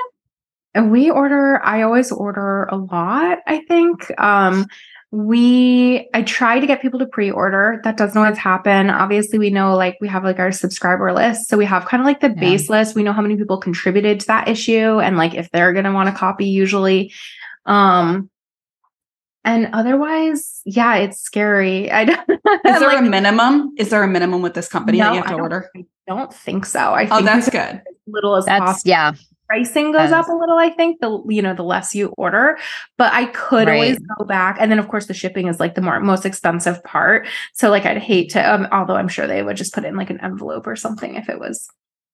And 0.75 0.91
we 0.93 1.11
order, 1.11 1.61
I 1.65 1.83
always 1.83 2.13
order 2.13 2.65
a 2.71 2.77
lot, 2.77 3.39
I 3.47 3.61
think. 3.67 4.11
Um, 4.21 4.67
we 5.13 6.09
I 6.15 6.23
try 6.23 6.61
to 6.61 6.67
get 6.67 6.81
people 6.81 7.01
to 7.01 7.07
pre-order. 7.07 7.81
That 7.83 7.97
doesn't 7.97 8.17
always 8.17 8.39
happen. 8.39 8.89
Obviously, 8.91 9.39
we 9.41 9.51
know 9.51 9.75
like 9.77 9.97
we 10.01 10.07
have 10.07 10.23
like 10.23 10.39
our 10.39 10.53
subscriber 10.53 11.13
list. 11.13 11.49
So 11.49 11.59
we 11.59 11.65
have 11.65 11.87
kind 11.87 12.01
of 12.01 12.07
like 12.07 12.21
the 12.21 12.29
Yeah. 12.29 12.41
base 12.41 12.71
list. 12.71 12.95
We 12.95 13.03
know 13.03 13.13
how 13.13 13.23
many 13.23 13.37
people 13.37 13.59
contributed 13.59 14.21
to 14.21 14.27
that 14.29 14.49
issue 14.49 15.01
and 15.01 15.17
like 15.17 15.35
if 15.35 15.51
they're 15.51 15.73
gonna 15.73 15.93
want 15.93 16.09
a 16.09 16.13
copy 16.13 16.47
usually. 16.47 17.13
Um 17.67 18.30
and 19.45 19.69
otherwise, 19.73 20.61
yeah, 20.65 20.97
it's 20.97 21.21
scary. 21.21 21.91
I 22.01 22.05
don't 22.05 22.29
Is 22.31 22.39
there 22.65 22.81
like, 22.89 22.99
a 22.99 23.03
minimum? 23.03 23.75
Is 23.79 23.91
there 23.91 24.03
a 24.03 24.09
minimum 24.09 24.43
with 24.43 24.55
this 24.55 24.69
company 24.69 24.99
that 24.99 25.05
No, 25.09 25.13
you 25.13 25.17
have 25.23 25.27
I 25.27 25.31
to 25.31 25.37
don't- 25.37 25.41
order? 25.43 25.71
I 25.77 25.85
don't 26.09 26.35
think 26.35 26.67
so. 26.67 26.93
I 26.93 27.07
think 27.07 27.23
Oh, 27.23 27.25
that's 27.25 27.49
good. 27.49 27.59
as 27.59 27.83
little 28.09 28.35
as 28.37 28.45
That's 28.47 28.61
possible. 28.65 28.89
yeah. 28.91 29.13
pricing 29.47 29.93
goes 29.93 30.13
up 30.13 30.29
a 30.29 30.33
little 30.33 30.59
i 30.59 30.71
think 30.71 31.01
the 31.01 31.23
you 31.29 31.43
know 31.43 31.55
the 31.55 31.63
less 31.65 31.93
you 31.93 32.09
order 32.17 32.57
but 32.99 33.13
i 33.13 33.27
could 33.27 33.69
always 33.69 33.99
go 34.19 34.25
back 34.25 34.57
and 34.61 34.71
then 34.71 34.79
of 34.79 34.87
course 34.87 35.07
the 35.07 35.15
shipping 35.15 35.49
is 35.49 35.59
like 35.59 35.75
the 35.75 35.81
more 35.81 35.99
most 35.99 36.25
expensive 36.25 36.83
part 36.85 37.27
so 37.53 37.69
like 37.69 37.85
i'd 37.85 37.99
hate 37.99 38.31
to 38.31 38.41
um, 38.55 38.69
although 38.71 38.95
i'm 38.95 39.09
sure 39.09 39.27
they 39.27 39.43
would 39.43 39.57
just 39.57 39.75
put 39.75 39.85
it 39.85 39.89
in 39.89 39.97
like 39.97 40.09
an 40.11 40.21
envelope 40.21 40.69
or 40.69 40.77
something 40.77 41.17
if 41.17 41.29
it 41.29 41.41
was 41.41 41.69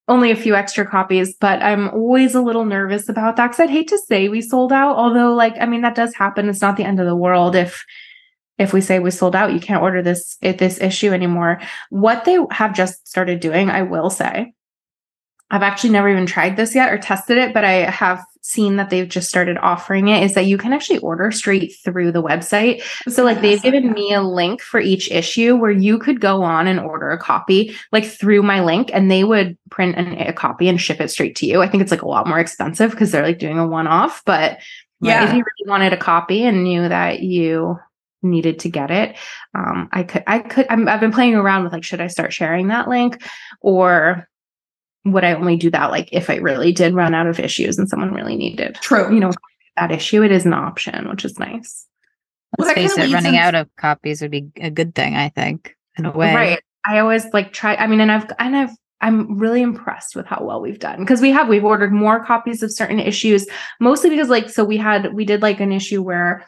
only 0.09 0.31
a 0.31 0.37
few 0.37 0.55
extra 0.55 0.87
copies 0.87 1.35
but 1.41 1.63
i'm 1.63 1.89
always 1.89 2.35
a 2.35 2.41
little 2.41 2.65
nervous 2.65 3.09
about 3.09 3.37
that 3.37 3.49
because 3.49 3.61
i'd 3.61 3.71
hate 3.71 3.89
to 3.89 3.99
say 3.99 4.29
we 4.29 4.41
sold 4.41 4.73
out 4.73 4.97
although 4.97 5.35
like 5.35 5.55
i 5.61 5.67
mean 5.67 5.83
that 5.83 5.95
does 5.95 6.15
happen. 6.15 6.49
It's 6.49 6.61
not 6.61 6.77
the 6.77 6.85
end 6.85 7.01
of 7.01 7.07
the 7.07 7.17
world 7.17 7.57
if 7.57 7.85
if 8.59 8.73
we 8.73 8.81
say 8.81 8.99
we 8.99 9.11
sold 9.11 9.37
out. 9.37 9.53
You 9.53 9.61
can't 9.61 9.83
order 9.83 10.03
this 10.03 10.37
this 10.41 10.81
issue 10.81 11.13
anymore. 11.13 11.61
What 11.91 12.25
they 12.25 12.39
have 12.51 12.75
just 12.75 13.07
started 13.07 13.41
doing 13.41 13.71
i 13.71 13.83
will 13.83 14.11
say 14.11 14.53
I've 15.51 15.63
actually 15.63 15.91
never 15.91 16.09
even 16.09 16.27
tried 16.27 16.57
this 16.57 16.75
yet 16.75 16.93
or 16.93 16.99
tested 16.99 17.39
it, 17.39 17.55
but 17.55 17.65
I 17.65 17.89
have 17.91 18.25
seen 18.41 18.77
that 18.77 18.91
they've 18.91 19.09
just 19.09 19.29
started 19.29 19.59
offering 19.59 20.07
it 20.07 20.23
is 20.23 20.35
that 20.35 20.47
you 20.47 20.57
can 20.57 20.73
actually 20.73 20.99
order 20.99 21.33
straight 21.33 21.75
through 21.85 22.13
the 22.13 22.23
website. 22.23 22.81
So 23.09 23.25
like 23.25 23.41
they've 23.41 23.61
given 23.61 23.91
me 23.93 24.13
a 24.13 24.23
link 24.23 24.61
for 24.61 24.79
each 24.79 25.11
issue 25.11 25.57
where 25.57 25.73
you 25.73 25.99
could 25.99 26.21
go 26.21 26.45
on 26.45 26.69
and 26.69 26.79
order 26.79 27.11
a 27.11 27.19
copy 27.19 27.75
like 27.91 28.05
through 28.05 28.43
my 28.43 28.61
link 28.63 28.91
and 28.93 29.11
they 29.11 29.25
would 29.25 29.59
print 29.71 29.97
an, 29.97 30.13
a 30.21 30.33
copy 30.33 30.69
and 30.69 30.81
ship 30.81 31.01
it 31.01 31.11
straight 31.11 31.35
to 31.37 31.47
you. 31.47 31.61
I 31.61 31.69
think 31.69 31.83
it's 31.83 31.91
like 31.91 32.03
a 32.03 32.09
lot 32.09 32.29
more 32.29 32.39
expensive 32.39 32.93
because 32.93 33.11
they're 33.11 33.27
like 33.27 33.41
doing 33.41 33.59
a 33.59 33.67
one 33.67 33.89
off, 33.89 34.23
but 34.25 34.61
Yeah. 35.01 35.25
if 35.25 35.31
you 35.31 35.39
really 35.39 35.69
wanted 35.69 35.93
a 35.93 35.97
copy 35.97 36.45
and 36.45 36.63
knew 36.63 36.89
that 36.89 37.23
you 37.23 37.79
needed 38.23 38.61
to 38.61 38.69
get 38.69 38.93
it, 38.93 39.17
um, 39.57 39.89
I 39.93 40.05
could, 40.05 40.23
I 40.27 40.39
could, 40.39 40.67
I'm, 40.71 40.89
I've 40.89 41.01
been 41.01 41.13
playing 41.13 41.35
around 41.35 41.65
with 41.65 41.73
like, 41.73 41.85
should 41.85 42.01
I 42.01 42.07
start 42.07 42.33
sharing 42.33 42.69
that 42.69 42.89
link 42.89 43.23
or 43.61 44.29
would 45.07 45.25
I 45.25 45.33
only 45.35 45.57
do 45.57 45.71
that 45.71 45.91
like 45.91 46.09
if 46.13 46.29
I 46.29 46.37
really 46.37 46.73
did 46.73 46.95
run 46.95 47.15
out 47.15 47.27
of 47.27 47.41
issues 47.41 47.79
and 47.79 47.89
someone 47.89 48.13
really 48.13 48.37
needed, 48.37 48.75
True. 48.77 49.13
you 49.13 49.21
know, 49.21 49.33
that 49.77 49.93
issue? 49.93 50.23
It 50.23 50.33
is 50.33 50.45
an 50.47 50.53
option, 50.53 51.09
which 51.09 51.25
is 51.25 51.39
nice. 51.39 51.87
Well, 52.59 52.67
Let's 52.69 52.75
that 52.79 52.81
face 52.83 52.95
kinda 52.95 53.11
it, 53.11 53.15
running 53.15 53.35
into- 53.35 53.45
out 53.47 53.55
of 53.55 53.69
copies 53.77 54.21
would 54.23 54.31
be 54.31 54.49
a 54.61 54.71
good 54.71 54.95
thing, 54.95 55.15
I 55.17 55.29
think, 55.31 55.77
in 55.99 56.07
a 56.07 56.11
way. 56.13 56.35
Right. 56.35 56.61
I 56.85 56.99
always 57.01 57.27
like 57.33 57.53
try. 57.53 57.75
I 57.77 57.87
mean, 57.87 58.01
and 58.01 58.13
I've 58.13 58.31
and 58.39 58.57
I've 58.57 58.71
I'm 59.01 59.39
really 59.39 59.61
impressed 59.61 60.17
with 60.17 60.25
how 60.27 60.43
well 60.43 60.61
we've 60.61 60.79
done 60.79 61.01
because 61.01 61.21
we 61.21 61.31
have 61.33 61.49
we've 61.49 61.65
ordered 61.65 61.93
more 61.93 62.25
copies 62.25 62.63
of 62.63 62.73
certain 62.73 63.01
issues, 63.01 63.47
mostly 63.81 64.09
because 64.11 64.29
like 64.29 64.49
so 64.49 64.65
we 64.65 64.77
had 64.77 65.13
we 65.13 65.25
did 65.25 65.43
like 65.43 65.61
an 65.61 65.73
issue 65.73 66.03
where 66.03 66.47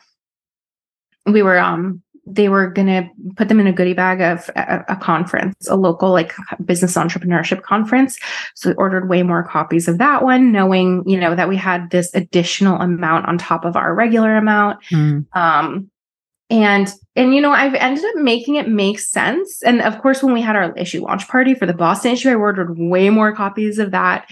we 1.27 1.43
were 1.43 1.59
um 1.59 2.03
they 2.31 2.49
were 2.49 2.69
gonna 2.69 3.09
put 3.37 3.49
them 3.49 3.61
in 3.61 3.67
a 3.67 3.73
goodie 3.73 3.95
bag 3.95 4.21
of 4.21 4.51
a, 4.57 4.85
a 4.89 4.97
conference, 4.97 5.69
a 5.69 5.77
local 5.77 6.11
like 6.11 6.35
business 6.65 6.95
entrepreneurship 6.97 7.63
conference. 7.63 8.19
So 8.55 8.71
we 8.71 8.75
ordered 8.77 9.09
way 9.09 9.23
more 9.23 9.43
copies 9.43 9.89
of 9.89 9.99
that 9.99 10.23
one, 10.23 10.53
knowing 10.53 11.03
you 11.07 11.19
know 11.19 11.35
that 11.35 11.49
we 11.49 11.57
had 11.57 11.91
this 11.91 12.15
additional 12.15 12.81
amount 12.81 13.27
on 13.27 13.39
top 13.39 13.65
of 13.65 13.77
our 13.77 13.95
regular 13.95 14.37
amount 14.37 14.79
Mm. 14.91 15.27
um 15.35 15.91
and 16.51 16.89
and 17.15 17.35
you 17.35 17.41
know 17.41 17.51
i've 17.51 17.75
ended 17.75 18.05
up 18.05 18.17
making 18.17 18.55
it 18.55 18.69
make 18.69 18.99
sense 18.99 19.63
and 19.63 19.83
of 19.83 20.01
course 20.01 20.23
when 20.23 20.33
we 20.33 20.41
had 20.41 20.57
our 20.57 20.73
issue 20.77 21.03
launch 21.03 21.29
party 21.29 21.55
for 21.55 21.67
the 21.67 21.75
boston 21.75 22.13
issue 22.13 22.31
i 22.31 22.35
ordered 22.35 22.75
way 22.79 23.11
more 23.11 23.35
copies 23.35 23.79
of 23.79 23.91
that 23.91 24.29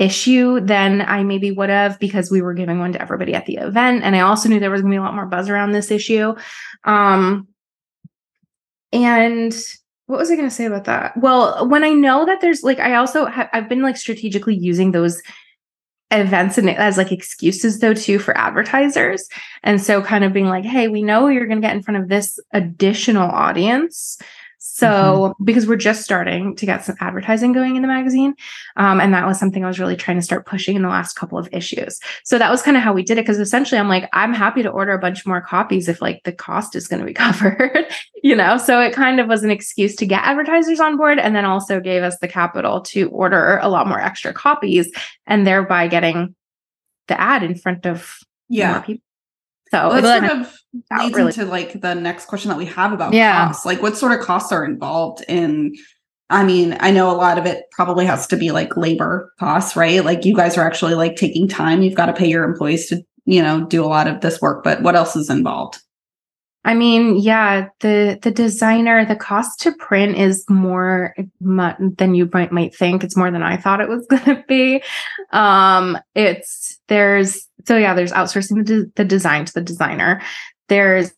issue 0.00 0.60
than 0.60 1.02
i 1.02 1.22
maybe 1.22 1.50
would 1.50 1.68
have 1.68 2.00
because 2.00 2.30
we 2.30 2.40
were 2.40 2.54
giving 2.54 2.78
one 2.78 2.92
to 2.92 3.00
everybody 3.00 3.34
at 3.34 3.44
the 3.44 3.56
event. 3.56 4.02
And 4.02 4.16
i 4.16 4.20
also 4.20 4.48
knew 4.48 4.58
there 4.58 4.70
was 4.70 4.80
going 4.80 4.90
to 4.90 4.94
be 4.94 4.98
a 4.98 5.02
lot 5.02 5.14
more 5.14 5.26
buzz 5.26 5.48
around 5.48 5.72
this 5.72 5.90
issue. 5.90 6.34
Um 6.84 7.46
and 8.92 9.54
what 10.06 10.18
was 10.18 10.30
i 10.30 10.34
going 10.34 10.48
to 10.48 10.54
say 10.54 10.64
about 10.64 10.84
that? 10.84 11.16
Well 11.18 11.68
when 11.68 11.84
i 11.84 11.90
know 11.90 12.24
that 12.24 12.40
there's 12.40 12.62
like 12.62 12.80
i 12.80 12.94
also 12.94 13.26
ha- 13.26 13.50
i've 13.52 13.68
been 13.68 13.82
like 13.82 13.98
strategically 13.98 14.56
using 14.56 14.92
those 14.92 15.22
events 16.10 16.58
and 16.58 16.68
as 16.70 16.96
like 16.96 17.12
excuses 17.12 17.78
though 17.78 17.94
too 17.94 18.18
for 18.18 18.36
advertisers. 18.36 19.28
And 19.62 19.80
so 19.80 20.02
kind 20.02 20.24
of 20.24 20.32
being 20.32 20.48
like 20.48 20.64
hey 20.64 20.88
we 20.88 21.02
know 21.02 21.28
you're 21.28 21.46
going 21.46 21.60
to 21.60 21.66
get 21.66 21.76
in 21.76 21.82
front 21.82 22.02
of 22.02 22.08
this 22.08 22.40
additional 22.54 23.30
audience 23.30 24.18
so 24.62 25.34
because 25.42 25.66
we're 25.66 25.74
just 25.76 26.02
starting 26.02 26.54
to 26.54 26.66
get 26.66 26.84
some 26.84 26.94
advertising 27.00 27.52
going 27.52 27.76
in 27.76 27.82
the 27.82 27.88
magazine 27.88 28.34
um, 28.76 29.00
and 29.00 29.14
that 29.14 29.26
was 29.26 29.38
something 29.38 29.64
i 29.64 29.68
was 29.68 29.80
really 29.80 29.96
trying 29.96 30.18
to 30.18 30.22
start 30.22 30.46
pushing 30.46 30.76
in 30.76 30.82
the 30.82 30.88
last 30.88 31.14
couple 31.14 31.38
of 31.38 31.48
issues. 31.50 31.98
So 32.24 32.38
that 32.38 32.50
was 32.50 32.62
kind 32.62 32.76
of 32.76 32.82
how 32.82 32.92
we 32.92 33.02
did 33.02 33.18
it 33.18 33.22
because 33.22 33.38
essentially 33.38 33.78
i'm 33.78 33.88
like 33.88 34.08
i'm 34.12 34.34
happy 34.34 34.62
to 34.62 34.68
order 34.70 34.92
a 34.92 34.98
bunch 34.98 35.26
more 35.26 35.40
copies 35.40 35.88
if 35.88 36.00
like 36.02 36.22
the 36.24 36.32
cost 36.32 36.76
is 36.76 36.86
going 36.86 37.00
to 37.00 37.06
be 37.06 37.14
covered 37.24 37.86
you 38.22 38.36
know? 38.36 38.58
So 38.58 38.80
it 38.80 38.92
kind 38.92 39.18
of 39.20 39.28
was 39.28 39.44
an 39.44 39.50
excuse 39.50 39.96
to 39.96 40.06
get 40.06 40.22
advertisers 40.24 40.80
on 40.80 40.96
board 40.96 41.18
and 41.18 41.34
then 41.34 41.44
also 41.44 41.80
gave 41.80 42.02
us 42.02 42.18
the 42.18 42.28
capital 42.28 42.80
to 42.82 43.08
order 43.08 43.58
a 43.62 43.68
lot 43.68 43.86
more 43.88 44.00
extra 44.00 44.32
copies 44.32 44.90
and 45.26 45.46
thereby 45.46 45.88
getting 45.88 46.34
the 47.08 47.20
ad 47.20 47.42
in 47.42 47.54
front 47.54 47.86
of 47.86 48.18
more 48.50 48.58
Yeah. 48.58 48.80
people 48.80 49.02
so 49.70 49.88
Well, 49.88 50.02
that 50.02 50.28
sort 50.28 50.40
of 50.40 50.54
leads 51.00 51.14
really- 51.16 51.26
into 51.28 51.44
like 51.46 51.80
the 51.80 51.94
next 51.94 52.26
question 52.26 52.48
that 52.48 52.58
we 52.58 52.66
have 52.66 52.92
about 52.92 53.12
Yeah. 53.12 53.46
costs. 53.46 53.64
Like 53.66 53.82
what 53.82 53.96
sort 53.96 54.12
of 54.18 54.24
costs 54.24 54.52
are 54.52 54.64
involved 54.64 55.24
in 55.28 55.74
I 56.32 56.44
mean, 56.44 56.76
I 56.78 56.92
know 56.92 57.10
a 57.10 57.16
lot 57.16 57.38
of 57.38 57.46
it 57.46 57.64
probably 57.72 58.06
has 58.06 58.28
to 58.28 58.36
be 58.36 58.52
like 58.52 58.76
labor 58.76 59.32
costs, 59.40 59.74
right? 59.74 60.04
Like 60.04 60.24
you 60.24 60.36
guys 60.36 60.56
are 60.56 60.64
actually 60.64 60.94
like 60.94 61.16
taking 61.16 61.48
time. 61.48 61.82
You've 61.82 61.96
got 61.96 62.06
to 62.06 62.12
pay 62.12 62.28
your 62.28 62.44
employees 62.44 62.88
to, 62.90 63.02
you 63.24 63.42
know, 63.42 63.66
do 63.66 63.84
a 63.84 63.88
lot 63.88 64.06
of 64.06 64.20
this 64.20 64.40
work, 64.40 64.62
but 64.62 64.80
what 64.82 64.94
else 64.94 65.16
is 65.16 65.28
involved? 65.28 65.80
I 66.64 66.74
mean, 66.74 67.16
yeah, 67.16 67.68
the 67.80 68.18
the 68.22 68.30
designer, 68.30 69.04
the 69.04 69.16
cost 69.16 69.60
to 69.62 69.72
print 69.72 70.18
is 70.18 70.44
more 70.48 71.16
than 71.40 72.14
you 72.14 72.30
might 72.32 72.52
might 72.52 72.76
think. 72.76 73.02
It's 73.02 73.16
more 73.16 73.30
than 73.32 73.42
I 73.42 73.56
thought 73.56 73.80
it 73.80 73.88
was 73.88 74.06
going 74.10 74.22
to 74.36 74.44
be. 74.46 74.82
Um, 75.32 75.98
it's 76.14 76.78
there's 76.86 77.48
so 77.66 77.76
yeah, 77.76 77.94
there's 77.94 78.12
outsourcing 78.12 78.56
the, 78.56 78.64
de- 78.64 78.92
the 78.96 79.04
design 79.04 79.44
to 79.44 79.52
the 79.52 79.60
designer. 79.60 80.22
There's 80.68 81.12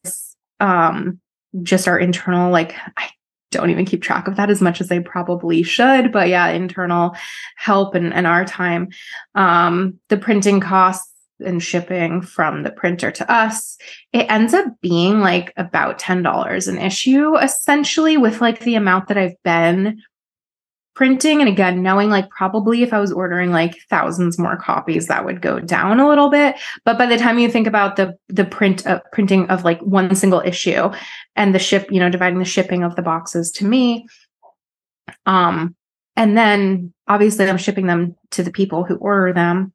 um 0.61 1.20
just 1.62 1.88
our 1.88 1.99
internal 1.99 2.51
like 2.51 2.74
I 2.97 3.11
don't 3.51 3.70
even 3.70 3.84
keep 3.84 4.03
track 4.03 4.26
of 4.26 4.36
that 4.36 4.51
as 4.51 4.62
much 4.62 4.80
as 4.80 4.90
I 4.90 5.01
probably 5.01 5.62
should, 5.62 6.11
but 6.11 6.28
yeah, 6.28 6.49
internal 6.49 7.14
help 7.57 7.95
and, 7.95 8.12
and 8.12 8.26
our 8.26 8.45
time. 8.45 8.88
Um, 9.34 9.99
the 10.09 10.16
printing 10.16 10.59
costs 10.59 11.12
and 11.40 11.62
shipping 11.62 12.22
from 12.22 12.62
the 12.62 12.70
printer 12.70 13.11
to 13.11 13.32
us 13.32 13.76
it 14.12 14.26
ends 14.30 14.55
up 14.55 14.66
being 14.80 15.20
like 15.20 15.53
about 15.57 15.99
$10 15.99 16.68
an 16.68 16.78
issue 16.78 17.36
essentially 17.36 18.16
with 18.16 18.40
like 18.40 18.61
the 18.61 18.76
amount 18.76 19.09
that 19.09 19.18
I've 19.18 19.43
been 19.43 20.01
printing 20.95 21.40
and 21.40 21.49
again 21.49 21.82
knowing 21.82 22.11
like 22.11 22.28
probably 22.28 22.82
if 22.82 22.93
i 22.93 23.01
was 23.01 23.12
ordering 23.12 23.51
like 23.51 23.74
thousands 23.88 24.38
more 24.38 24.57
copies 24.57 25.07
that 25.07 25.24
would 25.24 25.40
go 25.40 25.59
down 25.59 26.01
a 26.01 26.09
little 26.09 26.28
bit. 26.28 26.57
But 26.84 26.99
by 26.99 27.07
the 27.07 27.16
time 27.16 27.38
you 27.38 27.51
think 27.51 27.66
about 27.66 27.97
the 27.97 28.16
the 28.28 28.45
print 28.45 28.86
of 28.86 29.01
printing 29.12 29.49
of 29.49 29.64
like 29.64 29.80
one 29.80 30.14
single 30.14 30.40
issue 30.40 30.90
and 31.36 31.55
the 31.55 31.59
ship 31.59 31.88
you 31.90 31.99
know 31.99 32.11
dividing 32.11 32.38
the 32.38 32.45
shipping 32.45 32.82
of 32.82 32.97
the 32.97 33.03
boxes 33.03 33.51
to 33.53 33.64
me 33.64 34.07
um 35.26 35.74
and 36.16 36.36
then 36.36 36.93
obviously 37.09 37.49
i'm 37.49 37.59
shipping 37.59 37.86
them 37.86 38.14
to 38.30 38.43
the 38.43 38.53
people 38.53 38.84
who 38.84 38.97
order 38.97 39.32
them 39.32 39.72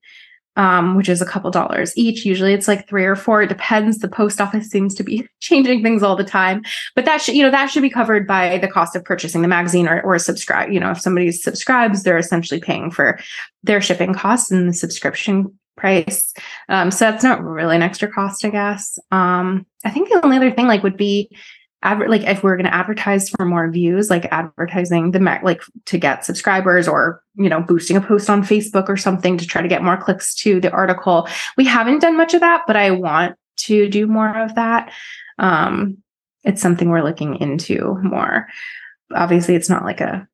um, 0.58 0.96
which 0.96 1.08
is 1.08 1.22
a 1.22 1.26
couple 1.26 1.50
dollars 1.52 1.94
each. 1.96 2.26
Usually 2.26 2.54
it's 2.54 2.68
like 2.68 2.88
three 2.90 3.06
or 3.06 3.16
four. 3.16 3.44
It 3.44 3.48
depends. 3.48 4.00
The 4.00 4.10
post 4.10 4.42
office 4.42 4.70
seems 4.70 4.94
to 4.96 5.04
be 5.04 5.28
changing 5.40 5.84
things 5.84 6.04
all 6.04 6.16
the 6.16 6.24
time. 6.24 6.64
But 6.96 7.06
that 7.06 7.22
should, 7.22 7.36
you 7.36 7.44
know, 7.44 7.52
that 7.52 7.68
should 7.68 7.84
be 7.84 7.90
covered 7.90 8.28
by 8.28 8.58
the 8.58 8.68
cost 8.68 8.96
of 8.96 9.06
purchasing 9.06 9.44
the 9.44 9.48
magazine 9.48 9.88
or, 9.88 10.02
or 10.02 10.20
subscribe. 10.20 10.72
You 10.72 10.80
know, 10.80 10.92
if 10.92 11.00
somebody 11.00 11.32
subscribes, 11.32 12.04
they're 12.04 12.18
essentially 12.18 12.60
paying 12.60 12.92
for 12.92 13.20
their 13.64 13.82
shipping 13.82 14.14
costs 14.14 14.52
and 14.52 14.68
the 14.68 14.74
subscription 14.74 15.58
price. 15.76 16.34
Um, 16.70 16.90
so 16.90 17.06
that's 17.06 17.24
not 17.24 17.44
really 17.44 17.76
an 17.76 17.84
extra 17.84 18.12
cost, 18.12 18.44
I 18.44 18.50
guess. 18.50 18.98
Um, 19.12 19.66
I 19.86 19.92
think 19.92 20.10
the 20.10 20.20
only 20.26 20.38
other 20.38 20.52
thing 20.52 20.68
like 20.68 20.82
would 20.82 20.98
be 20.98 21.30
adver- 21.84 22.10
like 22.10 22.24
if 22.24 22.44
we're 22.44 22.56
going 22.56 22.66
to 22.66 22.74
advertise 22.74 23.30
for 23.30 23.46
more 23.46 23.70
views 23.70 24.10
like 24.10 24.26
advertising 24.32 25.12
the 25.12 25.20
ma- 25.20 25.40
like 25.44 25.62
to 25.86 25.98
get 25.98 26.26
subscribers 26.26 26.88
or 26.88 27.22
you 27.36 27.50
know 27.50 27.62
boosting 27.62 27.98
a 27.98 28.02
post 28.02 28.30
on 28.30 28.44
facebook 28.44 28.90
or 28.90 28.98
something 28.98 29.38
to 29.38 29.46
try 29.46 29.62
to 29.62 29.68
get 29.68 29.84
more 29.84 29.98
clicks 29.98 30.34
to 30.34 30.60
the 30.60 30.72
article 30.72 31.28
we 31.56 31.66
haven't 31.66 32.00
done 32.00 32.18
much 32.18 32.34
of 32.34 32.42
that 32.42 32.64
but 32.66 32.76
i 32.76 32.90
want 32.90 33.36
to 33.58 33.88
do 33.90 34.08
more 34.08 34.36
of 34.38 34.56
that 34.56 34.92
um 35.38 35.98
it's 36.44 36.62
something 36.62 36.90
we're 36.90 37.04
looking 37.04 37.36
into 37.36 37.98
more 38.02 38.48
obviously 39.16 39.56
it's 39.56 39.70
not 39.70 39.84
like 39.84 40.02
a 40.02 40.28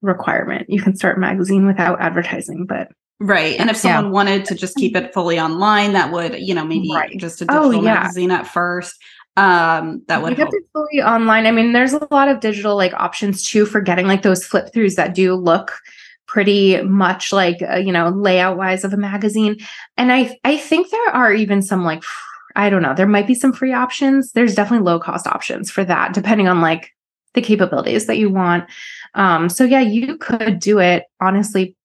requirement 0.00 0.68
you 0.70 0.80
can 0.80 0.94
start 0.94 1.16
a 1.16 1.20
magazine 1.20 1.66
without 1.66 2.00
advertising 2.00 2.66
but 2.66 2.88
Right. 3.20 3.58
And 3.58 3.68
if 3.68 3.76
someone 3.76 4.04
yeah. 4.04 4.10
wanted 4.10 4.44
to 4.44 4.54
just 4.54 4.76
keep 4.76 4.94
it 4.94 5.12
fully 5.12 5.40
online, 5.40 5.92
that 5.94 6.12
would, 6.12 6.38
you 6.38 6.54
know, 6.54 6.64
maybe 6.64 6.88
right. 6.94 7.18
just 7.18 7.42
a 7.42 7.46
oh, 7.48 7.64
digital 7.64 7.80
oh, 7.80 7.82
yeah. 7.82 7.94
magazine 7.94 8.30
at 8.30 8.46
first 8.46 8.96
um 9.38 10.02
that 10.08 10.20
would 10.20 10.36
help. 10.36 10.52
fully 10.72 11.00
online. 11.00 11.46
I 11.46 11.52
mean 11.52 11.72
there's 11.72 11.92
a 11.92 12.08
lot 12.10 12.28
of 12.28 12.40
digital 12.40 12.76
like 12.76 12.92
options 12.94 13.44
too 13.44 13.66
for 13.66 13.80
getting 13.80 14.06
like 14.06 14.22
those 14.22 14.44
flip 14.44 14.72
throughs 14.72 14.96
that 14.96 15.14
do 15.14 15.34
look 15.34 15.80
pretty 16.26 16.82
much 16.82 17.32
like 17.32 17.62
uh, 17.62 17.76
you 17.76 17.92
know 17.92 18.08
layout 18.08 18.56
wise 18.56 18.82
of 18.84 18.92
a 18.92 18.96
magazine. 18.96 19.56
And 19.96 20.12
i 20.12 20.36
i 20.44 20.56
think 20.56 20.90
there 20.90 21.10
are 21.10 21.32
even 21.32 21.62
some 21.62 21.84
like 21.84 22.02
i 22.56 22.68
don't 22.68 22.82
know 22.82 22.94
there 22.94 23.06
might 23.06 23.28
be 23.28 23.34
some 23.34 23.52
free 23.52 23.72
options. 23.72 24.32
There's 24.32 24.56
definitely 24.56 24.84
low 24.84 24.98
cost 24.98 25.26
options 25.26 25.70
for 25.70 25.84
that 25.84 26.14
depending 26.14 26.48
on 26.48 26.60
like 26.60 26.92
the 27.34 27.42
capabilities 27.42 28.06
that 28.06 28.18
you 28.18 28.30
want. 28.30 28.64
Um 29.14 29.48
so 29.48 29.64
yeah 29.64 29.80
you 29.80 30.16
could 30.16 30.58
do 30.58 30.80
it 30.80 31.04
honestly 31.20 31.76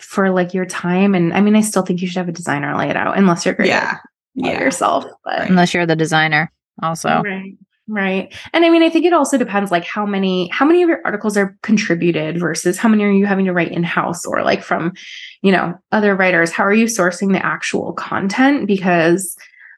for 0.00 0.30
like 0.30 0.54
your 0.54 0.66
time. 0.66 1.16
And 1.16 1.34
i 1.34 1.40
mean 1.40 1.56
i 1.56 1.60
still 1.60 1.82
think 1.82 2.00
you 2.00 2.06
should 2.06 2.18
have 2.18 2.28
a 2.28 2.32
designer 2.32 2.76
lay 2.76 2.88
it 2.88 2.96
out 2.96 3.18
unless 3.18 3.44
you're 3.44 3.54
great 3.54 3.68
yeah. 3.68 3.98
yeah. 4.34 4.60
yourself 4.60 5.04
but 5.24 5.48
unless 5.50 5.74
you're 5.74 5.86
the 5.86 5.96
designer 5.96 6.52
also. 6.82 7.22
Right. 7.22 7.56
Right. 7.90 8.34
And 8.52 8.66
I 8.66 8.68
mean, 8.68 8.82
I 8.82 8.90
think 8.90 9.06
it 9.06 9.14
also 9.14 9.38
depends 9.38 9.70
like 9.70 9.84
how 9.84 10.04
many 10.04 10.48
how 10.48 10.66
many 10.66 10.82
of 10.82 10.90
your 10.90 11.00
articles 11.06 11.38
are 11.38 11.56
contributed 11.62 12.38
versus 12.38 12.76
how 12.76 12.86
many 12.86 13.02
are 13.02 13.10
you 13.10 13.24
having 13.24 13.46
to 13.46 13.52
write 13.54 13.72
in-house 13.72 14.26
or 14.26 14.42
like 14.42 14.62
from, 14.62 14.92
you 15.40 15.50
know, 15.50 15.74
other 15.90 16.14
writers. 16.14 16.50
How 16.50 16.64
are 16.64 16.74
you 16.74 16.84
sourcing 16.84 17.32
the 17.32 17.44
actual 17.44 17.94
content? 17.94 18.66
Because 18.66 19.34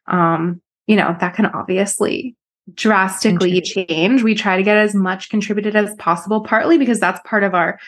um, 0.09 0.61
you 0.88 0.96
know, 0.96 1.16
that 1.20 1.34
can 1.34 1.46
obviously 1.46 2.34
drastically 2.74 3.61
change. 3.61 4.24
We 4.24 4.34
try 4.34 4.57
to 4.57 4.62
get 4.62 4.76
as 4.76 4.92
much 4.92 5.30
contributed 5.30 5.76
as 5.76 5.94
possible, 5.96 6.40
partly 6.40 6.78
because 6.78 6.98
that's 6.98 7.20
part 7.24 7.44
of 7.44 7.55
our 7.55 7.78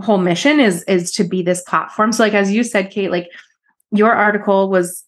whole 0.00 0.18
mission 0.18 0.60
is 0.60 0.82
is 0.84 1.12
to 1.12 1.24
be 1.24 1.42
this 1.42 1.62
platform. 1.62 2.12
So 2.12 2.22
like 2.22 2.32
as 2.32 2.50
you 2.50 2.64
said, 2.64 2.90
Kate, 2.90 3.10
like 3.10 3.28
your 3.90 4.12
article 4.12 4.70
was 4.70 5.04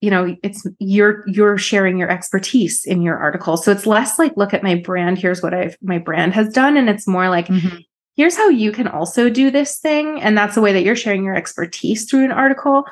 you 0.00 0.10
know 0.10 0.36
it's 0.42 0.66
you're 0.78 1.24
you're 1.26 1.58
sharing 1.58 1.98
your 1.98 2.10
expertise 2.10 2.84
in 2.84 3.02
your 3.02 3.16
article. 3.16 3.56
So 3.56 3.72
it's 3.72 3.86
less 3.86 4.18
like 4.18 4.36
look 4.36 4.52
at 4.52 4.62
my 4.62 4.74
brand 4.74 5.18
here's 5.18 5.42
what 5.42 5.54
i've 5.54 5.76
my 5.80 5.98
brand 5.98 6.34
has 6.34 6.52
done. 6.52 6.76
And 6.76 6.88
it's 6.88 7.06
more 7.06 7.28
like 7.28 7.48
mm-hmm. 7.48 7.78
here's 8.14 8.36
how 8.36 8.48
you 8.48 8.72
can 8.72 8.88
also 8.88 9.30
do 9.30 9.50
this 9.50 9.78
thing. 9.78 10.20
And 10.20 10.36
that's 10.36 10.54
the 10.54 10.60
way 10.60 10.72
that 10.72 10.84
you're 10.84 10.96
sharing 10.96 11.24
your 11.24 11.34
expertise 11.34 12.08
through 12.08 12.24
an 12.24 12.32
article. 12.32 12.84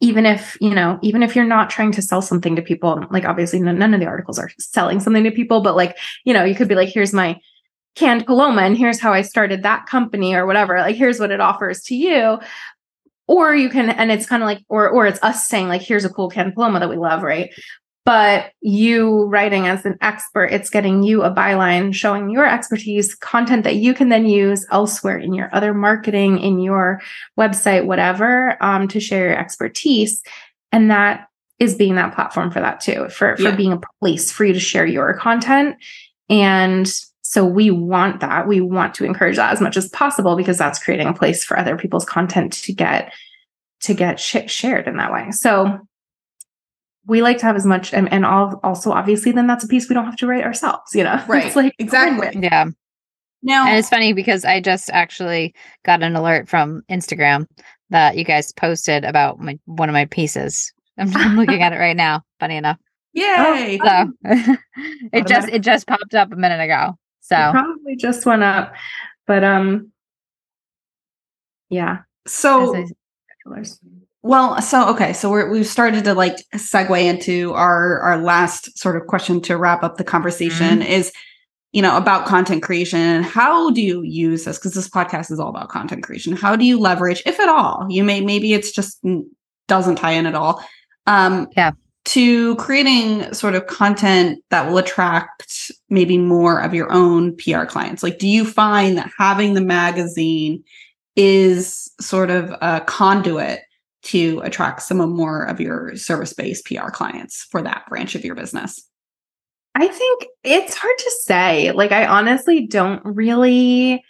Even 0.00 0.26
if 0.26 0.56
you 0.60 0.74
know 0.74 0.98
even 1.02 1.22
if 1.22 1.36
you're 1.36 1.44
not 1.44 1.70
trying 1.70 1.92
to 1.92 2.02
sell 2.02 2.22
something 2.22 2.56
to 2.56 2.62
people 2.62 3.04
like 3.10 3.24
obviously 3.24 3.60
none 3.60 3.94
of 3.94 4.00
the 4.00 4.06
articles 4.06 4.38
are 4.38 4.50
selling 4.58 4.98
something 4.98 5.22
to 5.22 5.30
people 5.30 5.60
but 5.60 5.76
like 5.76 5.96
you 6.24 6.34
know 6.34 6.42
you 6.42 6.56
could 6.56 6.66
be 6.66 6.74
like 6.74 6.88
here's 6.88 7.12
my 7.12 7.38
canned 7.94 8.26
paloma 8.26 8.62
and 8.62 8.76
here's 8.76 8.98
how 8.98 9.12
i 9.12 9.22
started 9.22 9.62
that 9.62 9.86
company 9.86 10.34
or 10.34 10.44
whatever. 10.44 10.78
Like 10.78 10.96
here's 10.96 11.20
what 11.20 11.30
it 11.30 11.40
offers 11.40 11.82
to 11.84 11.94
you 11.94 12.40
or 13.32 13.54
you 13.54 13.70
can 13.70 13.88
and 13.88 14.12
it's 14.12 14.26
kind 14.26 14.42
of 14.42 14.46
like 14.46 14.62
or 14.68 14.88
or 14.90 15.06
it's 15.06 15.22
us 15.22 15.48
saying 15.48 15.66
like 15.66 15.80
here's 15.80 16.04
a 16.04 16.10
cool 16.10 16.28
Ken 16.28 16.52
Paloma 16.52 16.78
that 16.80 16.90
we 16.90 16.96
love 16.96 17.22
right 17.22 17.50
but 18.04 18.52
you 18.60 19.24
writing 19.24 19.66
as 19.66 19.86
an 19.86 19.96
expert 20.02 20.46
it's 20.46 20.68
getting 20.68 21.02
you 21.02 21.22
a 21.22 21.30
byline 21.30 21.94
showing 21.94 22.28
your 22.28 22.46
expertise 22.46 23.14
content 23.14 23.64
that 23.64 23.76
you 23.76 23.94
can 23.94 24.10
then 24.10 24.26
use 24.26 24.66
elsewhere 24.70 25.16
in 25.16 25.32
your 25.32 25.48
other 25.54 25.72
marketing 25.72 26.38
in 26.38 26.60
your 26.60 27.00
website 27.40 27.86
whatever 27.86 28.62
um, 28.62 28.86
to 28.86 29.00
share 29.00 29.28
your 29.28 29.38
expertise 29.38 30.22
and 30.70 30.90
that 30.90 31.28
is 31.58 31.74
being 31.74 31.94
that 31.94 32.14
platform 32.14 32.50
for 32.50 32.60
that 32.60 32.80
too 32.80 33.08
for 33.08 33.34
for 33.36 33.44
yeah. 33.44 33.56
being 33.56 33.72
a 33.72 33.80
place 33.98 34.30
for 34.30 34.44
you 34.44 34.52
to 34.52 34.60
share 34.60 34.86
your 34.86 35.14
content 35.14 35.76
and 36.28 36.92
so 37.32 37.46
we 37.46 37.70
want 37.70 38.20
that. 38.20 38.46
We 38.46 38.60
want 38.60 38.92
to 38.96 39.06
encourage 39.06 39.36
that 39.36 39.54
as 39.54 39.60
much 39.62 39.78
as 39.78 39.88
possible 39.88 40.36
because 40.36 40.58
that's 40.58 40.78
creating 40.78 41.06
a 41.06 41.14
place 41.14 41.42
for 41.42 41.58
other 41.58 41.78
people's 41.78 42.04
content 42.04 42.52
to 42.52 42.74
get 42.74 43.10
to 43.84 43.94
get 43.94 44.20
sh- 44.20 44.48
shared 44.48 44.86
in 44.86 44.98
that 44.98 45.10
way. 45.10 45.30
So 45.30 45.78
we 47.06 47.22
like 47.22 47.38
to 47.38 47.46
have 47.46 47.56
as 47.56 47.64
much 47.64 47.94
and, 47.94 48.12
and 48.12 48.26
all, 48.26 48.60
also 48.62 48.92
obviously 48.92 49.32
then 49.32 49.46
that's 49.46 49.64
a 49.64 49.66
piece 49.66 49.88
we 49.88 49.94
don't 49.94 50.04
have 50.04 50.16
to 50.16 50.26
write 50.26 50.44
ourselves, 50.44 50.94
you 50.94 51.04
know. 51.04 51.24
Right. 51.26 51.46
It's 51.46 51.56
like 51.56 51.74
exactly. 51.78 52.38
Yeah. 52.38 52.66
No. 53.42 53.66
And 53.66 53.78
it's 53.78 53.88
funny 53.88 54.12
because 54.12 54.44
I 54.44 54.60
just 54.60 54.90
actually 54.90 55.54
got 55.86 56.02
an 56.02 56.14
alert 56.14 56.50
from 56.50 56.82
Instagram 56.90 57.46
that 57.88 58.18
you 58.18 58.24
guys 58.24 58.52
posted 58.52 59.06
about 59.06 59.40
my, 59.40 59.58
one 59.64 59.88
of 59.88 59.94
my 59.94 60.04
pieces. 60.04 60.70
I'm, 60.98 61.10
I'm 61.16 61.38
looking 61.38 61.62
at 61.62 61.72
it 61.72 61.78
right 61.78 61.96
now. 61.96 62.24
Funny 62.40 62.58
enough. 62.58 62.76
Yay! 63.14 63.78
Oh, 63.82 64.10
so 64.24 64.56
it 65.14 65.26
just 65.26 65.48
it 65.48 65.60
just 65.60 65.86
popped 65.86 66.14
up 66.14 66.30
a 66.30 66.36
minute 66.36 66.62
ago. 66.62 66.98
So 67.22 67.36
it 67.36 67.52
probably 67.52 67.96
just 67.96 68.26
went 68.26 68.42
up, 68.42 68.74
but 69.26 69.42
um, 69.42 69.90
yeah. 71.70 71.98
So 72.26 72.86
well, 74.22 74.60
so 74.60 74.88
okay, 74.90 75.12
so 75.12 75.30
we're 75.30 75.50
we've 75.50 75.66
started 75.66 76.04
to 76.04 76.14
like 76.14 76.36
segue 76.54 77.02
into 77.02 77.52
our 77.54 78.00
our 78.00 78.18
last 78.18 78.78
sort 78.78 78.96
of 78.96 79.06
question 79.06 79.40
to 79.42 79.56
wrap 79.56 79.82
up 79.82 79.96
the 79.96 80.04
conversation 80.04 80.80
mm-hmm. 80.80 80.92
is 80.92 81.12
you 81.72 81.80
know 81.80 81.96
about 81.96 82.26
content 82.26 82.62
creation. 82.62 83.22
How 83.22 83.70
do 83.70 83.80
you 83.80 84.02
use 84.02 84.44
this? 84.44 84.58
Because 84.58 84.74
this 84.74 84.88
podcast 84.88 85.30
is 85.30 85.40
all 85.40 85.48
about 85.48 85.70
content 85.70 86.02
creation. 86.02 86.36
How 86.36 86.56
do 86.56 86.64
you 86.64 86.78
leverage 86.78 87.22
if 87.24 87.40
at 87.40 87.48
all 87.48 87.86
you 87.88 88.04
may 88.04 88.20
maybe 88.20 88.52
it's 88.52 88.70
just 88.70 89.00
doesn't 89.68 89.96
tie 89.96 90.12
in 90.12 90.26
at 90.26 90.34
all 90.34 90.62
um 91.06 91.48
yeah 91.56 91.72
to 92.04 92.56
creating 92.56 93.32
sort 93.32 93.54
of 93.54 93.66
content 93.66 94.42
that 94.50 94.68
will 94.68 94.78
attract 94.78 95.70
maybe 95.88 96.18
more 96.18 96.60
of 96.60 96.74
your 96.74 96.92
own 96.92 97.36
PR 97.36 97.64
clients? 97.64 98.02
Like, 98.02 98.18
do 98.18 98.28
you 98.28 98.44
find 98.44 98.98
that 98.98 99.10
having 99.18 99.54
the 99.54 99.60
magazine 99.60 100.64
is 101.14 101.90
sort 102.00 102.30
of 102.30 102.50
a 102.60 102.80
conduit 102.86 103.60
to 104.02 104.40
attract 104.40 104.82
some 104.82 104.98
more 104.98 105.44
of 105.44 105.60
your 105.60 105.94
service 105.96 106.32
based 106.32 106.66
PR 106.66 106.90
clients 106.90 107.46
for 107.50 107.62
that 107.62 107.84
branch 107.88 108.14
of 108.14 108.24
your 108.24 108.34
business? 108.34 108.82
I 109.74 109.88
think 109.88 110.26
it's 110.44 110.74
hard 110.74 110.98
to 110.98 111.10
say. 111.22 111.72
Like, 111.72 111.92
I 111.92 112.06
honestly 112.06 112.66
don't 112.66 113.00
really 113.04 114.04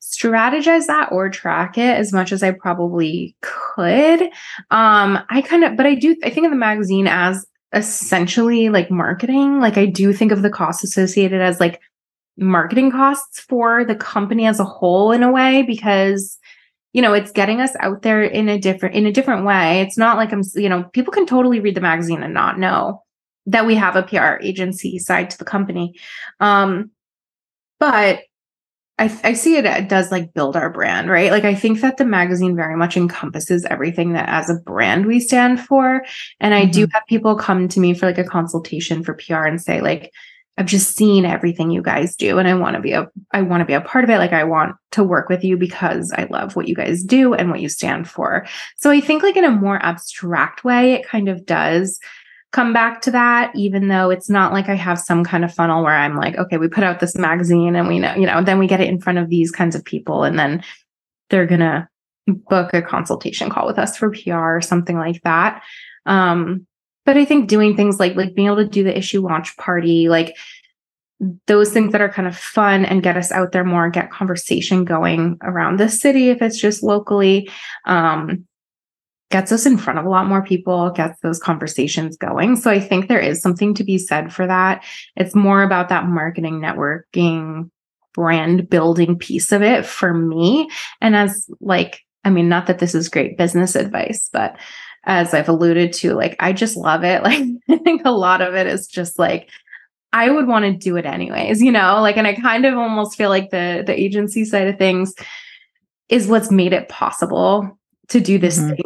strategize 0.00 0.86
that 0.86 1.10
or 1.12 1.28
track 1.28 1.76
it 1.78 1.96
as 1.96 2.12
much 2.12 2.32
as 2.32 2.42
I 2.42 2.52
probably 2.52 3.36
could. 3.42 4.22
Um, 4.70 5.18
I 5.28 5.42
kind 5.44 5.64
of, 5.64 5.76
but 5.76 5.86
I 5.86 5.94
do, 5.94 6.16
I 6.24 6.30
think 6.30 6.46
of 6.46 6.52
the 6.52 6.56
magazine 6.56 7.06
as 7.06 7.46
essentially 7.72 8.68
like 8.68 8.90
marketing. 8.90 9.60
Like 9.60 9.76
I 9.76 9.86
do 9.86 10.12
think 10.12 10.32
of 10.32 10.42
the 10.42 10.50
costs 10.50 10.84
associated 10.84 11.40
as 11.40 11.60
like 11.60 11.80
marketing 12.38 12.90
costs 12.90 13.40
for 13.40 13.84
the 13.84 13.96
company 13.96 14.46
as 14.46 14.60
a 14.60 14.64
whole 14.64 15.12
in 15.12 15.22
a 15.22 15.30
way 15.30 15.62
because 15.62 16.38
you 16.92 17.02
know 17.02 17.12
it's 17.12 17.32
getting 17.32 17.60
us 17.60 17.72
out 17.80 18.02
there 18.02 18.22
in 18.22 18.48
a 18.48 18.58
different 18.58 18.94
in 18.94 19.06
a 19.06 19.12
different 19.12 19.44
way 19.44 19.80
it's 19.80 19.98
not 19.98 20.16
like 20.16 20.32
i'm 20.32 20.42
you 20.54 20.68
know 20.68 20.84
people 20.92 21.12
can 21.12 21.26
totally 21.26 21.58
read 21.58 21.74
the 21.74 21.80
magazine 21.80 22.22
and 22.22 22.32
not 22.32 22.58
know 22.58 23.02
that 23.46 23.66
we 23.66 23.74
have 23.74 23.96
a 23.96 24.04
pr 24.04 24.40
agency 24.40 25.00
side 25.00 25.28
to 25.28 25.38
the 25.38 25.44
company 25.44 25.94
um 26.38 26.90
but 27.80 28.20
I, 28.98 29.20
I 29.22 29.32
see 29.32 29.56
it, 29.56 29.64
it 29.64 29.88
does 29.88 30.10
like 30.10 30.34
build 30.34 30.56
our 30.56 30.70
brand, 30.70 31.08
right? 31.08 31.30
Like 31.30 31.44
I 31.44 31.54
think 31.54 31.80
that 31.80 31.96
the 31.96 32.04
magazine 32.04 32.56
very 32.56 32.76
much 32.76 32.96
encompasses 32.96 33.64
everything 33.64 34.12
that 34.14 34.28
as 34.28 34.50
a 34.50 34.60
brand 34.60 35.06
we 35.06 35.20
stand 35.20 35.60
for. 35.60 36.04
And 36.40 36.52
I 36.52 36.62
mm-hmm. 36.62 36.70
do 36.72 36.88
have 36.92 37.06
people 37.08 37.36
come 37.36 37.68
to 37.68 37.80
me 37.80 37.94
for 37.94 38.06
like 38.06 38.18
a 38.18 38.24
consultation 38.24 39.04
for 39.04 39.14
PR 39.14 39.44
and 39.44 39.60
say, 39.60 39.80
like, 39.80 40.12
I've 40.58 40.66
just 40.66 40.96
seen 40.96 41.24
everything 41.24 41.70
you 41.70 41.82
guys 41.82 42.16
do 42.16 42.38
and 42.38 42.48
I 42.48 42.54
want 42.54 42.74
to 42.74 42.82
be 42.82 42.90
a 42.90 43.08
I 43.30 43.42
want 43.42 43.60
to 43.60 43.64
be 43.64 43.74
a 43.74 43.80
part 43.80 44.02
of 44.02 44.10
it 44.10 44.18
like 44.18 44.32
I 44.32 44.42
want 44.42 44.74
to 44.90 45.04
work 45.04 45.28
with 45.28 45.44
you 45.44 45.56
because 45.56 46.12
I 46.16 46.24
love 46.24 46.56
what 46.56 46.66
you 46.66 46.74
guys 46.74 47.04
do 47.04 47.32
and 47.32 47.48
what 47.48 47.60
you 47.60 47.68
stand 47.68 48.08
for. 48.08 48.44
So 48.76 48.90
I 48.90 49.00
think 49.00 49.22
like 49.22 49.36
in 49.36 49.44
a 49.44 49.52
more 49.52 49.80
abstract 49.80 50.64
way 50.64 50.94
it 50.94 51.06
kind 51.06 51.28
of 51.28 51.46
does 51.46 52.00
come 52.52 52.72
back 52.72 53.02
to 53.02 53.10
that 53.10 53.52
even 53.54 53.88
though 53.88 54.10
it's 54.10 54.30
not 54.30 54.52
like 54.52 54.68
I 54.68 54.74
have 54.74 54.98
some 54.98 55.22
kind 55.24 55.44
of 55.44 55.54
funnel 55.54 55.82
where 55.82 55.94
I'm 55.94 56.16
like 56.16 56.36
okay 56.36 56.56
we 56.56 56.68
put 56.68 56.84
out 56.84 57.00
this 57.00 57.16
magazine 57.16 57.76
and 57.76 57.88
we 57.88 57.98
know 57.98 58.14
you 58.14 58.26
know 58.26 58.42
then 58.42 58.58
we 58.58 58.66
get 58.66 58.80
it 58.80 58.88
in 58.88 59.00
front 59.00 59.18
of 59.18 59.28
these 59.28 59.50
kinds 59.50 59.74
of 59.74 59.84
people 59.84 60.24
and 60.24 60.38
then 60.38 60.62
they're 61.30 61.46
going 61.46 61.60
to 61.60 61.86
book 62.26 62.72
a 62.74 62.82
consultation 62.82 63.50
call 63.50 63.66
with 63.66 63.78
us 63.78 63.96
for 63.96 64.10
PR 64.10 64.56
or 64.56 64.60
something 64.60 64.96
like 64.96 65.22
that. 65.22 65.62
Um 66.06 66.66
but 67.04 67.16
I 67.16 67.24
think 67.24 67.48
doing 67.48 67.74
things 67.74 67.98
like 67.98 68.16
like 68.16 68.34
being 68.34 68.48
able 68.48 68.56
to 68.56 68.66
do 68.66 68.84
the 68.84 68.96
issue 68.96 69.22
launch 69.22 69.56
party, 69.56 70.08
like 70.08 70.36
those 71.46 71.72
things 71.72 71.92
that 71.92 72.00
are 72.00 72.08
kind 72.08 72.28
of 72.28 72.36
fun 72.36 72.84
and 72.84 73.02
get 73.02 73.16
us 73.16 73.32
out 73.32 73.52
there 73.52 73.64
more, 73.64 73.90
get 73.90 74.10
conversation 74.10 74.84
going 74.84 75.38
around 75.42 75.78
the 75.78 75.88
city 75.88 76.30
if 76.30 76.42
it's 76.42 76.60
just 76.60 76.82
locally, 76.82 77.50
um, 77.86 78.46
gets 79.30 79.52
us 79.52 79.66
in 79.66 79.76
front 79.76 79.98
of 79.98 80.06
a 80.06 80.08
lot 80.08 80.26
more 80.26 80.42
people, 80.42 80.90
gets 80.90 81.20
those 81.20 81.38
conversations 81.38 82.16
going. 82.16 82.56
So 82.56 82.70
I 82.70 82.80
think 82.80 83.08
there 83.08 83.20
is 83.20 83.42
something 83.42 83.74
to 83.74 83.84
be 83.84 83.98
said 83.98 84.32
for 84.32 84.46
that. 84.46 84.84
It's 85.16 85.34
more 85.34 85.62
about 85.62 85.90
that 85.90 86.06
marketing, 86.06 86.60
networking, 86.60 87.70
brand 88.14 88.68
building 88.68 89.18
piece 89.18 89.52
of 89.52 89.62
it 89.62 89.84
for 89.84 90.14
me. 90.14 90.68
And 91.00 91.14
as 91.14 91.48
like, 91.60 92.00
I 92.24 92.30
mean, 92.30 92.48
not 92.48 92.66
that 92.66 92.78
this 92.78 92.94
is 92.94 93.08
great 93.08 93.36
business 93.36 93.74
advice, 93.76 94.28
but 94.32 94.56
as 95.04 95.32
I've 95.34 95.48
alluded 95.48 95.92
to, 95.94 96.14
like 96.14 96.34
I 96.40 96.52
just 96.52 96.76
love 96.76 97.04
it. 97.04 97.22
Like 97.28 97.44
I 97.68 97.76
think 97.78 98.02
a 98.04 98.10
lot 98.10 98.40
of 98.40 98.54
it 98.54 98.66
is 98.66 98.86
just 98.86 99.18
like 99.18 99.50
I 100.12 100.30
would 100.30 100.46
want 100.46 100.64
to 100.64 100.72
do 100.72 100.96
it 100.96 101.04
anyways, 101.04 101.62
you 101.62 101.70
know, 101.70 102.00
like 102.00 102.16
and 102.16 102.26
I 102.26 102.34
kind 102.34 102.64
of 102.64 102.76
almost 102.76 103.16
feel 103.16 103.28
like 103.28 103.50
the 103.50 103.82
the 103.86 103.98
agency 103.98 104.44
side 104.44 104.68
of 104.68 104.78
things 104.78 105.14
is 106.08 106.26
what's 106.26 106.50
made 106.50 106.72
it 106.72 106.88
possible 106.88 107.78
to 108.08 108.20
do 108.20 108.38
this 108.38 108.58
mm-hmm. 108.58 108.70
thing 108.70 108.84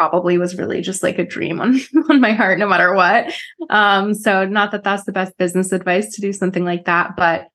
probably 0.00 0.38
was 0.38 0.56
really 0.56 0.80
just 0.80 1.02
like 1.02 1.18
a 1.18 1.26
dream 1.26 1.60
on 1.60 1.78
on 2.08 2.22
my 2.22 2.32
heart 2.32 2.58
no 2.58 2.66
matter 2.66 2.94
what. 2.94 3.34
Um 3.68 4.14
so 4.14 4.46
not 4.46 4.70
that 4.70 4.82
that's 4.82 5.04
the 5.04 5.12
best 5.12 5.36
business 5.36 5.72
advice 5.72 6.14
to 6.14 6.22
do 6.22 6.32
something 6.32 6.64
like 6.64 6.86
that, 6.86 7.16
but 7.16 7.48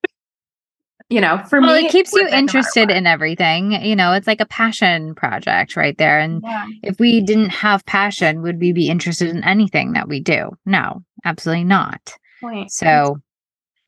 you 1.09 1.19
know, 1.21 1.41
for 1.49 1.59
well, 1.59 1.75
me, 1.75 1.87
it 1.87 1.91
keeps 1.91 2.13
you 2.13 2.27
interested 2.27 2.89
no 2.89 2.95
in 2.95 3.07
everything. 3.07 3.71
You 3.71 3.95
know, 3.95 4.13
it's 4.13 4.27
like 4.27 4.41
a 4.41 4.45
passion 4.45 5.15
project 5.15 5.75
right 5.75 5.97
there. 5.97 6.19
And 6.19 6.41
yeah. 6.43 6.65
if 6.83 6.99
we 6.99 7.21
didn't 7.21 7.49
have 7.49 7.85
passion, 7.85 8.41
would 8.43 8.59
we 8.59 8.71
be 8.71 8.89
interested 8.89 9.29
in 9.29 9.43
anything 9.43 9.93
that 9.93 10.07
we 10.07 10.19
do? 10.19 10.51
No, 10.65 11.03
absolutely 11.23 11.63
not. 11.63 12.13
Point. 12.41 12.71
So 12.71 13.19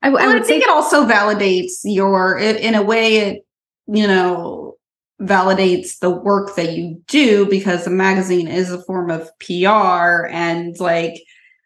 I, 0.02 0.10
well, 0.10 0.22
I 0.22 0.32
would 0.32 0.42
I 0.42 0.46
think 0.46 0.62
it 0.62 0.70
also 0.70 1.06
validates 1.06 1.80
your, 1.82 2.38
it, 2.38 2.56
in 2.60 2.76
a 2.76 2.82
way, 2.82 3.16
it, 3.16 3.46
you 3.88 4.06
know, 4.06 4.77
validates 5.20 5.98
the 5.98 6.10
work 6.10 6.54
that 6.56 6.74
you 6.74 7.00
do 7.06 7.46
because 7.46 7.84
the 7.84 7.90
magazine 7.90 8.46
is 8.48 8.70
a 8.70 8.82
form 8.84 9.10
of 9.10 9.30
PR 9.40 10.26
and 10.26 10.78
like, 10.78 11.22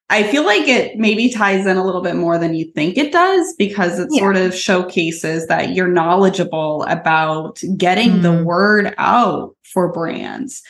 I 0.08 0.24
feel 0.24 0.44
like 0.44 0.68
it 0.68 0.98
maybe 0.98 1.30
ties 1.30 1.66
in 1.66 1.76
a 1.76 1.84
little 1.84 2.02
bit 2.02 2.16
more 2.16 2.38
than 2.38 2.54
you 2.54 2.70
think 2.72 2.98
it 2.98 3.12
does 3.12 3.54
because 3.58 3.98
it 3.98 4.08
yeah. 4.10 4.20
sort 4.20 4.36
of 4.36 4.54
showcases 4.54 5.46
that 5.46 5.74
you're 5.74 5.88
knowledgeable 5.88 6.84
about 6.84 7.60
getting 7.76 8.18
mm. 8.18 8.22
the 8.22 8.44
word 8.44 8.94
out 8.98 9.56
for 9.62 9.90
brands. 9.92 10.62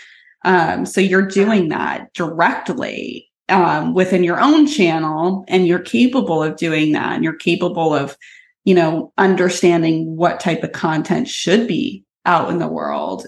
Um, 0.44 0.86
so 0.86 1.00
you're 1.00 1.26
doing 1.26 1.68
that 1.68 2.12
directly 2.14 3.28
um, 3.48 3.94
within 3.94 4.24
your 4.24 4.40
own 4.40 4.66
channel 4.66 5.44
and 5.48 5.66
you're 5.66 5.80
capable 5.80 6.42
of 6.42 6.56
doing 6.56 6.92
that 6.92 7.14
and 7.14 7.24
you're 7.24 7.32
capable 7.32 7.94
of, 7.94 8.16
you 8.64 8.74
know, 8.74 9.12
understanding 9.18 10.16
what 10.16 10.40
type 10.40 10.62
of 10.62 10.72
content 10.72 11.28
should 11.28 11.66
be 11.66 12.04
out 12.24 12.50
in 12.50 12.58
the 12.58 12.68
world. 12.68 13.26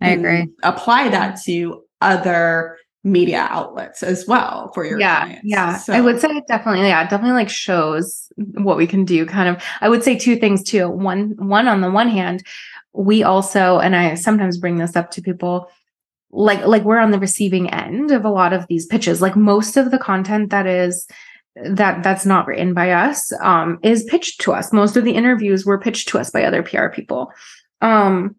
I 0.00 0.10
agree. 0.10 0.48
Apply 0.62 1.08
that 1.10 1.40
to 1.44 1.84
other 2.00 2.78
media 3.02 3.46
outlets 3.50 4.02
as 4.02 4.26
well 4.26 4.70
for 4.74 4.84
your 4.84 5.00
yeah 5.00 5.24
clients. 5.24 5.42
yeah 5.44 5.76
so. 5.78 5.94
i 5.94 6.02
would 6.02 6.20
say 6.20 6.28
definitely 6.48 6.86
yeah 6.86 7.02
definitely 7.04 7.32
like 7.32 7.48
shows 7.48 8.30
what 8.58 8.76
we 8.76 8.86
can 8.86 9.06
do 9.06 9.24
kind 9.24 9.48
of 9.48 9.62
i 9.80 9.88
would 9.88 10.04
say 10.04 10.18
two 10.18 10.36
things 10.36 10.62
too 10.62 10.86
one 10.86 11.34
one 11.38 11.66
on 11.66 11.80
the 11.80 11.90
one 11.90 12.08
hand 12.08 12.42
we 12.92 13.22
also 13.22 13.78
and 13.78 13.96
i 13.96 14.14
sometimes 14.14 14.58
bring 14.58 14.76
this 14.76 14.96
up 14.96 15.10
to 15.10 15.22
people 15.22 15.70
like 16.30 16.64
like 16.66 16.84
we're 16.84 16.98
on 16.98 17.10
the 17.10 17.18
receiving 17.18 17.70
end 17.70 18.10
of 18.10 18.26
a 18.26 18.30
lot 18.30 18.52
of 18.52 18.66
these 18.66 18.84
pitches 18.84 19.22
like 19.22 19.34
most 19.34 19.78
of 19.78 19.90
the 19.90 19.98
content 19.98 20.50
that 20.50 20.66
is 20.66 21.08
that 21.56 22.02
that's 22.02 22.26
not 22.26 22.46
written 22.46 22.74
by 22.74 22.90
us 22.90 23.32
um 23.40 23.78
is 23.82 24.04
pitched 24.04 24.42
to 24.42 24.52
us 24.52 24.74
most 24.74 24.94
of 24.98 25.04
the 25.04 25.12
interviews 25.12 25.64
were 25.64 25.80
pitched 25.80 26.06
to 26.06 26.18
us 26.18 26.30
by 26.30 26.44
other 26.44 26.62
pr 26.62 26.88
people 26.88 27.32
um 27.80 28.36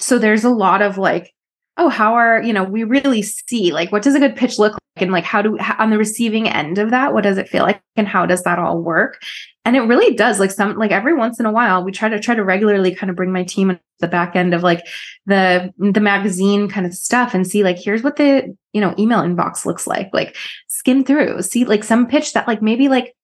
so 0.00 0.18
there's 0.18 0.44
a 0.44 0.50
lot 0.50 0.82
of 0.82 0.98
like 0.98 1.34
oh 1.76 1.88
how 1.88 2.14
are 2.14 2.42
you 2.42 2.52
know 2.52 2.64
we 2.64 2.84
really 2.84 3.22
see 3.22 3.72
like 3.72 3.90
what 3.92 4.02
does 4.02 4.14
a 4.14 4.20
good 4.20 4.36
pitch 4.36 4.58
look 4.58 4.72
like? 4.72 5.02
and 5.02 5.12
like 5.12 5.24
how 5.24 5.40
do 5.40 5.56
on 5.78 5.90
the 5.90 5.98
receiving 5.98 6.48
end 6.48 6.78
of 6.78 6.90
that 6.90 7.14
what 7.14 7.22
does 7.22 7.38
it 7.38 7.48
feel 7.48 7.62
like 7.62 7.80
and 7.96 8.08
how 8.08 8.26
does 8.26 8.42
that 8.42 8.58
all 8.58 8.80
work? 8.80 9.20
And 9.64 9.76
it 9.76 9.82
really 9.82 10.14
does 10.14 10.40
like 10.40 10.50
some 10.50 10.76
like 10.76 10.92
every 10.92 11.14
once 11.14 11.38
in 11.38 11.46
a 11.46 11.52
while 11.52 11.84
we 11.84 11.92
try 11.92 12.08
to 12.08 12.18
try 12.18 12.34
to 12.34 12.42
regularly 12.42 12.94
kind 12.94 13.10
of 13.10 13.16
bring 13.16 13.32
my 13.32 13.44
team 13.44 13.70
at 13.70 13.80
the 14.00 14.08
back 14.08 14.34
end 14.34 14.54
of 14.54 14.62
like 14.62 14.86
the 15.26 15.72
the 15.78 16.00
magazine 16.00 16.68
kind 16.68 16.86
of 16.86 16.94
stuff 16.94 17.34
and 17.34 17.46
see 17.46 17.62
like 17.62 17.78
here's 17.78 18.02
what 18.02 18.16
the 18.16 18.56
you 18.72 18.80
know 18.80 18.94
email 18.98 19.20
inbox 19.20 19.66
looks 19.66 19.86
like 19.86 20.08
like 20.12 20.36
skim 20.68 21.04
through 21.04 21.42
see 21.42 21.64
like 21.64 21.84
some 21.84 22.06
pitch 22.06 22.32
that 22.32 22.48
like 22.48 22.62
maybe 22.62 22.88
like 22.88 23.14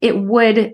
it 0.00 0.18
would 0.18 0.72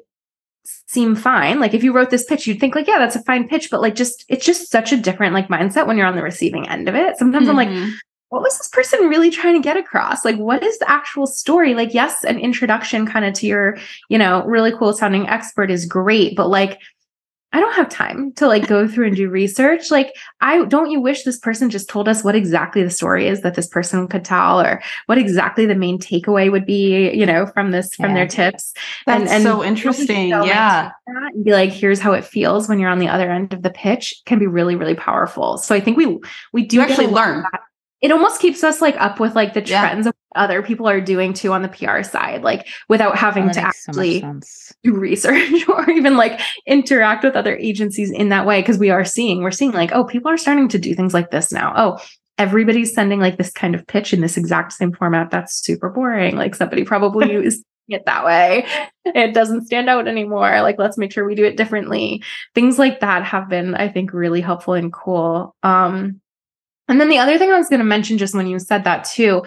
seem 0.87 1.15
fine. 1.15 1.61
Like 1.61 1.75
if 1.75 1.85
you 1.85 1.93
wrote 1.93 2.11
this 2.11 2.25
pitch, 2.25 2.47
you'd 2.47 2.61
think 2.61 2.75
like, 2.75 2.87
yeah, 2.87 2.99
that's 2.99 3.17
a 3.17 3.23
fine 3.23 3.49
pitch, 3.49 3.71
but 3.71 3.81
like 3.81 3.95
just 3.95 4.25
it's 4.29 4.45
just 4.45 4.71
such 4.71 4.93
a 4.93 4.97
different 4.97 5.35
like 5.35 5.49
mindset 5.49 5.87
when 5.87 5.97
you're 5.97 6.07
on 6.07 6.17
the 6.17 6.23
receiving 6.23 6.69
end 6.69 6.89
of 6.89 6.95
it. 6.95 7.17
Sometimes 7.17 7.49
mm-hmm. 7.49 7.51
I'm 7.51 7.57
like, 7.57 7.69
mm-hmm. 7.69 7.91
what 8.31 8.43
was 8.43 8.57
this 8.59 8.69
person 8.69 9.09
really 9.09 9.31
trying 9.31 9.55
to 9.55 9.63
get 9.65 9.77
across? 9.77 10.25
Like 10.25 10.37
what 10.37 10.63
is 10.63 10.79
the 10.79 10.91
actual 10.91 11.27
story? 11.27 11.75
Like 11.75 11.95
yes, 11.95 12.25
an 12.25 12.39
introduction 12.39 13.07
kind 13.07 13.25
of 13.25 13.35
to 13.35 13.47
your, 13.47 13.77
you 14.09 14.19
know, 14.19 14.45
really 14.45 14.73
cool 14.73 14.93
sounding 14.93 15.29
expert 15.29 15.71
is 15.71 15.87
great, 15.87 16.37
but 16.37 16.49
like 16.49 16.81
I 17.55 17.61
don't 17.61 17.75
have 17.75 17.89
time 17.89 18.33
to 18.33 18.49
like 18.49 18.67
go 18.67 18.89
through 18.89 19.07
and 19.07 19.17
do 19.17 19.31
research. 19.31 19.89
Like, 19.93 20.13
I 20.41 20.65
don't 20.65 20.91
you 20.91 21.01
wish 21.01 21.23
this 21.23 21.39
person 21.39 21.71
just 21.71 21.89
told 21.89 22.09
us 22.09 22.25
what 22.25 22.35
exactly 22.35 22.83
the 22.83 22.91
story 22.91 23.29
is 23.29 23.43
that 23.43 23.55
this 23.55 23.69
person 23.69 24.09
could 24.09 24.25
tell 24.25 24.61
or 24.61 24.83
what 25.07 25.19
exactly 25.19 25.65
the 25.65 25.77
main 25.77 26.01
takeaway 26.01 26.51
would 26.51 26.67
be, 26.67 27.13
you 27.13 27.25
know, 27.25 27.47
from 27.47 27.71
this, 27.71 27.95
from 27.95 28.13
their 28.15 28.27
tips. 28.27 28.75
That's 29.07 29.21
and, 29.21 29.31
and 29.31 29.43
so 29.45 29.63
interesting. 29.63 30.31
yeah. 30.31 30.91
And 31.07 31.45
be 31.45 31.53
like, 31.53 31.71
here's 31.71 32.01
how 32.01 32.13
it 32.13 32.25
feels 32.25 32.69
when 32.69 32.81
you're 32.81 32.91
on 32.91 32.99
the 32.99 33.09
other 33.09 33.31
end 33.31 33.53
of 33.53 33.63
the 33.63 33.71
pitch 33.71 34.21
can 34.27 34.41
be 34.41 34.49
really, 34.49 34.75
really 34.75 34.97
powerful. 34.97 35.57
So 35.57 35.77
I 35.77 35.81
think 35.81 35.97
we 35.97 36.19
we 36.53 36.67
do 36.67 36.77
you 36.77 36.83
actually 36.83 37.07
learn 37.07 37.45
it 38.05 38.13
almost 38.13 38.39
keeps 38.39 38.63
us 38.63 38.83
like 38.83 38.97
up 39.01 39.19
with 39.19 39.35
like 39.35 39.55
the 39.55 39.63
trends 39.63 40.05
yeah. 40.05 40.11
of 40.11 40.15
other 40.35 40.63
people 40.63 40.89
are 40.89 41.01
doing 41.01 41.33
too 41.33 41.53
on 41.53 41.63
the 41.63 41.69
PR 41.69 42.03
side, 42.03 42.43
like 42.43 42.67
without 42.89 43.17
having 43.17 43.51
to 43.51 43.61
actually 43.61 44.21
so 44.21 44.75
do 44.83 44.95
research 44.95 45.69
or 45.69 45.89
even 45.91 46.17
like 46.17 46.41
interact 46.67 47.25
with 47.25 47.37
other 47.37 47.57
agencies 47.57 48.11
in 48.11 48.29
that 48.31 48.47
way. 48.47 48.63
Cause 48.63 48.79
we 48.79 48.91
are 48.91 49.05
seeing, 49.05 49.43
we're 49.43 49.51
seeing 49.51 49.73
like, 49.73 49.93
oh, 49.93 50.05
people 50.05 50.31
are 50.31 50.37
starting 50.37 50.69
to 50.69 50.79
do 50.79 50.95
things 50.95 51.15
like 51.15 51.31
this 51.31 51.53
now. 51.53 51.73
Oh, 51.77 51.99
everybody's 52.39 52.95
sending 52.95 53.21
like 53.21 53.37
this 53.37 53.53
kind 53.53 53.75
of 53.75 53.87
pitch 53.87 54.13
in 54.13 54.21
this 54.21 54.37
exact 54.37 54.73
same 54.73 54.93
format. 54.93 55.31
That's 55.31 55.55
super 55.55 55.89
boring. 55.89 56.37
Like 56.37 56.55
somebody 56.55 56.85
probably 56.85 57.33
used 57.33 57.65
it 57.89 58.07
that 58.07 58.25
way. 58.25 58.67
It 59.05 59.35
doesn't 59.35 59.67
stand 59.67 59.89
out 59.89 60.09
anymore. 60.09 60.63
Like, 60.63 60.79
let's 60.79 60.99
make 60.99 61.13
sure 61.13 61.27
we 61.27 61.35
do 61.35 61.45
it 61.45 61.57
differently. 61.57 62.23
Things 62.55 62.79
like 62.79 63.01
that 63.01 63.25
have 63.25 63.49
been, 63.49 63.75
I 63.75 63.89
think, 63.89 64.13
really 64.13 64.41
helpful 64.41 64.75
and 64.75 64.93
cool. 64.93 65.55
Um, 65.63 66.21
and 66.89 67.01
then 67.01 67.09
the 67.09 67.19
other 67.19 67.39
thing 67.39 67.51
I 67.51 67.59
was 67.59 67.69
going 67.69 67.81
to 67.81 67.85
mention 67.85 68.19
just 68.19 68.35
when 68.35 68.47
you 68.47 68.59
said 68.59 68.85
that 68.85 69.05
too, 69.05 69.45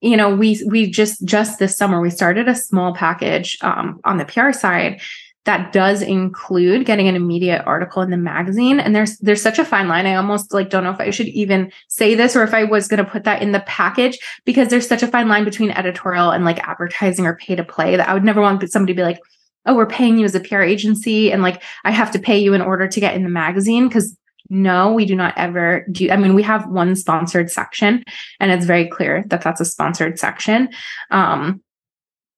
you 0.00 0.16
know, 0.16 0.34
we 0.34 0.62
we 0.66 0.90
just 0.90 1.24
just 1.24 1.58
this 1.58 1.76
summer 1.76 2.00
we 2.00 2.10
started 2.10 2.48
a 2.48 2.54
small 2.54 2.94
package 2.94 3.56
um, 3.62 4.00
on 4.04 4.18
the 4.18 4.24
PR 4.24 4.52
side 4.52 5.00
that 5.46 5.72
does 5.72 6.02
include 6.02 6.84
getting 6.84 7.06
an 7.06 7.14
immediate 7.14 7.62
article 7.66 8.02
in 8.02 8.10
the 8.10 8.16
magazine. 8.16 8.80
And 8.80 8.94
there's 8.94 9.16
there's 9.18 9.40
such 9.40 9.60
a 9.60 9.64
fine 9.64 9.86
line. 9.88 10.04
I 10.04 10.16
almost 10.16 10.52
like 10.52 10.70
don't 10.70 10.84
know 10.84 10.90
if 10.90 11.00
i 11.00 11.10
should 11.10 11.28
even 11.28 11.72
say 11.88 12.14
this 12.14 12.36
or 12.36 12.42
if 12.42 12.52
i 12.52 12.64
was 12.64 12.88
going 12.88 13.02
to 13.02 13.10
put 13.10 13.24
that 13.24 13.42
in 13.42 13.52
the 13.52 13.60
package 13.60 14.18
because 14.44 14.68
there's 14.68 14.88
such 14.88 15.02
a 15.02 15.08
fine 15.08 15.28
line 15.28 15.44
between 15.44 15.70
editorial 15.70 16.30
and 16.30 16.44
like 16.44 16.58
advertising 16.66 17.26
or 17.26 17.36
pay 17.36 17.54
to 17.54 17.64
play 17.64 17.96
that 17.96 18.08
i 18.08 18.14
would 18.14 18.24
never 18.24 18.40
want 18.40 18.68
somebody 18.70 18.92
to 18.92 18.96
be 18.96 19.04
like 19.04 19.20
oh 19.66 19.74
we're 19.74 19.86
paying 19.86 20.18
you 20.18 20.24
as 20.24 20.34
a 20.34 20.40
pr 20.40 20.60
agency 20.60 21.30
and 21.30 21.42
like 21.42 21.62
i 21.84 21.90
have 21.90 22.10
to 22.10 22.18
pay 22.18 22.38
you 22.38 22.54
in 22.54 22.60
order 22.60 22.88
to 22.88 23.00
get 23.00 23.14
in 23.14 23.22
the 23.22 23.28
magazine. 23.28 23.86
Because 23.86 24.16
no, 24.50 24.92
we 24.92 25.04
do 25.04 25.14
not 25.14 25.34
ever 25.36 25.86
do. 25.90 26.10
I 26.10 26.16
mean, 26.16 26.34
we 26.34 26.42
have 26.42 26.68
one 26.68 26.94
sponsored 26.96 27.50
section, 27.50 28.04
and 28.40 28.50
it's 28.50 28.66
very 28.66 28.88
clear 28.88 29.24
that 29.28 29.42
that's 29.42 29.60
a 29.60 29.64
sponsored 29.64 30.18
section. 30.18 30.68
Um, 31.10 31.62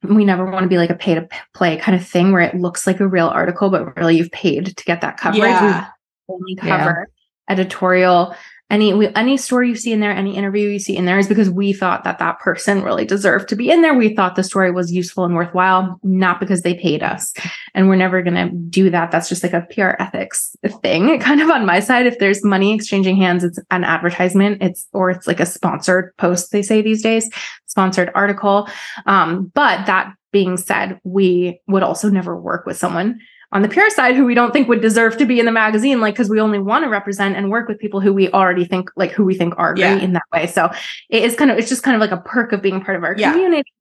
we 0.03 0.25
never 0.25 0.45
want 0.45 0.63
to 0.63 0.69
be 0.69 0.79
like 0.79 0.91
a 0.91 0.95
pay 0.95 1.15
to 1.15 1.29
play 1.55 1.77
kind 1.77 1.99
of 1.99 2.07
thing 2.07 2.33
where 2.33 2.43
it 2.43 2.55
looks 2.55 2.87
like 2.87 3.01
a 3.01 3.09
real 3.09 3.29
article, 3.29 3.71
but 3.71 3.97
really 3.97 4.17
you've 4.17 4.31
paid 4.31 4.77
to 4.77 4.85
get 4.85 5.01
that 5.01 5.17
coverage. 5.17 5.43
Yeah. 5.43 5.89
We 6.29 6.35
only 6.35 6.57
cover 6.57 7.09
yeah. 7.09 7.53
editorial 7.53 8.35
any 8.71 9.15
any 9.17 9.37
story 9.39 9.69
you 9.69 9.77
see 9.77 9.93
in 9.93 10.01
there 10.01 10.11
any 10.11 10.37
interview 10.37 10.69
you 10.69 10.79
see 10.79 10.97
in 10.97 11.07
there 11.07 11.19
is 11.19 11.27
because 11.27 11.49
we 11.49 11.73
thought 11.73 12.05
that 12.05 12.19
that 12.19 12.39
person 12.39 12.83
really 12.83 13.07
deserved 13.07 13.49
to 13.49 13.57
be 13.57 13.71
in 13.71 13.81
there. 13.81 13.95
We 13.95 14.15
thought 14.15 14.37
the 14.37 14.43
story 14.43 14.71
was 14.71 14.93
useful 14.93 15.25
and 15.25 15.35
worthwhile 15.35 15.99
not 16.03 16.39
because 16.39 16.63
they 16.63 16.75
paid 16.75 17.03
us. 17.03 17.33
And 17.75 17.89
we're 17.89 17.97
never 17.97 18.23
going 18.23 18.35
to 18.35 18.55
do 18.55 18.91
that. 18.91 19.11
That's 19.11 19.29
just 19.29 19.43
like 19.43 19.55
a 19.55 19.67
pr 19.73 20.01
ethics 20.03 20.55
thing 20.83 21.19
kind 21.21 21.41
of 21.41 21.51
on 21.51 21.65
my 21.65 21.81
side. 21.81 22.07
If 22.07 22.19
there's 22.19 22.45
money 22.45 22.75
exchanging 22.75 23.17
hands 23.17 23.43
it's 23.43 23.59
an 23.71 23.85
advertisement. 23.85 24.63
It's 24.63 24.87
or 24.93 25.11
it's 25.11 25.27
like 25.27 25.41
a 25.41 25.47
sponsored 25.47 26.15
post 26.19 26.53
they 26.53 26.63
say 26.63 26.83
these 26.83 27.03
days 27.03 27.31
sponsored 27.67 28.11
article. 28.15 28.69
Um, 29.07 29.51
but 29.55 29.87
that 29.87 30.13
being 30.31 30.59
said 30.59 31.01
we 31.05 31.59
would 31.69 31.83
also 31.83 32.11
never 32.11 32.39
work 32.39 32.67
with 32.67 32.77
someone 32.77 33.19
on 33.53 33.63
the 33.63 33.69
PR 33.69 33.89
side 33.89 34.15
who 34.15 34.25
we 34.25 34.35
don't 34.35 34.53
think 34.53 34.69
would 34.69 34.83
deserve 34.83 35.17
to 35.17 35.27
be 35.27 35.41
in 35.41 35.47
the 35.47 35.53
magazine 35.53 36.01
like 36.01 36.15
because 36.15 36.29
we 36.29 36.41
only 36.41 36.59
want 36.59 36.85
to 36.85 36.91
represent 36.91 37.37
and 37.37 37.51
work 37.51 37.69
with 37.69 37.79
people 37.79 38.01
who 38.01 38.13
we 38.13 38.31
already 38.31 38.65
think 38.65 38.91
like 38.97 39.11
who 39.11 39.25
we 39.25 39.35
think 39.35 39.55
are 39.57 39.75
great 39.75 39.83
yeah. 39.83 39.99
in 39.99 40.13
that 40.13 40.25
way 40.33 40.47
so 40.47 40.71
it 41.09 41.23
is 41.23 41.35
kind 41.35 41.51
of 41.51 41.59
it's 41.59 41.69
just 41.69 41.83
kind 41.83 41.95
of 41.95 42.01
like 42.01 42.11
a 42.11 42.23
perk 42.23 42.53
of 42.53 42.63
being 42.63 42.81
part 42.81 42.97
of 42.97 43.05
our 43.05 43.17
yeah. 43.17 43.33
community 43.33 43.73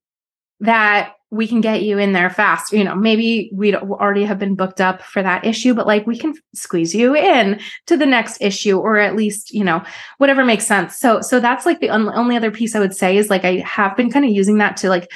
that 0.59 1.13
we 1.30 1.45
can 1.45 1.59
get 1.59 1.84
you 1.84 1.97
in 1.97 2.13
there 2.13 2.30
fast 2.30 2.72
you 2.72 2.84
know 2.84 2.95
maybe 2.95 3.49
we'd 3.53 3.76
already 3.76 4.24
have 4.24 4.39
been 4.39 4.55
booked 4.55 4.80
up 4.80 5.01
for 5.01 5.22
that 5.22 5.45
issue 5.45 5.74
but 5.74 5.86
like 5.86 6.07
we 6.07 6.18
can 6.18 6.34
squeeze 6.55 6.95
you 6.95 7.15
in 7.15 7.59
to 7.86 7.97
the 7.97 8.05
next 8.05 8.41
issue 8.41 8.78
or 8.78 8.97
at 8.97 9.15
least 9.15 9.53
you 9.53 9.63
know 9.63 9.84
whatever 10.20 10.45
makes 10.45 10.65
sense 10.65 10.97
so 10.97 11.20
so 11.20 11.39
that's 11.39 11.65
like 11.65 11.82
the 11.82 11.89
un- 11.89 12.11
only 12.15 12.38
other 12.38 12.49
piece 12.49 12.76
i 12.76 12.80
would 12.80 12.95
say 12.95 13.18
is 13.18 13.30
like 13.30 13.43
i 13.43 13.57
have 13.57 13.95
been 13.97 14.09
kind 14.09 14.24
of 14.24 14.32
using 14.32 14.57
that 14.57 14.78
to 14.78 14.88
like 14.88 15.11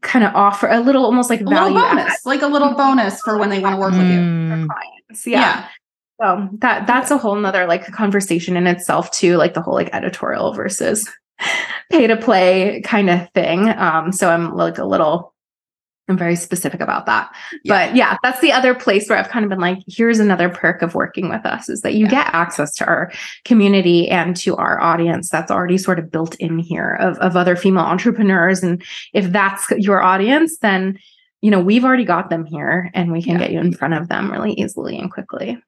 kind 0.00 0.24
of 0.24 0.34
offer 0.34 0.68
a 0.68 0.80
little 0.80 1.04
almost 1.04 1.30
like 1.30 1.40
a 1.40 1.44
value 1.44 1.74
bonus, 1.74 2.12
add. 2.12 2.16
like 2.24 2.42
a 2.42 2.46
little 2.46 2.74
bonus 2.74 3.20
for 3.22 3.38
when 3.38 3.50
they 3.50 3.60
want 3.60 3.74
to 3.74 3.80
work 3.80 3.94
mm. 3.94 3.98
with 3.98 4.08
you. 4.08 4.18
Mm. 4.18 4.66
Clients. 4.66 5.26
Yeah. 5.26 5.40
yeah. 5.40 5.68
So 6.20 6.48
that 6.58 6.86
that's 6.86 7.10
a 7.10 7.18
whole 7.18 7.34
nother 7.36 7.66
like 7.66 7.86
conversation 7.92 8.56
in 8.56 8.66
itself 8.66 9.10
too, 9.10 9.36
like 9.36 9.54
the 9.54 9.62
whole 9.62 9.74
like 9.74 9.92
editorial 9.92 10.52
versus 10.52 11.10
pay 11.90 12.06
to 12.06 12.16
play 12.16 12.82
kind 12.84 13.10
of 13.10 13.28
thing. 13.32 13.68
Um, 13.68 14.12
so 14.12 14.30
I'm 14.30 14.54
like 14.54 14.78
a 14.78 14.84
little 14.84 15.33
I'm 16.08 16.18
very 16.18 16.36
specific 16.36 16.80
about 16.80 17.06
that. 17.06 17.34
Yeah. 17.62 17.86
But 17.86 17.96
yeah, 17.96 18.18
that's 18.22 18.40
the 18.40 18.52
other 18.52 18.74
place 18.74 19.08
where 19.08 19.18
I've 19.18 19.30
kind 19.30 19.44
of 19.44 19.48
been 19.48 19.60
like, 19.60 19.78
here's 19.86 20.18
another 20.18 20.50
perk 20.50 20.82
of 20.82 20.94
working 20.94 21.30
with 21.30 21.46
us 21.46 21.68
is 21.70 21.80
that 21.80 21.94
you 21.94 22.04
yeah. 22.04 22.10
get 22.10 22.34
access 22.34 22.74
to 22.74 22.86
our 22.86 23.10
community 23.46 24.08
and 24.10 24.36
to 24.38 24.54
our 24.56 24.80
audience 24.82 25.30
that's 25.30 25.50
already 25.50 25.78
sort 25.78 25.98
of 25.98 26.10
built 26.10 26.34
in 26.36 26.58
here 26.58 26.96
of, 27.00 27.16
of 27.18 27.36
other 27.36 27.56
female 27.56 27.84
entrepreneurs. 27.84 28.62
And 28.62 28.82
if 29.14 29.32
that's 29.32 29.70
your 29.70 30.02
audience, 30.02 30.58
then 30.58 30.98
you 31.40 31.50
know, 31.50 31.60
we've 31.60 31.84
already 31.84 32.06
got 32.06 32.30
them 32.30 32.46
here 32.46 32.90
and 32.94 33.12
we 33.12 33.22
can 33.22 33.32
yeah. 33.32 33.40
get 33.40 33.52
you 33.52 33.60
in 33.60 33.74
front 33.74 33.92
of 33.92 34.08
them 34.08 34.32
really 34.32 34.52
easily 34.54 34.98
and 34.98 35.12
quickly. 35.12 35.58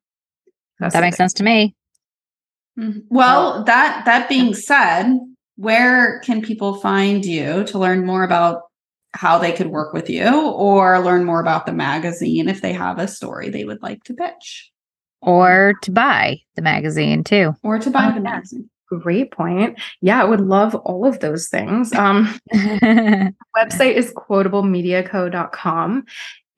That's 0.78 0.94
that 0.94 1.02
makes 1.02 1.18
sense 1.18 1.34
to 1.34 1.44
me. 1.44 1.74
Mm-hmm. 2.78 3.00
Well, 3.10 3.64
that 3.64 4.04
that 4.06 4.28
being 4.28 4.54
said, 4.54 5.18
where 5.56 6.20
can 6.20 6.40
people 6.40 6.76
find 6.76 7.24
you 7.24 7.64
to 7.64 7.78
learn 7.78 8.06
more 8.06 8.24
about 8.24 8.62
how 9.16 9.38
they 9.38 9.52
could 9.52 9.68
work 9.68 9.92
with 9.92 10.08
you 10.08 10.50
or 10.50 11.00
learn 11.00 11.24
more 11.24 11.40
about 11.40 11.66
the 11.66 11.72
magazine 11.72 12.48
if 12.48 12.60
they 12.60 12.72
have 12.72 12.98
a 12.98 13.08
story 13.08 13.48
they 13.48 13.64
would 13.64 13.82
like 13.82 14.04
to 14.04 14.14
pitch. 14.14 14.70
Or 15.22 15.74
to 15.82 15.90
buy 15.90 16.40
the 16.54 16.62
magazine 16.62 17.24
too. 17.24 17.54
Or 17.62 17.78
to 17.78 17.90
buy 17.90 18.10
oh, 18.10 18.14
the 18.14 18.20
magazine. 18.20 18.70
Great 18.88 19.32
point. 19.32 19.78
Yeah, 20.00 20.20
I 20.20 20.24
would 20.24 20.40
love 20.40 20.74
all 20.74 21.06
of 21.06 21.20
those 21.20 21.48
things. 21.48 21.92
Um, 21.92 22.38
website 22.54 23.94
is 23.94 24.12
quotablemediaco.com. 24.12 26.04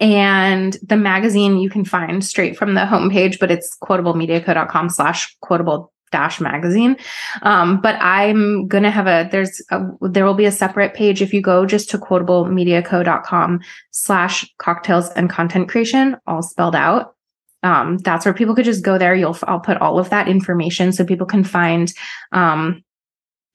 And 0.01 0.77
the 0.83 0.97
magazine 0.97 1.59
you 1.59 1.71
can 1.71 1.85
find 1.85 2.25
straight 2.25 2.57
from 2.57 2.75
the 2.75 2.83
homepage, 2.83 3.39
but 3.41 3.51
it's 3.51 3.77
quotablemediaco.com 3.83 4.91
slash 4.91 5.37
quotable 5.41 5.93
dash 6.11 6.41
magazine. 6.41 6.97
Um, 7.43 7.81
but 7.81 7.97
i'm 8.01 8.67
gonna 8.69 8.91
have 8.91 9.07
a 9.07 9.29
there's 9.31 9.63
a, 9.71 9.81
there 10.01 10.25
will 10.25 10.35
be 10.35 10.45
a 10.45 10.53
separate 10.53 10.95
page 10.95 11.23
if 11.23 11.33
you 11.33 11.41
go 11.41 11.67
just 11.67 11.91
to 11.91 11.99
quotablemediaco.com 11.99 13.61
slash 13.91 14.53
cocktails 14.59 15.11
and 15.11 15.31
content 15.31 15.69
creation 15.69 16.17
all 16.27 16.43
spelled 16.43 16.77
out. 16.77 17.15
Um, 17.63 17.99
that's 17.99 18.25
where 18.25 18.35
people 18.35 18.55
could 18.55 18.65
just 18.65 18.85
go 18.85 18.99
there. 18.99 19.15
You'll 19.15 19.37
i'll 19.43 19.61
put 19.61 19.79
all 19.79 19.99
of 19.99 20.11
that 20.11 20.29
information 20.29 20.93
so 20.93 21.05
people 21.05 21.27
can 21.27 21.45
find 21.45 21.93
um, 22.33 22.85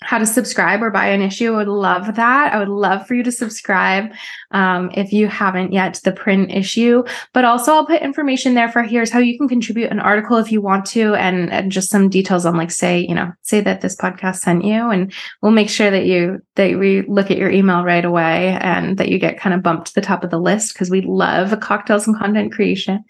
how 0.04 0.18
to 0.18 0.26
subscribe 0.26 0.82
or 0.82 0.92
buy 0.92 1.08
an 1.08 1.22
issue. 1.22 1.54
I 1.54 1.58
would 1.58 1.68
love 1.68 2.16
that. 2.16 2.54
I 2.54 2.60
would 2.60 2.70
love 2.70 3.08
for 3.08 3.16
you 3.16 3.24
to 3.24 3.32
subscribe 3.32 4.12
um, 4.52 4.92
if 4.94 5.12
you 5.12 5.28
haven't 5.28 5.74
yet 5.74 6.00
the 6.04 6.12
print 6.12 6.52
issue. 6.52 7.04
But 7.34 7.46
also, 7.46 7.74
I'll 7.74 7.86
put 7.86 8.02
information 8.02 8.54
there 8.54 8.70
for 8.70 8.84
here's 8.84 9.12
how 9.12 9.20
you 9.20 9.38
can 9.38 9.48
contribute 9.48 9.92
an 9.92 10.00
article 10.00 10.38
if 10.38 10.52
you 10.52 10.62
want 10.62 10.86
to, 10.88 11.16
and, 11.16 11.52
and 11.52 11.72
just 11.72 11.90
some 11.90 12.10
details 12.10 12.46
on 12.46 12.56
like 12.56 12.72
say 12.72 13.00
you 13.00 13.16
know 13.16 13.32
say 13.42 13.62
that 13.62 13.82
this 13.82 13.96
podcast 13.96 14.38
sent 14.38 14.66
you, 14.66 14.90
and 14.90 15.14
we'll 15.42 15.52
make 15.52 15.70
sure 15.70 15.90
that 15.90 16.06
you 16.06 16.42
that 16.56 16.78
we 16.78 17.02
look 17.04 17.32
at 17.32 17.38
your 17.38 17.50
email 17.50 17.84
right 17.84 18.06
away 18.06 18.58
and 18.62 18.98
that 18.98 19.10
you 19.10 19.18
get 19.18 19.40
kind 19.40 19.56
of 19.56 19.64
bumped 19.64 19.88
to 19.88 19.96
the 19.96 20.02
top 20.02 20.24
of 20.24 20.30
the 20.30 20.40
list 20.40 20.74
because 20.74 20.90
we 20.90 21.02
love 21.02 21.60
cocktails 21.60 22.08
and 22.08 22.18
content 22.18 22.52
creation. 22.52 23.04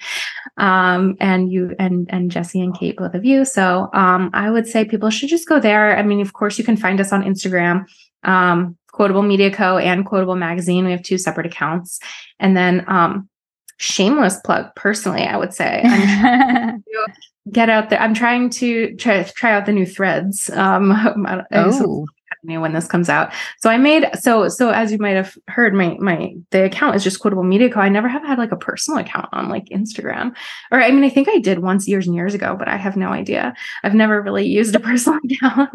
Um, 0.58 1.16
and 1.20 1.52
you 1.52 1.76
and 1.80 2.08
and 2.10 2.30
Jesse 2.32 2.62
and 2.62 2.78
Kate, 2.78 2.98
both 2.98 3.14
of 3.14 3.26
you. 3.26 3.46
So 3.46 3.90
um, 3.94 4.30
I 4.34 4.50
would 4.50 4.68
say 4.68 4.86
people 4.86 5.10
should 5.10 5.30
just 5.30 5.48
go 5.48 5.60
there. 5.60 5.98
I 5.98 6.04
mean, 6.04 6.22
of 6.22 6.34
course, 6.34 6.58
you 6.58 6.64
can 6.64 6.78
find 6.84 7.00
us 7.00 7.12
on 7.12 7.24
Instagram, 7.24 7.86
um, 8.24 8.78
Quotable 8.92 9.24
Media 9.24 9.50
Co. 9.50 9.78
and 9.78 10.06
Quotable 10.06 10.36
Magazine. 10.36 10.86
We 10.86 10.92
have 10.92 11.02
two 11.02 11.18
separate 11.18 11.48
accounts. 11.48 12.00
And 12.40 12.56
then 12.56 12.86
um, 12.88 13.30
shameless 13.78 14.38
plug 14.46 14.68
personally, 14.76 15.24
I 15.24 15.38
would 15.38 15.54
say. 15.54 15.82
get 17.52 17.70
out 17.70 17.90
there. 17.90 18.00
I'm 18.00 18.14
trying 18.14 18.50
to 18.52 18.96
try 18.98 19.24
try 19.24 19.54
out 19.54 19.66
the 19.66 19.72
new 19.72 19.86
threads. 19.86 20.50
Um, 20.52 20.92
oh 21.52 22.06
me 22.44 22.58
when 22.58 22.74
this 22.74 22.88
comes 22.88 23.10
out. 23.10 23.34
So 23.60 23.70
I 23.70 23.78
made 23.78 24.10
so 24.20 24.48
so 24.50 24.70
as 24.70 24.92
you 24.92 24.98
might 24.98 25.16
have 25.16 25.38
heard, 25.48 25.74
my 25.74 25.98
my 26.00 26.36
the 26.52 26.66
account 26.66 26.96
is 26.96 27.04
just 27.04 27.20
Quotable 27.20 27.44
Media 27.44 27.70
Co. 27.70 27.80
I 27.80 27.90
never 27.90 28.08
have 28.08 28.24
had 28.24 28.38
like 28.38 28.52
a 28.52 28.58
personal 28.58 29.00
account 29.00 29.30
on 29.32 29.50
like 29.50 29.66
Instagram, 29.66 30.36
or 30.72 30.82
I 30.82 30.92
mean 30.92 31.04
I 31.04 31.10
think 31.10 31.30
I 31.30 31.40
did 31.40 31.60
once 31.60 31.88
years 31.88 32.08
and 32.08 32.16
years 32.16 32.34
ago, 32.34 32.56
but 32.58 32.68
I 32.68 32.78
have 32.78 32.98
no 32.98 33.10
idea. 33.10 33.54
I've 33.84 33.96
never 33.96 34.22
really 34.22 34.46
used 34.46 34.76
a 34.76 34.80
personal 34.82 35.20
account. 35.26 35.70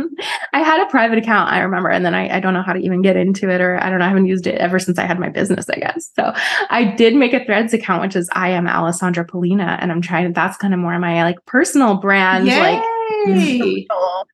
I 0.53 0.61
had 0.61 0.81
a 0.87 0.91
private 0.91 1.19
account, 1.19 1.51
I 1.51 1.61
remember, 1.61 1.89
and 1.91 2.05
then 2.05 2.15
I 2.15 2.37
I 2.37 2.41
don't 2.41 2.55
know 2.55 2.63
how 2.63 2.73
to 2.73 2.81
even 2.81 3.03
get 3.03 3.17
into 3.17 3.51
it, 3.51 3.61
or 3.61 3.83
I 3.83 3.91
don't 3.91 3.99
know, 3.99 4.05
I 4.05 4.09
haven't 4.09 4.27
used 4.27 4.47
it 4.47 4.57
ever 4.57 4.79
since 4.79 4.99
I 4.99 5.07
had 5.07 5.19
my 5.19 5.29
business, 5.29 5.69
I 5.71 5.79
guess. 5.79 6.11
So 6.15 6.33
I 6.71 6.85
did 6.97 7.15
make 7.15 7.33
a 7.33 7.45
Threads 7.45 7.73
account, 7.73 8.03
which 8.03 8.17
is 8.17 8.29
I 8.33 8.51
am 8.51 8.67
Alessandra 8.67 9.25
Pollina, 9.25 9.79
and 9.81 9.91
I'm 9.91 10.03
trying. 10.03 10.33
That's 10.33 10.57
kind 10.57 10.75
of 10.75 10.81
more 10.81 10.99
my 10.99 11.23
like 11.23 11.45
personal 11.47 11.97
brand, 11.97 12.47
Yay! 12.47 12.59
like 13.89 14.27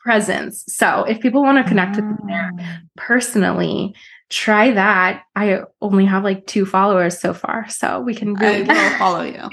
presence. 0.00 0.64
So 0.68 1.04
if 1.04 1.20
people 1.20 1.42
want 1.42 1.58
to 1.58 1.68
connect 1.68 1.96
with 1.96 2.04
me 2.04 2.16
there 2.26 2.50
ah. 2.58 2.78
personally, 2.96 3.94
try 4.30 4.72
that. 4.72 5.22
I 5.36 5.60
only 5.80 6.04
have 6.04 6.24
like 6.24 6.46
two 6.46 6.66
followers 6.66 7.18
so 7.18 7.34
far, 7.34 7.68
so 7.68 8.00
we 8.00 8.14
can 8.14 8.34
really 8.34 8.62
will 8.62 8.90
follow 8.98 9.22
you. 9.22 9.48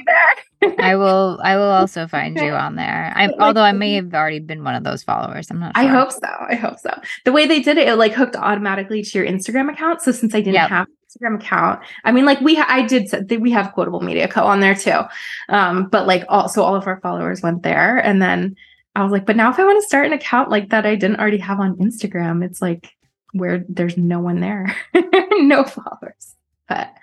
I 0.79 0.95
will. 0.95 1.39
I 1.43 1.57
will 1.57 1.63
also 1.63 2.07
find 2.15 2.37
you 2.37 2.51
on 2.51 2.75
there. 2.75 3.13
I, 3.15 3.29
although 3.39 3.61
I 3.61 3.71
may 3.71 3.93
have 3.95 4.13
already 4.13 4.39
been 4.39 4.63
one 4.63 4.75
of 4.75 4.83
those 4.83 5.03
followers. 5.03 5.49
I'm 5.51 5.59
not. 5.59 5.75
Sure. 5.75 5.85
I 5.85 5.87
hope 5.87 6.11
so. 6.11 6.27
I 6.49 6.55
hope 6.55 6.79
so. 6.79 6.91
The 7.23 7.31
way 7.31 7.45
they 7.45 7.61
did 7.61 7.77
it, 7.77 7.87
it 7.87 7.95
like 7.95 8.13
hooked 8.13 8.35
automatically 8.35 9.03
to 9.03 9.17
your 9.17 9.27
Instagram 9.27 9.71
account. 9.71 10.01
So 10.01 10.11
since 10.11 10.33
I 10.33 10.39
didn't 10.39 10.55
yep. 10.55 10.69
have 10.69 10.87
Instagram 11.15 11.35
account. 11.35 11.81
I 12.03 12.11
mean, 12.11 12.25
like 12.25 12.41
we, 12.41 12.55
ha- 12.55 12.67
I 12.67 12.83
did 12.83 13.09
say 13.09 13.37
we 13.37 13.51
have 13.51 13.73
Quotable 13.73 14.01
Media 14.01 14.27
Co 14.27 14.43
on 14.43 14.59
there 14.59 14.75
too, 14.75 15.01
um, 15.49 15.87
but 15.87 16.07
like 16.07 16.25
also 16.29 16.63
all 16.63 16.75
of 16.75 16.87
our 16.87 16.99
followers 17.01 17.41
went 17.41 17.63
there, 17.63 17.97
and 17.97 18.21
then 18.21 18.55
I 18.95 19.03
was 19.03 19.11
like, 19.11 19.25
but 19.25 19.35
now 19.35 19.51
if 19.51 19.59
I 19.59 19.65
want 19.65 19.81
to 19.81 19.87
start 19.87 20.05
an 20.05 20.13
account 20.13 20.49
like 20.49 20.69
that 20.69 20.85
I 20.85 20.95
didn't 20.95 21.19
already 21.19 21.37
have 21.37 21.59
on 21.59 21.75
Instagram, 21.77 22.43
it's 22.43 22.61
like 22.61 22.89
where 23.33 23.65
there's 23.67 23.97
no 23.97 24.19
one 24.19 24.39
there, 24.39 24.75
no 25.39 25.63
followers. 25.65 26.35
But 26.67 26.93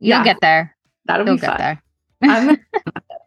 you'll 0.00 0.24
get 0.24 0.40
there. 0.40 0.74
That'll 1.04 1.26
you'll 1.26 1.36
be 1.36 1.46
fun. 1.46 1.58
there. 1.58 1.82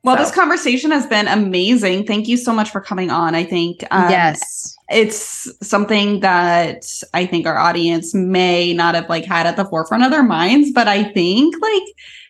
well, 0.03 0.15
so. 0.15 0.23
this 0.23 0.32
conversation 0.32 0.91
has 0.91 1.05
been 1.05 1.28
amazing. 1.28 2.05
Thank 2.05 2.28
you 2.28 2.38
so 2.38 2.53
much 2.53 2.69
for 2.71 2.82
coming 2.82 3.09
on. 3.11 3.36
I 3.36 3.43
think 3.43 3.84
um, 3.91 4.09
yes, 4.09 4.76
it's 4.89 5.51
something 5.61 6.21
that 6.21 6.86
I 7.13 7.26
think 7.26 7.45
our 7.45 7.57
audience 7.57 8.13
may 8.13 8.73
not 8.73 8.95
have 8.95 9.09
like 9.09 9.26
had 9.26 9.45
at 9.45 9.57
the 9.57 9.65
forefront 9.65 10.03
of 10.03 10.11
their 10.11 10.23
minds, 10.23 10.71
but 10.71 10.88
I 10.88 11.03
think 11.03 11.55
like 11.61 11.84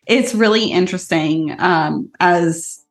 it's 0.08 0.36
really 0.36 0.72
interesting 0.72 1.56
um, 1.60 2.12
as 2.20 2.85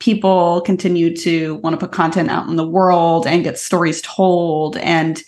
people 0.00 0.60
continue 0.62 1.14
to 1.16 1.56
want 1.56 1.74
to 1.74 1.86
put 1.86 1.94
content 1.94 2.30
out 2.30 2.48
in 2.48 2.56
the 2.56 2.66
world 2.66 3.26
and 3.26 3.44
get 3.44 3.58
stories 3.58 4.00
told 4.02 4.76
and 4.78 5.22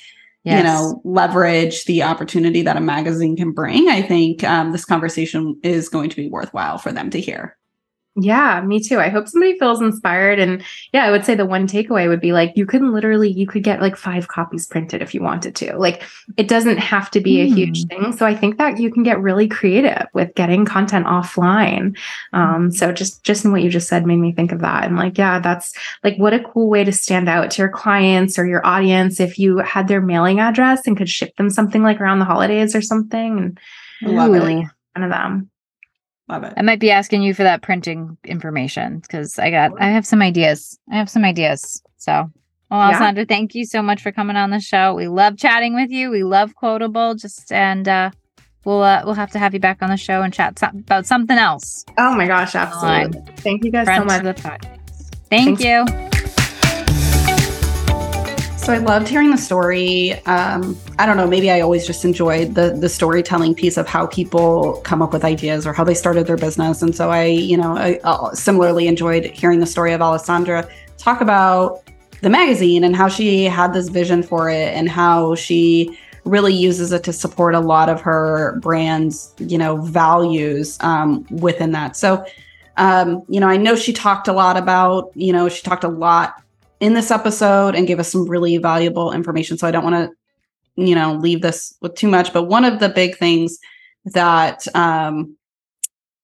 yes. 0.44 0.58
you 0.58 0.62
know 0.62 1.00
leverage 1.04 1.84
the 1.86 2.02
opportunity 2.02 2.62
that 2.62 2.76
a 2.76 2.80
magazine 2.80 3.36
can 3.36 3.52
bring 3.52 3.88
i 3.88 4.00
think 4.00 4.44
um, 4.44 4.72
this 4.72 4.84
conversation 4.84 5.58
is 5.62 5.88
going 5.88 6.08
to 6.08 6.16
be 6.16 6.28
worthwhile 6.28 6.78
for 6.78 6.92
them 6.92 7.10
to 7.10 7.20
hear 7.20 7.56
Yeah, 8.22 8.60
me 8.62 8.82
too. 8.82 8.98
I 8.98 9.08
hope 9.08 9.28
somebody 9.28 9.58
feels 9.58 9.80
inspired. 9.80 10.38
And 10.38 10.62
yeah, 10.92 11.04
I 11.04 11.10
would 11.10 11.24
say 11.24 11.34
the 11.34 11.46
one 11.46 11.66
takeaway 11.66 12.08
would 12.08 12.20
be 12.20 12.32
like, 12.32 12.52
you 12.56 12.66
can 12.66 12.92
literally, 12.92 13.30
you 13.30 13.46
could 13.46 13.62
get 13.62 13.80
like 13.80 13.96
five 13.96 14.28
copies 14.28 14.66
printed 14.66 15.02
if 15.02 15.14
you 15.14 15.22
wanted 15.22 15.54
to. 15.56 15.76
Like, 15.76 16.02
it 16.36 16.48
doesn't 16.48 16.78
have 16.78 17.10
to 17.12 17.20
be 17.20 17.40
a 17.40 17.48
huge 17.48 17.82
hmm. 17.82 17.88
thing. 17.88 18.12
So 18.16 18.26
I 18.26 18.34
think 18.34 18.58
that 18.58 18.78
you 18.78 18.90
can 18.90 19.02
get 19.02 19.20
really 19.20 19.48
creative 19.48 20.06
with 20.12 20.34
getting 20.34 20.64
content 20.64 21.06
offline. 21.06 21.96
Um, 22.32 22.70
so 22.70 22.92
just, 22.92 23.24
just 23.24 23.44
in 23.44 23.52
what 23.52 23.62
you 23.62 23.70
just 23.70 23.88
said 23.88 24.06
made 24.06 24.16
me 24.16 24.32
think 24.32 24.52
of 24.52 24.60
that. 24.60 24.84
And 24.84 24.96
like, 24.96 25.18
yeah, 25.18 25.38
that's 25.38 25.72
like, 26.04 26.16
what 26.16 26.34
a 26.34 26.44
cool 26.44 26.68
way 26.68 26.84
to 26.84 26.92
stand 26.92 27.28
out 27.28 27.50
to 27.52 27.62
your 27.62 27.70
clients 27.70 28.38
or 28.38 28.46
your 28.46 28.64
audience 28.66 29.20
if 29.20 29.38
you 29.38 29.58
had 29.58 29.88
their 29.88 30.00
mailing 30.00 30.40
address 30.40 30.86
and 30.86 30.96
could 30.96 31.08
ship 31.08 31.36
them 31.36 31.50
something 31.50 31.82
like 31.82 32.00
around 32.00 32.18
the 32.18 32.24
holidays 32.24 32.74
or 32.74 32.82
something. 32.82 33.38
And 33.38 33.60
Love 34.02 34.30
really 34.30 34.68
one 34.94 35.04
of 35.04 35.10
them. 35.10 35.49
Love 36.30 36.44
it. 36.44 36.54
I 36.56 36.62
might 36.62 36.78
be 36.78 36.92
asking 36.92 37.22
you 37.22 37.34
for 37.34 37.42
that 37.42 37.60
printing 37.60 38.16
information 38.24 39.00
because 39.00 39.36
I 39.38 39.50
got 39.50 39.72
I 39.80 39.88
have 39.90 40.06
some 40.06 40.22
ideas. 40.22 40.78
I 40.90 40.96
have 40.96 41.10
some 41.10 41.24
ideas. 41.24 41.82
So 41.96 42.30
well, 42.70 42.80
Alessandra, 42.80 43.22
yeah. 43.22 43.26
thank 43.28 43.54
you 43.56 43.64
so 43.66 43.82
much 43.82 44.00
for 44.00 44.12
coming 44.12 44.36
on 44.36 44.50
the 44.50 44.60
show. 44.60 44.94
We 44.94 45.08
love 45.08 45.36
chatting 45.36 45.74
with 45.74 45.90
you. 45.90 46.08
We 46.08 46.22
love 46.22 46.54
Quotable. 46.54 47.16
Just 47.16 47.50
and 47.50 47.88
uh 47.88 48.10
we'll 48.64 48.82
uh, 48.82 49.02
we'll 49.04 49.14
have 49.14 49.32
to 49.32 49.40
have 49.40 49.54
you 49.54 49.60
back 49.60 49.82
on 49.82 49.90
the 49.90 49.96
show 49.96 50.22
and 50.22 50.32
chat 50.32 50.58
so- 50.60 50.68
about 50.68 51.04
something 51.04 51.36
else. 51.36 51.84
Oh 51.98 52.14
my 52.14 52.28
gosh, 52.28 52.54
absolutely. 52.54 53.20
Thank 53.38 53.64
you 53.64 53.72
guys 53.72 53.88
so 53.88 54.04
much. 54.04 54.38
Thank 55.30 55.58
Thanks. 55.58 55.64
you. 55.64 56.09
So 58.60 58.74
I 58.74 58.78
loved 58.78 59.08
hearing 59.08 59.30
the 59.30 59.38
story. 59.38 60.12
Um, 60.26 60.78
I 60.98 61.06
don't 61.06 61.16
know, 61.16 61.26
maybe 61.26 61.50
I 61.50 61.60
always 61.60 61.86
just 61.86 62.04
enjoyed 62.04 62.54
the 62.54 62.76
the 62.78 62.90
storytelling 62.90 63.54
piece 63.54 63.76
of 63.78 63.88
how 63.88 64.06
people 64.06 64.80
come 64.84 65.00
up 65.00 65.12
with 65.12 65.24
ideas 65.24 65.66
or 65.66 65.72
how 65.72 65.82
they 65.82 65.94
started 65.94 66.26
their 66.26 66.36
business. 66.36 66.82
And 66.82 66.94
so 66.94 67.10
I, 67.10 67.24
you 67.24 67.56
know, 67.56 67.76
I, 67.76 67.98
I 68.04 68.34
similarly 68.34 68.86
enjoyed 68.86 69.24
hearing 69.24 69.60
the 69.60 69.66
story 69.66 69.92
of 69.92 70.02
Alessandra 70.02 70.68
talk 70.98 71.22
about 71.22 71.82
the 72.20 72.28
magazine 72.28 72.84
and 72.84 72.94
how 72.94 73.08
she 73.08 73.44
had 73.44 73.72
this 73.72 73.88
vision 73.88 74.22
for 74.22 74.50
it 74.50 74.74
and 74.76 74.88
how 74.88 75.34
she 75.34 75.98
really 76.24 76.52
uses 76.52 76.92
it 76.92 77.02
to 77.04 77.14
support 77.14 77.54
a 77.54 77.60
lot 77.60 77.88
of 77.88 78.00
her 78.02 78.58
brand's, 78.60 79.34
you 79.38 79.56
know, 79.56 79.78
values 79.78 80.76
um, 80.80 81.26
within 81.30 81.72
that. 81.72 81.96
So, 81.96 82.24
um, 82.76 83.22
you 83.26 83.40
know, 83.40 83.48
I 83.48 83.56
know 83.56 83.74
she 83.74 83.94
talked 83.94 84.28
a 84.28 84.32
lot 84.34 84.58
about, 84.58 85.10
you 85.14 85.32
know, 85.32 85.48
she 85.48 85.62
talked 85.62 85.82
a 85.82 85.88
lot 85.88 86.42
in 86.80 86.94
this 86.94 87.10
episode 87.10 87.74
and 87.74 87.86
gave 87.86 88.00
us 88.00 88.10
some 88.10 88.28
really 88.28 88.56
valuable 88.56 89.12
information. 89.12 89.58
So 89.58 89.68
I 89.68 89.70
don't 89.70 89.84
want 89.84 89.96
to, 89.96 90.82
you 90.82 90.94
know, 90.94 91.14
leave 91.14 91.42
this 91.42 91.74
with 91.80 91.94
too 91.94 92.08
much. 92.08 92.32
But 92.32 92.44
one 92.44 92.64
of 92.64 92.80
the 92.80 92.88
big 92.88 93.16
things 93.16 93.58
that 94.06 94.66
um, 94.74 95.36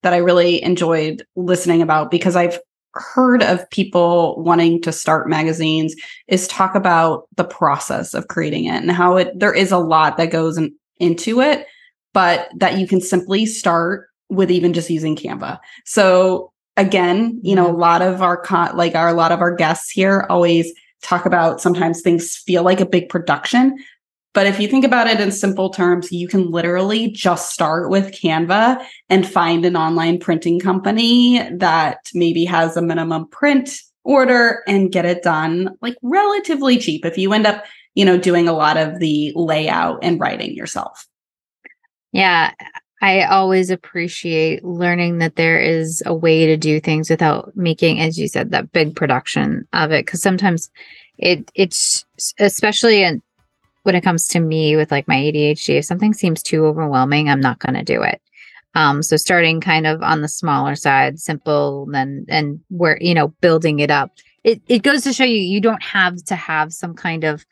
that 0.02 0.14
I 0.14 0.18
really 0.18 0.62
enjoyed 0.62 1.24
listening 1.36 1.82
about 1.82 2.10
because 2.10 2.36
I've 2.36 2.58
heard 2.94 3.42
of 3.42 3.68
people 3.70 4.42
wanting 4.42 4.80
to 4.82 4.92
start 4.92 5.28
magazines 5.28 5.94
is 6.28 6.48
talk 6.48 6.74
about 6.74 7.28
the 7.36 7.44
process 7.44 8.14
of 8.14 8.28
creating 8.28 8.64
it 8.64 8.82
and 8.82 8.90
how 8.90 9.16
it 9.16 9.38
there 9.38 9.52
is 9.52 9.70
a 9.70 9.78
lot 9.78 10.16
that 10.16 10.30
goes 10.30 10.56
in, 10.56 10.74
into 10.98 11.40
it, 11.40 11.66
but 12.14 12.48
that 12.56 12.78
you 12.78 12.86
can 12.86 13.00
simply 13.00 13.44
start 13.44 14.08
with 14.30 14.50
even 14.50 14.72
just 14.72 14.88
using 14.88 15.14
Canva. 15.14 15.58
So 15.84 16.52
again, 16.76 17.40
you 17.42 17.54
know, 17.54 17.70
a 17.70 17.76
lot 17.76 18.02
of 18.02 18.22
our 18.22 18.36
con- 18.36 18.76
like 18.76 18.94
our 18.94 19.08
a 19.08 19.14
lot 19.14 19.32
of 19.32 19.40
our 19.40 19.54
guests 19.54 19.90
here 19.90 20.26
always 20.28 20.72
talk 21.02 21.26
about 21.26 21.60
sometimes 21.60 22.00
things 22.00 22.36
feel 22.36 22.62
like 22.62 22.80
a 22.80 22.86
big 22.86 23.08
production. 23.08 23.76
But 24.34 24.46
if 24.46 24.60
you 24.60 24.68
think 24.68 24.84
about 24.84 25.06
it 25.06 25.18
in 25.18 25.32
simple 25.32 25.70
terms, 25.70 26.12
you 26.12 26.28
can 26.28 26.50
literally 26.50 27.10
just 27.10 27.52
start 27.52 27.88
with 27.88 28.12
Canva 28.12 28.84
and 29.08 29.26
find 29.26 29.64
an 29.64 29.76
online 29.76 30.18
printing 30.18 30.60
company 30.60 31.48
that 31.52 32.00
maybe 32.12 32.44
has 32.44 32.76
a 32.76 32.82
minimum 32.82 33.28
print 33.28 33.70
order 34.04 34.62
and 34.68 34.92
get 34.92 35.06
it 35.06 35.22
done 35.22 35.70
like 35.80 35.96
relatively 36.02 36.76
cheap 36.78 37.04
if 37.06 37.16
you 37.16 37.32
end 37.32 37.46
up, 37.46 37.64
you 37.94 38.04
know, 38.04 38.18
doing 38.18 38.46
a 38.46 38.52
lot 38.52 38.76
of 38.76 38.98
the 39.00 39.32
layout 39.34 40.00
and 40.02 40.20
writing 40.20 40.54
yourself. 40.54 41.06
Yeah, 42.12 42.52
I 43.06 43.22
always 43.22 43.70
appreciate 43.70 44.64
learning 44.64 45.18
that 45.18 45.36
there 45.36 45.60
is 45.60 46.02
a 46.06 46.12
way 46.12 46.44
to 46.46 46.56
do 46.56 46.80
things 46.80 47.08
without 47.08 47.52
making, 47.54 48.00
as 48.00 48.18
you 48.18 48.26
said, 48.26 48.50
that 48.50 48.72
big 48.72 48.96
production 48.96 49.64
of 49.72 49.92
it. 49.92 50.08
Cause 50.08 50.20
sometimes 50.20 50.68
it 51.16 51.48
it's 51.54 52.04
especially 52.40 53.04
in, 53.04 53.22
when 53.84 53.94
it 53.94 54.02
comes 54.02 54.26
to 54.28 54.40
me 54.40 54.74
with 54.74 54.90
like 54.90 55.06
my 55.06 55.14
ADHD, 55.14 55.78
if 55.78 55.84
something 55.84 56.14
seems 56.14 56.42
too 56.42 56.66
overwhelming, 56.66 57.28
I'm 57.28 57.40
not 57.40 57.60
gonna 57.60 57.84
do 57.84 58.02
it. 58.02 58.20
Um, 58.74 59.04
so 59.04 59.16
starting 59.16 59.60
kind 59.60 59.86
of 59.86 60.02
on 60.02 60.22
the 60.22 60.28
smaller 60.28 60.74
side, 60.74 61.20
simple, 61.20 61.86
then 61.86 62.26
and 62.28 62.58
where 62.70 62.98
you 63.00 63.14
know, 63.14 63.28
building 63.40 63.78
it 63.78 63.90
up. 63.92 64.10
It 64.42 64.60
it 64.66 64.82
goes 64.82 65.02
to 65.02 65.12
show 65.12 65.22
you 65.22 65.38
you 65.38 65.60
don't 65.60 65.82
have 65.82 66.16
to 66.24 66.34
have 66.34 66.72
some 66.72 66.94
kind 66.94 67.22
of 67.22 67.46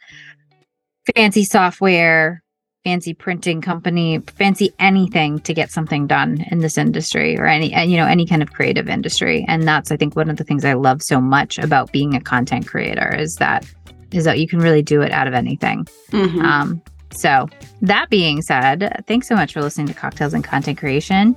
fancy 1.15 1.45
software 1.45 2.44
fancy 2.85 3.15
printing 3.15 3.63
company, 3.63 4.21
fancy 4.37 4.73
anything 4.79 5.41
to 5.41 5.55
get 5.55 5.71
something 5.71 6.07
done 6.07 6.45
in 6.51 6.59
this 6.59 6.77
industry 6.77 7.39
or 7.39 7.47
any 7.47 7.75
you 7.89 7.97
know 7.97 8.07
any 8.07 8.27
kind 8.27 8.43
of 8.43 8.53
creative 8.53 8.89
industry. 8.89 9.45
And 9.49 9.67
that's 9.67 9.91
I 9.91 9.97
think 9.97 10.15
one 10.15 10.31
of 10.31 10.37
the 10.37 10.45
things 10.45 10.65
I 10.65 10.75
love 10.75 11.03
so 11.03 11.21
much 11.21 11.59
about 11.59 11.93
being 11.93 12.15
a 12.15 12.21
content 12.21 12.67
creator 12.67 13.15
is 13.17 13.37
that 13.37 13.67
is 14.13 14.25
that 14.25 14.39
you 14.39 14.47
can 14.47 14.61
really 14.61 14.83
do 14.83 15.01
it 15.01 15.11
out 15.11 15.27
of 15.27 15.35
anything. 15.35 15.87
Mm-hmm. 16.13 16.41
Um, 16.41 16.83
so 17.11 17.49
that 17.83 18.11
being 18.11 18.43
said, 18.43 19.03
thanks 19.07 19.29
so 19.29 19.35
much 19.35 19.53
for 19.53 19.63
listening 19.63 19.87
to 19.89 19.95
Cocktails 19.95 20.35
and 20.35 20.45
Content 20.45 20.79
Creation. 20.79 21.37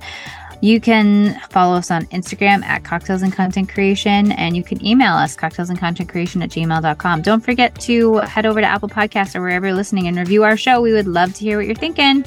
You 0.60 0.80
can 0.80 1.38
follow 1.50 1.76
us 1.76 1.90
on 1.90 2.06
Instagram 2.06 2.64
at 2.64 2.82
Cocktails 2.82 3.22
and 3.22 3.32
Content 3.32 3.68
Creation, 3.68 4.32
and 4.32 4.56
you 4.56 4.64
can 4.64 4.84
email 4.84 5.14
us 5.14 5.36
cocktails 5.36 5.70
and 5.70 5.78
content 5.78 6.08
creation 6.08 6.42
at 6.42 6.50
gmail.com. 6.50 7.22
Don't 7.22 7.40
forget 7.40 7.78
to 7.82 8.14
head 8.18 8.44
over 8.44 8.60
to 8.60 8.66
Apple 8.66 8.88
Podcasts 8.88 9.36
or 9.36 9.40
wherever 9.40 9.68
you're 9.68 9.76
listening 9.76 10.08
and 10.08 10.16
review 10.16 10.42
our 10.42 10.56
show. 10.56 10.80
We 10.80 10.92
would 10.92 11.06
love 11.06 11.32
to 11.34 11.40
hear 11.40 11.58
what 11.58 11.66
you're 11.66 11.76
thinking. 11.76 12.24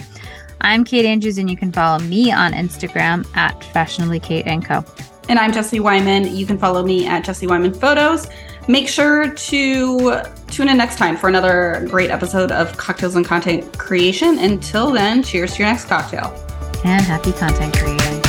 I'm 0.62 0.86
Kate 0.86 1.06
Andrews, 1.06 1.40
and 1.40 1.50
you 1.50 1.58
can 1.58 1.74
follow 1.74 2.00
me 2.00 2.32
on 2.32 2.54
Instagram 2.54 3.28
at 3.36 3.62
Fashionably 3.66 4.22
Kate 4.22 4.48
and 4.48 4.64
Co. 4.64 4.86
And 5.28 5.38
I'm 5.38 5.52
Jesse 5.52 5.82
Wyman. 5.82 6.34
You 6.34 6.46
can 6.46 6.58
follow 6.58 6.84
me 6.84 7.08
at 7.08 7.26
Jesse 7.26 7.48
Wyman 7.48 7.74
Photos. 7.74 8.28
Make 8.70 8.88
sure 8.88 9.30
to 9.30 10.22
tune 10.48 10.70
in 10.70 10.78
next 10.78 10.98
time 10.98 11.18
for 11.18 11.28
another 11.28 11.86
great 11.90 12.12
episode 12.12 12.52
of 12.52 12.78
Cocktails 12.78 13.16
and 13.16 13.26
Content 13.26 13.78
Creation. 13.78 14.40
Until 14.40 14.92
then, 14.92 15.22
cheers 15.22 15.54
to 15.56 15.64
your 15.64 15.68
next 15.68 15.86
cocktail 15.86 16.34
and 16.84 17.06
happy 17.06 17.32
content 17.34 17.78
creating. 17.78 18.21